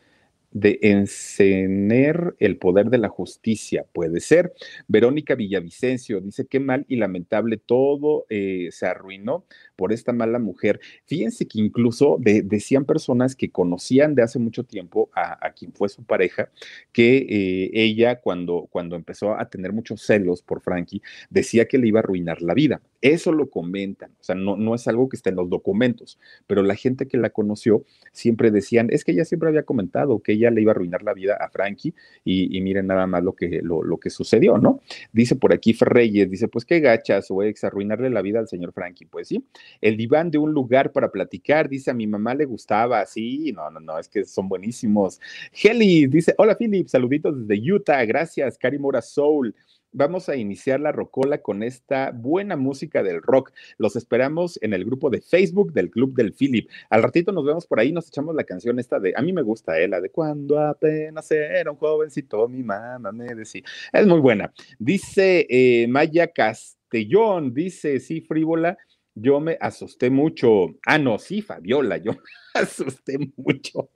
De 0.51 0.79
encener 0.83 2.35
el 2.39 2.57
poder 2.57 2.91
de 2.91 2.99
la 2.99 3.09
justicia, 3.09 3.85
puede 3.93 4.21
ser. 4.21 4.53
Verónica 4.87 5.35
Villavicencio 5.35 6.21
dice, 6.21 6.47
qué 6.47 6.61
mal 6.61 6.85
y 6.89 6.97
lamentable 6.97 7.59
todo 7.59 8.27
eh, 8.31 8.69
se 8.71 8.87
arruinó 8.87 9.45
por 9.77 9.93
esta 9.93 10.13
mala 10.13 10.39
mujer. 10.39 10.81
Fíjense 11.07 11.47
que 11.47 11.61
incluso 11.61 12.19
decían 12.21 12.85
personas 12.85 13.37
que 13.37 13.51
conocían 13.51 14.15
de 14.15 14.23
hace 14.23 14.39
mucho 14.39 14.65
tiempo 14.65 15.11
a, 15.15 15.53
quien 15.53 15.73
fue 15.73 15.89
su 15.89 16.05
pareja, 16.05 16.51
que 16.93 17.19
eh, 17.19 17.71
ella 17.73 18.21
cuando, 18.21 18.69
cuando 18.71 18.97
empezó 18.97 19.39
a 19.39 19.49
tener 19.49 19.73
muchos 19.73 20.03
celos 20.03 20.43
por 20.43 20.61
Frankie, 20.61 21.03
decía 21.31 21.67
que 21.67 21.79
le 21.79 21.89
iba 21.89 22.01
a 22.01 22.03
arruinar 22.03 22.43
la 22.43 22.55
vida. 22.55 22.81
Eso 23.01 23.31
lo 23.31 23.49
comentan, 23.49 24.11
o 24.21 24.25
sea, 24.25 24.35
no, 24.35 24.57
no 24.57 24.75
es 24.75 24.89
algo 24.89 25.09
que 25.09 25.17
esté 25.17 25.31
en 25.31 25.37
los 25.37 25.49
documentos, 25.49 26.19
pero 26.49 26.65
la 26.65 26.75
gente 26.75 27.07
que 27.07 27.17
la 27.17 27.31
conoció 27.31 27.85
siempre 28.13 28.51
decían, 28.51 28.89
es 28.91 29.05
que 29.05 29.13
ella 29.13 29.25
siempre 29.25 29.49
había 29.49 29.63
comentado 29.63 30.21
que 30.21 30.33
ella 30.33 30.51
le 30.51 30.63
iba 30.63 30.73
a 30.73 30.75
arruinar 30.75 31.05
la 31.05 31.15
vida 31.15 31.37
a 31.37 31.49
Frankie 31.49 31.95
y, 32.25 32.61
miren 32.61 32.89
nada 32.89 33.07
más 33.07 33.23
lo 33.23 33.35
que, 33.35 33.61
lo, 33.63 33.99
que 33.99 34.11
sucedió, 34.11 34.59
¿no? 34.59 34.81
Dice 35.13 35.37
por 35.37 35.53
aquí 35.53 35.75
Ferreyes, 35.75 36.29
dice, 36.29 36.49
pues 36.49 36.65
qué 36.65 36.81
gachas 36.81 37.31
o 37.31 37.43
ex, 37.45 37.63
arruinarle 37.63 38.11
la 38.11 38.21
vida 38.21 38.41
al 38.41 38.49
señor 38.49 38.73
Frankie, 38.73 39.07
pues 39.07 39.29
sí. 39.29 39.45
El 39.81 39.97
diván 39.97 40.33
de 40.33 40.39
un 40.39 40.53
lugar 40.53 40.91
para 40.91 41.13
platicar, 41.13 41.69
dice, 41.69 41.93
a 41.93 41.95
mi 41.95 42.09
mamá 42.09 42.35
le 42.35 42.47
gustaba, 42.47 43.07
sí, 43.07 43.53
no, 43.53 43.71
no, 43.71 43.79
no, 43.79 43.99
es 43.99 44.09
que 44.09 44.25
son 44.25 44.49
buenísimos. 44.49 45.21
Heli 45.53 46.09
dice, 46.09 46.35
hola 46.37 46.57
Philip, 46.57 46.89
saluditos 46.89 47.47
desde 47.47 47.73
Utah, 47.73 48.05
gracias, 48.05 48.59
Cari 48.59 48.79
Mora 48.79 49.03
Soul 49.03 49.55
vamos 49.92 50.29
a 50.29 50.37
iniciar 50.37 50.81
la 50.81 50.92
rocola 50.92 51.38
con 51.38 51.62
esta 51.62 52.11
buena 52.11 52.57
música 52.57 53.03
del 53.03 53.22
rock. 53.22 53.53
Los 53.79 53.96
esperamos 53.96 54.59
en 54.62 54.74
el 54.74 54.85
grupo 54.85 55.11
de 55.11 55.20
Facebook 55.20 55.72
del 55.72 55.90
Club 55.90 56.14
del 56.14 56.33
Philip. 56.33 56.68
Al 56.90 57.03
ratito 57.03 57.33
nos 57.33 57.44
vemos 57.44 57.66
por 57.66 57.81
ahí, 57.81 57.92
nos 57.92 58.09
echamos 58.09 58.35
la 58.35 58.44
canción 58.44 58.79
esta 58.79 59.01
de, 59.01 59.12
a 59.16 59.22
mí 59.22 59.33
me 59.33 59.42
gusta, 59.42 59.79
¿eh? 59.79 59.88
la 59.88 60.01
de 60.01 60.11
cuando 60.11 60.59
apenas 60.61 61.31
era 61.31 61.70
un 61.70 61.77
jovencito, 61.77 62.48
mi 62.48 62.62
mamá 62.62 63.12
me 63.12 63.35
decía. 63.35 63.62
Es 63.92 64.07
muy 64.07 64.20
buena. 64.20 64.53
Dice 64.79 65.46
eh, 65.48 65.87
Maya 65.88 66.29
Castellón, 66.29 67.55
dice, 67.55 68.01
sí, 68.01 68.20
frívola. 68.20 68.77
Yo 69.14 69.40
me 69.40 69.59
asusté 69.61 70.11
mucho. 70.11 70.77
Ah, 70.87 70.98
no, 70.98 71.18
sí, 71.18 71.42
Fabiola, 71.42 71.96
yo 71.96 72.12
me 72.55 72.61
asusté 72.61 73.18
mucho. 73.37 73.90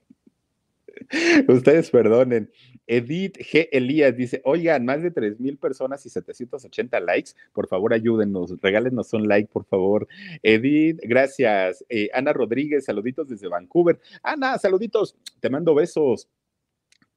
Ustedes 1.48 1.90
perdonen. 1.90 2.50
Edith 2.86 3.36
G. 3.38 3.68
Elías 3.72 4.16
dice, 4.16 4.40
oigan, 4.44 4.84
más 4.84 5.02
de 5.02 5.10
3 5.10 5.40
mil 5.40 5.58
personas 5.58 6.04
y 6.06 6.10
780 6.10 7.00
likes, 7.00 7.32
por 7.52 7.68
favor 7.68 7.92
ayúdenos, 7.92 8.60
regálenos 8.60 9.12
un 9.12 9.28
like, 9.28 9.50
por 9.52 9.64
favor. 9.64 10.06
Edith, 10.42 10.98
gracias. 11.02 11.84
Eh, 11.88 12.10
Ana 12.12 12.32
Rodríguez, 12.32 12.84
saluditos 12.84 13.28
desde 13.28 13.48
Vancouver. 13.48 14.00
Ana, 14.22 14.58
saluditos, 14.58 15.16
te 15.40 15.50
mando 15.50 15.74
besos. 15.74 16.28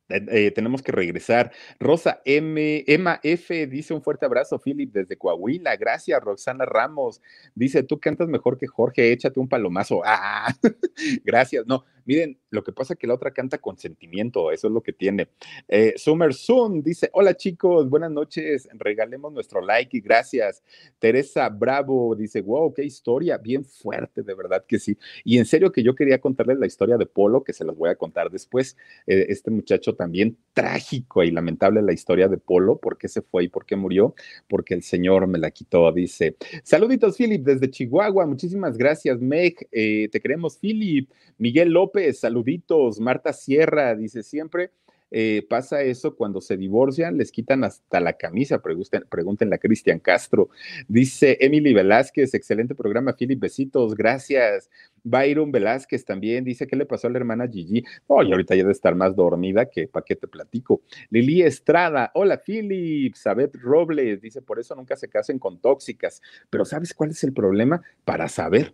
Eh, 0.10 0.24
eh, 0.30 0.52
tenemos 0.52 0.84
que 0.84 0.92
regresar. 0.92 1.52
Rosa 1.80 2.22
M, 2.26 2.84
Emma 2.88 3.20
F 3.24 3.66
dice 3.68 3.94
un 3.94 4.04
fuerte 4.04 4.26
abrazo, 4.26 4.60
Philip, 4.60 4.92
desde 4.92 5.18
Coahuila. 5.18 5.76
Gracias, 5.78 6.22
Roxana 6.22 6.66
Ramos. 6.66 7.22
Dice, 7.56 7.84
tú 7.84 8.00
cantas 8.00 8.28
mejor 8.28 8.58
que 8.58 8.68
Jorge, 8.68 9.12
échate 9.12 9.40
un 9.40 9.50
palomazo. 9.50 10.02
Ah, 10.06 10.54
gracias. 11.24 11.66
No, 11.66 11.86
miren, 12.06 12.38
lo 12.56 12.64
que 12.64 12.72
pasa 12.72 12.94
es 12.94 13.00
que 13.00 13.08
la 13.08 13.14
otra 13.14 13.32
canta 13.32 13.60
con 13.60 13.78
sentimiento, 13.78 14.52
eso 14.52 14.68
es 14.68 14.74
lo 14.74 14.82
que 14.82 14.94
tiene. 14.94 15.28
Eh, 15.68 15.94
Summer 15.98 16.34
Zoom 16.34 16.82
dice, 16.82 17.10
hola 17.14 17.36
chicos, 17.36 17.90
buenas 17.90 18.12
noches, 18.12 18.68
regalemos 18.74 19.32
nuestro 19.32 19.62
like 19.62 19.96
y 19.96 20.02
gracias. 20.02 20.64
Teresa 20.98 21.50
Bravo 21.50 22.16
dice, 22.16 22.42
wow, 22.42 22.74
qué 22.74 22.84
historia, 22.84 23.38
bien 23.38 23.64
fuerte, 23.64 24.24
de 24.24 24.34
verdad 24.34 24.66
que 24.68 24.80
sí. 24.80 24.98
Y 25.24 25.38
en 25.38 25.46
serio 25.46 25.72
que 25.72 25.84
yo 25.84 25.94
quería 25.94 26.20
contarles 26.20 26.58
la 26.58 26.66
historia 26.66 26.98
de 26.98 27.06
Polo, 27.06 27.44
que 27.44 27.54
se 27.54 27.64
las 27.64 27.76
voy 27.76 27.90
a 27.90 27.96
contar 27.96 28.32
después. 28.32 28.76
este 29.06 29.52
muchacho 29.52 29.96
también 29.96 30.38
trágico 30.54 31.24
y 31.24 31.32
lamentable 31.32 31.82
la 31.82 31.94
historia 31.94 32.28
de 32.28 32.38
Polo, 32.38 32.78
por 32.78 32.98
qué 32.98 33.08
se 33.08 33.22
fue 33.22 33.44
y 33.44 33.48
por 33.50 33.66
qué 33.66 33.76
murió, 33.76 34.16
porque 34.48 34.74
el 34.74 34.84
Señor 34.84 35.28
me 35.28 35.38
la 35.38 35.52
quitó, 35.52 35.92
dice. 35.92 36.38
Saluditos, 36.64 37.18
Philip, 37.18 37.44
desde 37.44 37.70
Chihuahua, 37.70 38.26
muchísimas 38.26 38.78
gracias, 38.78 39.20
Meg, 39.20 39.68
eh, 39.72 40.10
te 40.12 40.20
queremos, 40.20 40.58
Philip. 40.58 41.10
Miguel 41.38 41.70
López, 41.70 42.24
saluditos, 42.46 43.00
Marta 43.00 43.34
Sierra, 43.34 43.96
dice 43.96 44.22
siempre 44.22 44.72
eh, 45.12 45.46
pasa 45.50 45.82
eso 45.82 46.16
cuando 46.16 46.42
se 46.42 46.58
divorcian, 46.58 47.18
les 47.18 47.32
quitan 47.32 47.64
hasta 47.64 48.00
la 48.00 48.14
camisa, 48.14 48.62
pregúntenle 48.62 49.56
a 49.56 49.60
Cristian 49.60 50.00
Castro. 50.00 50.50
Dice 50.88 51.38
Emily 51.40 51.74
Velázquez, 51.74 52.34
excelente 52.34 52.76
programa, 52.76 53.16
Philip, 53.16 53.40
besitos, 53.40 53.96
gracias. 53.96 54.70
Byron 55.04 55.52
Velázquez 55.52 56.04
también 56.04 56.44
dice, 56.44 56.66
¿qué 56.68 56.76
le 56.76 56.86
pasó 56.86 57.08
a 57.08 57.12
la 57.12 57.20
hermana 57.20 57.48
Gigi? 57.48 57.84
Oh, 58.08 58.22
ahorita 58.22 58.56
ya 58.56 58.64
debe 58.64 58.72
estar 58.72 58.96
más 58.96 59.16
dormida 59.16 59.70
que 59.70 59.88
para 59.88 60.04
qué 60.04 60.16
te 60.16 60.28
platico. 60.28 60.82
Lili 61.10 61.44
Estrada, 61.44 62.12
hola 62.16 62.42
Philip, 62.44 63.14
Sabet 63.16 63.56
Robles, 63.56 64.22
dice, 64.22 64.42
por 64.42 64.60
eso 64.60 64.76
nunca 64.76 64.96
se 64.96 65.08
casen 65.08 65.38
con 65.40 65.60
tóxicas. 65.60 66.22
Pero 66.50 66.66
¿sabes 66.66 66.94
cuál 66.94 67.12
es 67.12 67.24
el 67.24 67.32
problema? 67.32 67.82
Para 68.04 68.28
saber 68.28 68.74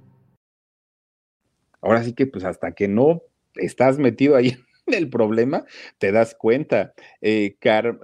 Ahora 1.81 2.03
sí 2.03 2.13
que 2.13 2.27
pues 2.27 2.45
hasta 2.45 2.71
que 2.73 2.87
no 2.87 3.23
estás 3.55 3.97
metido 3.97 4.35
ahí 4.35 4.55
en 4.87 4.93
el 4.93 5.09
problema, 5.09 5.65
te 5.97 6.11
das 6.11 6.35
cuenta. 6.35 6.93
Eh, 7.21 7.55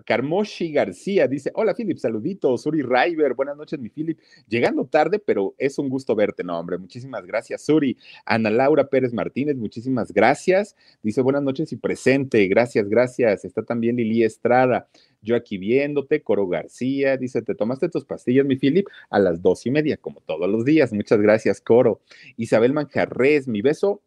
Carmoshi 0.06 0.72
García 0.72 1.28
dice, 1.28 1.52
hola 1.56 1.74
Philip, 1.74 1.98
saluditos, 1.98 2.64
Suri 2.64 2.82
River, 2.82 3.34
buenas 3.34 3.58
noches 3.58 3.80
mi 3.80 3.90
Philip, 3.90 4.20
llegando 4.48 4.86
tarde, 4.86 5.20
pero 5.20 5.56
es 5.58 5.78
un 5.80 5.90
gusto 5.90 6.16
verte, 6.16 6.44
no 6.44 6.58
hombre, 6.60 6.78
muchísimas 6.78 7.26
gracias 7.26 7.66
Suri. 7.66 7.98
Ana 8.26 8.50
Laura 8.50 8.88
Pérez 8.88 9.14
Martínez, 9.14 9.56
muchísimas 9.56 10.12
gracias, 10.12 10.76
dice 11.02 11.22
buenas 11.22 11.44
noches 11.44 11.72
y 11.72 11.78
presente, 11.78 12.48
gracias, 12.48 12.88
gracias, 12.88 13.46
está 13.46 13.64
también 13.64 13.96
Lili 13.96 14.24
Estrada, 14.24 14.88
yo 15.22 15.36
aquí 15.36 15.58
viéndote, 15.58 16.22
Coro 16.22 16.48
García, 16.48 17.18
dice, 17.18 17.42
te 17.42 17.56
tomaste 17.56 17.90
tus 17.90 18.06
pastillas, 18.06 18.46
mi 18.46 18.56
Philip, 18.56 18.88
a 19.10 19.20
las 19.20 19.42
dos 19.42 19.66
y 19.66 19.72
media, 19.72 19.98
como 19.98 20.22
todos 20.22 20.50
los 20.50 20.66
días. 20.66 20.94
Muchas 20.94 21.20
gracias, 21.20 21.62
Coro. 21.62 22.02
Isabel 22.38 22.74
Manjarres, 22.74 23.48
mi 23.48 23.62
beso, 23.62 24.02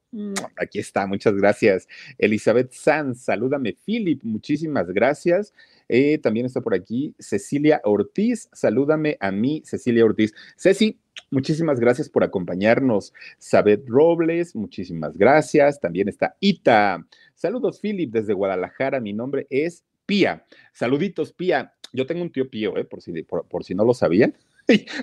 aquí 0.57 0.79
está, 0.79 1.07
muchas 1.07 1.35
gracias. 1.35 1.87
Elizabeth 2.18 2.73
Sanz, 2.73 3.23
salúdame, 3.23 3.77
Philip, 3.85 4.23
muchísimas 4.25 4.88
gracias. 4.88 5.53
Eh, 5.88 6.18
también 6.18 6.46
está 6.46 6.61
por 6.61 6.75
aquí 6.75 7.14
Cecilia 7.18 7.81
Ortiz, 7.85 8.49
salúdame 8.53 9.16
a 9.20 9.31
mí, 9.31 9.62
Cecilia 9.64 10.05
Ortiz. 10.05 10.35
Ceci, 10.57 10.99
muchísimas 11.31 11.81
gracias 11.81 12.09
por 12.09 12.25
acompañarnos. 12.25 13.12
Sabet 13.38 13.88
Robles, 13.88 14.55
muchísimas 14.55 15.16
gracias. 15.16 15.81
También 15.81 16.09
está 16.09 16.37
Ita. 16.40 17.07
Saludos, 17.35 17.81
Philip, 17.81 18.12
desde 18.12 18.35
Guadalajara. 18.35 19.01
Mi 19.01 19.12
nombre 19.12 19.46
es 19.51 19.85
Pía. 20.11 20.44
Saluditos, 20.73 21.33
Pía. 21.33 21.73
Yo 21.92 22.05
tengo 22.05 22.23
un 22.23 22.33
tío 22.33 22.51
Pío, 22.51 22.77
¿eh? 22.77 22.83
por, 22.85 23.01
si, 23.01 23.23
por, 23.23 23.62
si 23.62 23.77
no 23.77 23.85
lo 23.85 23.94
sabían. 23.94 24.35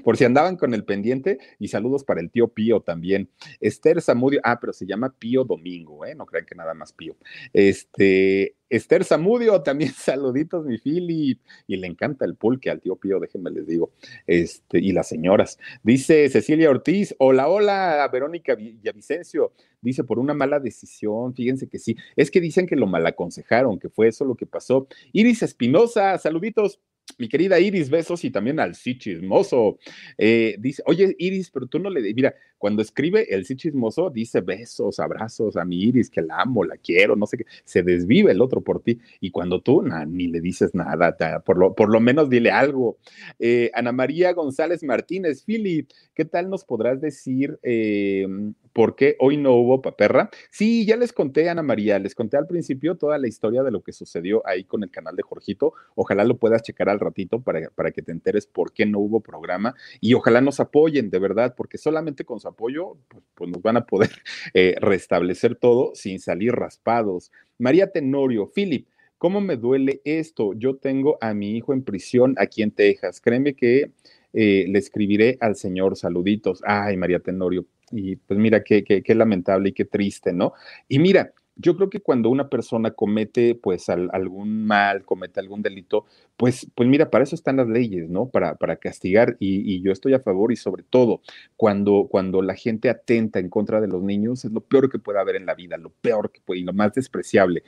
Por 0.04 0.18
si 0.18 0.26
andaban 0.26 0.58
con 0.58 0.74
el 0.74 0.84
pendiente, 0.84 1.38
y 1.60 1.68
saludos 1.68 2.04
para 2.04 2.22
el 2.22 2.32
tío 2.32 2.50
Pío 2.50 2.82
también. 2.82 3.30
Esther 3.60 4.02
Zamudio, 4.02 4.40
ah, 4.44 4.60
pero 4.60 4.74
se 4.74 4.86
llama 4.86 5.14
Pío 5.18 5.44
Domingo, 5.44 6.06
¿eh? 6.06 6.16
No 6.16 6.26
crean 6.26 6.46
que 6.46 6.56
nada 6.56 6.74
más 6.74 6.94
Pío. 6.94 7.16
Este, 7.54 8.56
Esther 8.70 9.04
Zamudio, 9.04 9.62
también 9.62 9.92
saluditos, 9.96 10.66
mi 10.66 10.78
Philip. 10.78 11.40
Y 11.68 11.78
le 11.78 11.88
encanta 11.88 12.26
el 12.26 12.36
pulque 12.36 12.70
al 12.70 12.82
tío 12.82 12.96
Pío, 12.96 13.20
déjenme 13.20 13.52
les 13.52 13.68
digo. 13.68 13.92
Este, 14.26 14.80
y 14.80 14.92
las 14.92 15.08
señoras. 15.08 15.60
Dice 15.84 16.30
Cecilia 16.30 16.70
Ortiz, 16.70 17.16
hola, 17.20 17.48
hola, 17.48 18.08
Verónica 18.12 18.56
Villavicencio. 18.56 19.54
Dice, 19.82 20.04
por 20.04 20.20
una 20.20 20.34
mala 20.34 20.60
decisión, 20.60 21.34
fíjense 21.34 21.68
que 21.68 21.80
sí. 21.80 21.96
Es 22.16 22.32
que 22.32 22.42
dicen 22.42 22.68
que 22.68 22.76
lo 22.76 22.88
mal 22.88 23.06
aconsejaron, 23.06 23.80
que 23.80 23.90
fue 23.90 24.08
eso 24.08 24.26
lo 24.26 24.36
que 24.36 24.46
pasó. 24.46 24.88
Iris 25.14 25.44
Espinosa, 25.44 26.18
saluditos. 26.18 26.80
Mi 27.18 27.28
querida 27.28 27.60
Iris, 27.60 27.90
besos 27.90 28.24
y 28.24 28.32
también 28.32 28.60
al 28.60 28.76
sí 28.76 28.98
chismoso. 28.98 29.80
Eh, 30.18 30.56
dice, 30.60 30.84
oye, 30.86 31.16
Iris, 31.18 31.50
pero 31.50 31.68
tú 31.68 31.80
no 31.80 31.90
le, 31.90 32.14
mira, 32.14 32.36
Cuando 32.58 32.82
escribe 32.82 33.34
el 33.34 33.46
sí 33.46 33.56
chismoso, 33.56 34.10
dice 34.10 34.42
besos, 34.42 35.00
abrazos 35.00 35.58
a 35.58 35.66
mi 35.66 35.84
Iris, 35.84 36.10
que 36.10 36.22
la 36.22 36.42
amo, 36.42 36.64
la 36.64 36.78
quiero, 36.78 37.16
no 37.16 37.26
sé 37.26 37.38
qué. 37.38 37.46
Se 37.64 37.84
desvive 37.84 38.32
el 38.32 38.42
otro 38.42 38.62
por 38.62 38.82
ti. 38.82 39.00
Y 39.20 39.32
cuando 39.32 39.62
tú 39.62 39.84
ni 40.08 40.28
le 40.28 40.42
dices 40.42 40.74
nada, 40.74 41.16
por, 41.46 41.58
lo, 41.58 41.76
por 41.76 41.90
lo 41.90 42.00
menos 42.00 42.30
dile 42.30 42.52
algo. 42.52 42.98
Eh, 43.40 43.72
Ana 43.74 43.92
María 43.92 44.34
González 44.34 44.84
Martínez, 44.84 45.44
Philip, 45.44 45.90
¿qué 46.14 46.26
tal 46.26 46.50
nos 46.50 46.66
podrás 46.66 47.00
decir 47.00 47.60
eh, 47.64 48.28
por 48.74 48.96
qué 48.96 49.16
hoy 49.20 49.38
no 49.38 49.54
hubo 49.54 49.82
paperra? 49.82 50.30
Sí, 50.50 50.86
ya 50.86 50.98
les 50.98 51.14
conté, 51.14 51.50
Ana 51.50 51.64
María, 51.64 52.00
les 52.00 52.16
conté 52.16 52.38
al 52.38 52.48
principio 52.48 52.96
toda 52.96 53.18
la 53.18 53.28
historia 53.28 53.64
de 53.64 53.72
lo 53.72 53.82
que 53.82 53.94
sucedió 53.94 54.46
ahí 54.48 54.64
con 54.64 54.84
el 54.84 54.90
canal 54.90 55.16
de 55.16 55.24
Jorgito. 55.24 55.74
Ojalá 55.96 56.24
lo 56.24 56.38
puedas 56.38 56.64
checar 56.64 56.90
al 56.90 57.00
ratito 57.00 57.42
para, 57.42 57.70
para 57.70 57.92
que 57.92 58.02
te 58.02 58.12
enteres 58.12 58.48
por 58.48 58.74
qué 58.74 58.86
no 58.86 59.00
hubo 59.00 59.22
programa 59.22 59.76
y 60.02 60.14
ojalá 60.14 60.42
nos 60.42 60.60
apoyen 60.60 61.10
de 61.10 61.20
verdad, 61.20 61.54
porque 61.56 61.78
solamente 61.78 62.26
con 62.26 62.40
su 62.40 62.47
apoyo 62.48 62.98
pues, 63.08 63.24
pues 63.36 63.50
nos 63.50 63.62
van 63.62 63.78
a 63.78 63.86
poder 63.86 64.10
eh, 64.54 64.76
restablecer 64.80 65.56
todo 65.56 65.92
sin 65.96 66.20
salir 66.20 66.54
raspados. 66.54 67.32
María 67.58 67.92
Tenorio, 67.92 68.52
Philip, 68.54 68.88
¿cómo 69.18 69.42
me 69.42 69.58
duele 69.58 70.02
esto? 70.06 70.54
Yo 70.54 70.78
tengo 70.78 71.18
a 71.22 71.34
mi 71.34 71.56
hijo 71.58 71.74
en 71.74 71.84
prisión 71.84 72.36
aquí 72.38 72.64
en 72.64 72.72
Texas. 72.72 73.22
Créeme 73.22 73.54
que 73.54 73.92
eh, 74.34 74.66
le 74.68 74.80
escribiré 74.80 75.38
al 75.40 75.56
señor 75.56 75.96
saluditos. 75.96 76.62
Ay, 76.66 76.98
María 76.98 77.20
Tenorio. 77.20 77.66
Y 77.92 78.18
pues 78.18 78.40
mira, 78.40 78.64
qué, 78.64 78.84
qué, 78.84 79.02
qué 79.02 79.16
lamentable 79.16 79.70
y 79.70 79.74
qué 79.74 79.86
triste, 79.86 80.34
¿no? 80.34 80.54
Y 80.88 81.00
mira, 81.00 81.34
yo 81.58 81.76
creo 81.76 81.90
que 81.90 82.00
cuando 82.02 82.30
una 82.30 82.50
persona 82.50 82.92
comete 82.92 83.56
pues 83.56 83.90
algún 83.90 84.66
mal, 84.66 85.04
comete 85.06 85.40
algún 85.40 85.62
delito, 85.62 86.06
pues, 86.38 86.68
pues 86.76 86.88
mira, 86.88 87.10
para 87.10 87.24
eso 87.24 87.36
están 87.36 87.58
las 87.58 87.68
leyes, 87.68 88.10
¿no? 88.10 88.30
Para, 88.30 88.56
para 88.56 88.78
castigar 88.78 89.36
y, 89.40 89.82
yo 89.82 89.92
estoy 89.92 90.14
a 90.14 90.20
favor 90.20 90.52
y 90.52 90.56
sobre 90.56 90.84
todo 90.84 91.22
cuando, 91.56 92.08
cuando 92.10 92.42
la 92.42 92.56
gente 92.56 92.90
atenta 92.90 93.40
en 93.40 93.50
contra 93.50 93.82
de 93.82 93.88
los 93.88 94.02
niños 94.02 94.46
es 94.46 94.52
lo 94.52 94.62
peor 94.62 94.90
que 94.90 95.00
puede 95.00 95.20
haber 95.20 95.36
en 95.36 95.46
la 95.46 95.56
vida, 95.56 95.78
lo 95.78 95.90
peor 95.90 96.32
que 96.32 96.42
puede 96.42 96.62
y 96.62 96.64
lo 96.64 96.74
más 96.74 96.94
despreciable. 96.94 97.64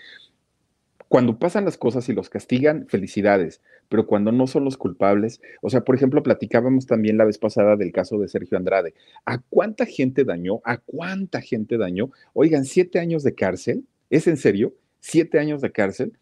Cuando 1.08 1.40
pasan 1.40 1.66
las 1.66 1.78
cosas 1.78 2.08
y 2.10 2.14
los 2.14 2.30
castigan, 2.30 2.88
felicidades, 2.88 3.62
pero 3.90 4.06
cuando 4.06 4.32
no 4.32 4.48
son 4.48 4.64
los 4.64 4.78
culpables, 4.78 5.42
o 5.62 5.70
sea, 5.70 5.82
por 5.82 5.96
ejemplo, 5.96 6.24
platicábamos 6.24 6.86
también 6.86 7.18
la 7.18 7.26
vez 7.26 7.38
pasada 7.38 7.76
del 7.76 7.92
caso 7.92 8.18
de 8.20 8.28
Sergio 8.28 8.58
Andrade. 8.58 8.94
¿A 9.26 9.40
cuánta 9.40 9.86
gente 9.86 10.24
dañó? 10.24 10.62
¿A 10.64 10.78
cuánta 10.78 11.42
gente 11.42 11.78
dañó? 11.78 12.12
Oigan, 12.34 12.66
siete 12.66 13.00
años 13.00 13.24
de 13.24 13.36
cárcel, 13.36 13.84
¿es 14.10 14.28
en 14.28 14.38
serio? 14.38 14.74
Siete 15.00 15.40
años 15.40 15.62
de 15.62 15.72
cárcel 15.72 16.14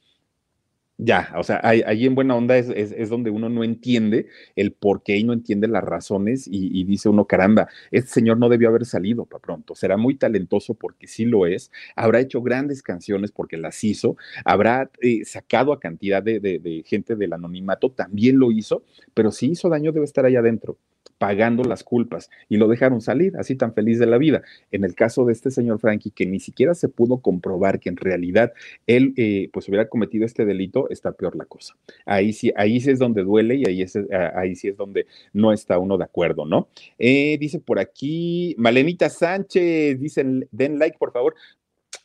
ya, 1.00 1.32
o 1.38 1.44
sea, 1.44 1.60
ahí, 1.64 2.06
en 2.06 2.16
buena 2.16 2.36
onda 2.36 2.58
es, 2.58 3.10
donde 3.10 3.30
uno 3.30 3.50
no 3.50 3.64
entiende 3.64 4.28
el 4.56 4.72
por 4.72 5.04
qué 5.04 5.18
y 5.18 5.24
no 5.24 5.34
entiende 5.34 5.68
las 5.68 5.84
razones 5.84 6.48
y, 6.50 6.84
dice 6.86 7.08
uno, 7.08 7.26
caramba, 7.26 7.68
este 7.92 8.10
señor 8.10 8.40
no 8.40 8.50
debió 8.50 8.70
haber 8.70 8.86
salido 8.86 9.26
para 9.26 9.42
pronto, 9.42 9.76
será 9.76 9.98
muy 9.98 10.16
talentoso 10.16 10.74
porque 10.74 11.08
sí 11.08 11.26
lo 11.26 11.46
es, 11.46 11.72
habrá 11.96 12.20
hecho 12.20 12.42
grandes 12.42 12.82
canciones 12.82 13.32
porque 13.32 13.58
las 13.58 13.84
hizo, 13.84 14.18
habrá 14.44 14.90
eh, 15.02 15.24
sacado 15.26 15.72
a 15.72 15.80
cantidad 15.80 16.24
de, 16.24 16.40
de 16.40 16.84
gente 16.86 17.16
del 17.16 17.34
anonimato, 17.34 17.92
también 17.92 18.40
lo 18.40 18.52
hizo, 18.52 18.84
pero 19.14 19.32
si 19.32 19.52
hizo 19.52 19.70
daño 19.70 19.92
debe 19.92 20.06
estar 20.06 20.26
ahí 20.26 20.36
adentro 20.36 20.78
pagando 21.18 21.64
las 21.64 21.84
culpas 21.84 22.30
y 22.50 22.58
lo 22.58 22.68
dejaron 22.68 23.02
salir 23.02 23.36
así 23.38 23.56
tan 23.56 23.74
feliz 23.74 24.00
de 24.00 24.06
la 24.06 24.18
vida. 24.18 24.42
En 24.72 24.84
el 24.84 24.96
caso 24.96 25.26
de 25.26 25.34
este 25.34 25.52
señor 25.52 25.80
Frankie, 25.80 26.12
que 26.12 26.26
ni 26.26 26.40
siquiera 26.40 26.74
se 26.74 26.90
pudo 26.90 27.20
comprobar 27.20 27.80
que 27.80 27.90
en 27.90 27.98
realidad 27.98 28.54
él 28.86 29.14
eh, 29.18 29.50
pues 29.52 29.68
hubiera 29.68 29.88
cometido 29.90 30.26
este 30.26 30.46
delito, 30.46 30.90
está 30.90 31.12
peor 31.12 31.36
la 31.36 31.46
cosa. 31.46 31.76
Ahí 32.06 32.34
sí, 32.34 32.52
ahí 32.56 32.80
sí 32.80 32.92
es 32.92 33.00
donde 33.00 33.24
duele 33.24 33.56
y 33.56 33.66
ahí, 33.68 33.82
es, 33.82 33.98
ahí 34.36 34.56
sí 34.56 34.68
es 34.68 34.78
donde 34.78 35.08
no 35.34 35.52
está 35.52 35.80
uno 35.80 35.98
de 35.98 36.04
acuerdo, 36.04 36.46
¿no? 36.46 36.70
Eh, 36.98 37.38
dice 37.40 37.60
por 37.60 37.80
aquí, 37.80 38.56
Malenita 38.58 39.10
Sánchez, 39.10 40.00
dicen, 40.00 40.48
den 40.52 40.80
like 40.80 40.98
por 40.98 41.12
favor. 41.12 41.36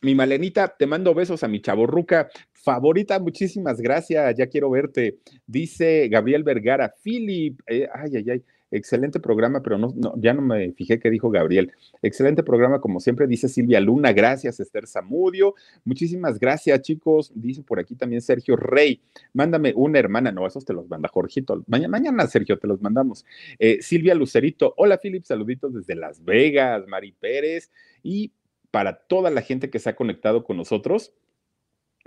Mi 0.01 0.15
Malenita, 0.15 0.67
te 0.67 0.85
mando 0.85 1.13
besos 1.13 1.43
a 1.43 1.47
mi 1.47 1.61
chaborruca 1.61 2.29
favorita, 2.51 3.19
muchísimas 3.19 3.79
gracias, 3.81 4.35
ya 4.35 4.47
quiero 4.47 4.69
verte. 4.69 5.17
Dice 5.45 6.07
Gabriel 6.09 6.43
Vergara, 6.43 6.93
Philip, 7.03 7.59
eh, 7.67 7.87
ay, 7.93 8.17
ay, 8.17 8.29
ay, 8.31 8.43
Excelente 8.75 9.19
programa, 9.19 9.61
pero 9.61 9.77
no, 9.77 9.93
ya 10.17 10.33
no 10.33 10.41
me 10.41 10.71
fijé 10.73 10.99
qué 10.99 11.11
dijo 11.11 11.29
Gabriel. 11.29 11.71
Excelente 12.01 12.41
programa, 12.41 12.81
como 12.81 12.99
siempre, 12.99 13.27
dice 13.27 13.47
Silvia 13.47 13.79
Luna. 13.79 14.13
Gracias, 14.13 14.59
Esther 14.59 14.87
Zamudio. 14.87 15.53
Muchísimas 15.85 16.39
gracias, 16.39 16.81
chicos. 16.81 17.31
Dice 17.35 17.61
por 17.61 17.79
aquí 17.79 17.95
también 17.95 18.23
Sergio 18.23 18.55
Rey. 18.55 18.99
Mándame 19.31 19.73
una 19.75 19.99
hermana. 19.99 20.31
No, 20.31 20.47
esos 20.47 20.65
te 20.65 20.73
los 20.73 20.89
manda 20.89 21.07
Jorgito. 21.07 21.63
Mañana, 21.67 21.89
mañana 21.89 22.25
Sergio, 22.25 22.57
te 22.57 22.65
los 22.65 22.81
mandamos. 22.81 23.25
Eh, 23.59 23.77
Silvia 23.83 24.15
Lucerito. 24.15 24.73
Hola, 24.77 24.97
Philip. 24.97 25.23
Saluditos 25.23 25.75
desde 25.75 25.93
Las 25.93 26.25
Vegas. 26.25 26.87
Mari 26.87 27.11
Pérez. 27.11 27.69
Y 28.01 28.31
para 28.71 29.03
toda 29.03 29.29
la 29.29 29.43
gente 29.43 29.69
que 29.69 29.77
se 29.77 29.91
ha 29.91 29.95
conectado 29.95 30.43
con 30.43 30.57
nosotros, 30.57 31.13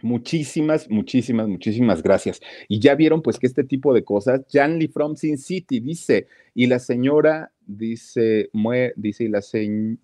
Muchísimas, 0.02 0.90
muchísimas, 0.90 1.48
muchísimas 1.48 2.02
gracias. 2.02 2.40
Y 2.68 2.80
ya 2.80 2.94
vieron 2.94 3.22
pues 3.22 3.38
que 3.38 3.46
este 3.46 3.64
tipo 3.64 3.94
de 3.94 4.04
cosas, 4.04 4.42
Janly 4.52 4.88
from 4.88 5.16
Sin 5.16 5.38
City 5.38 5.80
dice, 5.80 6.26
y 6.54 6.66
la 6.66 6.78
señora 6.78 7.52
dice, 7.66 8.50
mue, 8.52 8.92
dice, 8.96 9.24
y, 9.24 9.28
la 9.28 9.40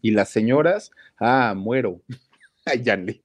y 0.01 0.11
las 0.12 0.30
señoras, 0.30 0.90
ah, 1.18 1.55
muero. 1.57 2.01
Ay, 2.64 2.82
Janly. 2.84 3.22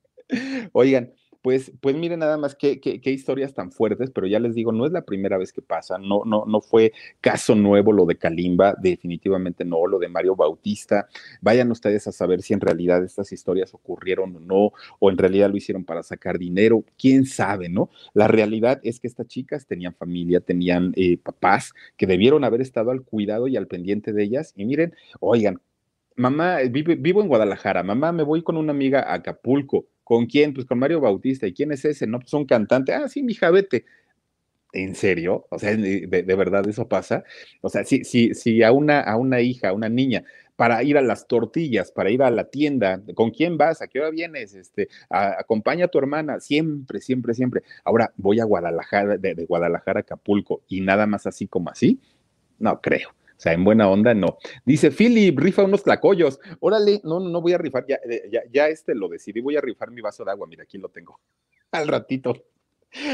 Oigan, 0.73 1.13
pues, 1.47 1.71
pues 1.79 1.95
miren 1.95 2.19
nada 2.19 2.35
más 2.35 2.55
qué, 2.55 2.77
historias 3.05 3.53
tan 3.53 3.71
fuertes, 3.71 4.11
pero 4.11 4.27
ya 4.27 4.37
les 4.37 4.53
digo, 4.53 4.73
no 4.73 4.85
es 4.85 4.91
la 4.91 5.03
primera 5.05 5.37
vez 5.37 5.53
que 5.53 5.61
pasa, 5.61 5.97
no, 5.97 6.23
no, 6.25 6.43
no 6.45 6.59
fue 6.59 6.91
caso 7.21 7.55
nuevo 7.55 7.93
lo 7.93 8.05
de 8.05 8.17
Kalimba, 8.17 8.75
definitivamente 8.77 9.63
no, 9.63 9.87
lo 9.87 9.97
de 9.97 10.09
Mario 10.09 10.35
Bautista. 10.35 11.07
Vayan 11.39 11.71
ustedes 11.71 12.05
a 12.05 12.11
saber 12.11 12.41
si 12.41 12.53
en 12.53 12.59
realidad 12.59 13.01
estas 13.01 13.31
historias 13.31 13.73
ocurrieron 13.73 14.35
o 14.35 14.39
no, 14.41 14.73
o 14.99 15.09
en 15.09 15.17
realidad 15.17 15.49
lo 15.49 15.55
hicieron 15.55 15.85
para 15.85 16.03
sacar 16.03 16.37
dinero, 16.37 16.83
quién 16.97 17.25
sabe, 17.25 17.69
¿no? 17.69 17.89
La 18.13 18.27
realidad 18.27 18.81
es 18.83 18.99
que 18.99 19.07
estas 19.07 19.27
chicas 19.27 19.67
tenían 19.67 19.95
familia, 19.95 20.41
tenían 20.41 20.91
eh, 20.97 21.17
papás 21.17 21.71
que 21.95 22.07
debieron 22.07 22.43
haber 22.43 22.59
estado 22.59 22.91
al 22.91 23.03
cuidado 23.03 23.47
y 23.47 23.55
al 23.55 23.67
pendiente 23.67 24.11
de 24.11 24.21
ellas. 24.21 24.51
Y 24.57 24.65
miren, 24.65 24.93
oigan, 25.21 25.61
mamá, 26.17 26.57
vivo 26.69 27.21
en 27.21 27.29
Guadalajara, 27.29 27.83
mamá, 27.83 28.11
me 28.11 28.23
voy 28.23 28.43
con 28.43 28.57
una 28.57 28.71
amiga 28.71 28.99
a 28.99 29.13
Acapulco 29.13 29.85
¿Con 30.07 30.25
quién? 30.25 30.53
Pues 30.53 30.65
con 30.65 30.79
Mario 30.79 31.01
Bautista. 31.01 31.47
¿Y 31.47 31.53
quién 31.53 31.73
es 31.73 31.83
ese? 31.83 32.07
No, 32.07 32.19
pues 32.19 32.33
un 32.33 32.45
cantante. 32.45 32.93
Ah, 32.93 33.09
sí, 33.09 33.21
mi 33.21 33.35
vete. 33.51 33.83
¿En 34.71 34.95
serio? 34.95 35.45
O 35.49 35.59
sea, 35.59 35.75
de, 35.75 36.07
verdad 36.23 36.65
eso 36.69 36.87
pasa. 36.87 37.25
O 37.59 37.67
sea, 37.67 37.83
si, 37.83 38.05
si, 38.05 38.33
si 38.33 38.63
a, 38.63 38.71
una, 38.71 39.01
a 39.01 39.17
una 39.17 39.41
hija, 39.41 39.67
a 39.67 39.73
una 39.73 39.89
niña, 39.89 40.23
para 40.55 40.81
ir 40.81 40.97
a 40.97 41.01
las 41.01 41.27
tortillas, 41.27 41.91
para 41.91 42.09
ir 42.09 42.23
a 42.23 42.31
la 42.31 42.45
tienda, 42.45 43.01
¿con 43.15 43.31
quién 43.31 43.57
vas? 43.57 43.81
¿A 43.81 43.87
qué 43.87 43.99
hora 43.99 44.09
vienes? 44.09 44.53
Este, 44.53 44.87
acompaña 45.09 45.85
a 45.85 45.87
tu 45.89 45.97
hermana, 45.97 46.39
siempre, 46.39 47.01
siempre, 47.01 47.33
siempre. 47.33 47.63
Ahora 47.83 48.13
voy 48.15 48.39
a 48.39 48.45
Guadalajara, 48.45 49.17
de, 49.17 49.35
de 49.35 49.45
Guadalajara 49.45 49.99
a 49.99 50.03
Acapulco, 50.03 50.61
y 50.69 50.79
nada 50.79 51.05
más 51.05 51.27
así 51.27 51.47
como 51.47 51.69
así, 51.69 51.99
no 52.59 52.79
creo. 52.79 53.09
O 53.37 53.39
sea, 53.39 53.53
en 53.53 53.63
buena 53.63 53.87
onda, 53.87 54.13
no. 54.15 54.37
Dice 54.65 54.89
Philip, 54.89 55.37
rifa 55.37 55.63
unos 55.63 55.83
tlacoyos. 55.83 56.39
Órale, 56.59 57.01
no, 57.03 57.19
no 57.19 57.41
voy 57.41 57.53
a 57.53 57.59
rifar, 57.59 57.85
ya, 57.87 57.99
eh, 58.09 58.29
ya, 58.31 58.41
ya 58.51 58.67
este 58.67 58.95
lo 58.95 59.07
decidí, 59.07 59.41
voy 59.41 59.57
a 59.57 59.61
rifar 59.61 59.91
mi 59.91 60.01
vaso 60.01 60.25
de 60.25 60.31
agua. 60.31 60.47
Mira, 60.47 60.63
aquí 60.63 60.77
lo 60.77 60.89
tengo. 60.89 61.19
Al 61.71 61.87
ratito. 61.87 62.33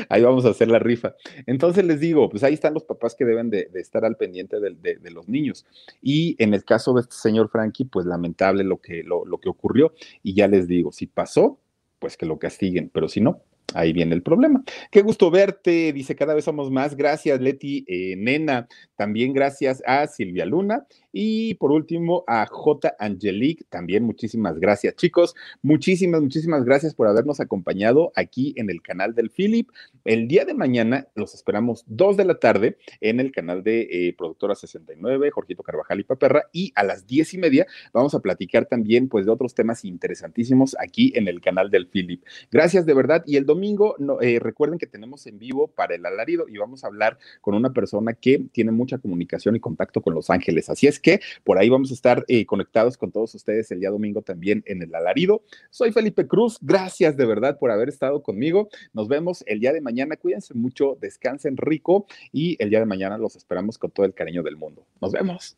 Ahí 0.07 0.21
vamos 0.21 0.45
a 0.45 0.49
hacer 0.49 0.69
la 0.69 0.80
rifa. 0.80 1.15
Entonces 1.45 1.84
les 1.84 1.99
digo, 1.99 2.30
pues 2.30 2.43
ahí 2.43 2.53
están 2.53 2.74
los 2.74 2.86
papás 2.86 3.15
que 3.15 3.26
deben 3.26 3.49
de, 3.49 3.69
estar 3.74 4.05
al 4.05 4.15
pendiente 4.15 4.59
de, 4.59 5.11
los 5.11 5.28
niños. 5.28 5.65
Y 5.99 6.36
en 6.41 6.53
el 6.53 6.63
caso 6.63 6.93
de 6.93 7.01
este 7.01 7.15
señor 7.15 7.49
Frankie, 7.49 7.86
pues 7.86 8.05
lamentable 8.05 8.63
lo 8.63 8.80
que, 8.80 9.03
lo 9.03 9.38
que 9.41 9.49
ocurrió. 9.49 9.93
Y 10.21 10.36
ya 10.36 10.47
les 10.47 10.67
digo, 10.67 10.91
si 10.91 11.07
pasó, 11.07 11.59
pues 11.97 12.17
que 12.17 12.28
lo 12.28 12.38
castiguen, 12.38 12.91
pero 12.93 13.09
si 13.09 13.19
no, 13.19 13.41
Ahí 13.74 13.93
viene 13.93 14.14
el 14.14 14.22
problema. 14.22 14.64
Qué 14.91 15.01
gusto 15.01 15.32
verte, 15.32 15.93
dice, 15.93 16.16
cada 16.16 16.34
vez 16.34 16.45
somos 16.45 16.70
más. 16.70 16.95
Gracias, 16.95 17.41
Leti 17.41 17.86
eh, 17.88 18.16
Nena. 18.18 18.68
También 18.95 19.34
gracias 19.34 19.82
a 19.86 20.05
Silvia 20.07 20.45
Luna. 20.45 20.86
Y 21.16 21.53
por 21.55 21.72
último, 21.72 22.24
a 22.26 22.45
J. 22.47 22.95
Angelique, 22.99 23.64
también 23.70 24.03
muchísimas 24.03 24.59
gracias, 24.59 24.95
chicos. 24.95 25.36
Muchísimas, 25.61 26.22
muchísimas 26.22 26.66
gracias 26.66 26.95
por 26.95 27.07
habernos 27.07 27.39
acompañado 27.39 28.11
aquí 28.16 28.55
en 28.57 28.72
el 28.72 28.82
canal 28.82 29.14
del 29.14 29.30
Philip. 29.30 29.70
El 30.05 30.28
día 30.28 30.43
de 30.43 30.55
mañana 30.55 31.07
los 31.14 31.36
esperamos 31.36 31.84
dos 31.86 32.18
de 32.18 32.26
la 32.26 32.39
tarde 32.39 32.78
en 32.99 33.20
el 33.20 33.32
canal 33.32 33.64
de 33.64 33.82
eh, 33.91 34.16
Productora 34.18 34.55
69, 34.55 35.30
Jorgito 35.30 35.61
Carvajal 35.61 35.99
y 35.99 36.03
Paperra. 36.03 36.45
Y 36.51 36.72
a 36.76 36.84
las 36.84 37.05
diez 37.05 37.32
y 37.36 37.38
media 37.38 37.68
vamos 37.93 38.16
a 38.16 38.20
platicar 38.20 38.66
también, 38.66 39.07
pues, 39.07 39.28
de 39.28 39.32
otros 39.32 39.53
temas 39.53 39.86
interesantísimos 39.86 40.76
aquí 40.80 41.14
en 41.16 41.28
el 41.28 41.41
canal 41.41 41.70
del 41.70 41.88
Philip. 41.88 42.24
Gracias 42.51 42.88
de 42.88 42.93
verdad. 42.95 43.24
Y 43.28 43.38
el 43.38 43.45
domingo, 43.54 43.95
eh, 44.22 44.39
recuerden 44.39 44.80
que 44.80 44.88
tenemos 44.88 45.26
en 45.28 45.39
vivo 45.39 45.68
para 45.68 45.95
el 45.95 46.06
alarido 46.06 46.47
y 46.47 46.58
vamos 46.58 46.84
a 46.84 46.88
hablar 46.88 47.18
con 47.41 47.56
una 47.56 47.72
persona 47.72 48.14
que 48.14 48.45
tiene 48.51 48.72
mucha 48.72 48.97
comunicación 48.97 49.56
y 49.56 49.60
contacto 49.60 50.01
con 50.01 50.14
Los 50.14 50.30
Ángeles. 50.30 50.70
Así 50.70 50.88
es 50.88 50.99
que 50.99 51.20
por 51.43 51.58
ahí 51.58 51.70
vamos 51.70 51.91
a 51.91 51.93
estar 51.93 52.26
eh, 52.28 52.45
conectados 52.45 52.97
con 52.97 53.12
todos 53.12 53.36
ustedes 53.36 53.72
el 53.72 53.80
día 53.80 53.89
domingo 53.89 54.22
también 54.22 54.64
en 54.66 54.82
el 54.82 54.93
alarido. 54.95 55.43
Soy 55.70 55.91
Felipe 55.91 56.28
Cruz, 56.28 56.58
gracias 56.62 57.16
de 57.18 57.26
verdad 57.26 57.58
por 57.58 57.72
haber 57.72 57.89
estado 57.89 58.24
conmigo. 58.24 58.70
Nos 58.93 59.08
vemos 59.08 59.43
el 59.47 59.60
día 59.60 59.74
de 59.74 59.82
mañana, 59.82 60.18
cuídense 60.18 60.54
mucho, 60.54 60.97
descansen 60.99 61.58
rico 61.58 62.06
y 62.32 62.56
el 62.60 62.70
día 62.70 62.80
de 62.80 62.86
mañana 62.86 63.18
los 63.18 63.36
esperamos 63.36 63.78
con 63.78 63.91
todo 63.91 64.06
el 64.06 64.14
cariño 64.14 64.43
del 64.43 64.58
mundo. 64.58 64.86
Nos 65.01 65.12
vemos. 65.12 65.58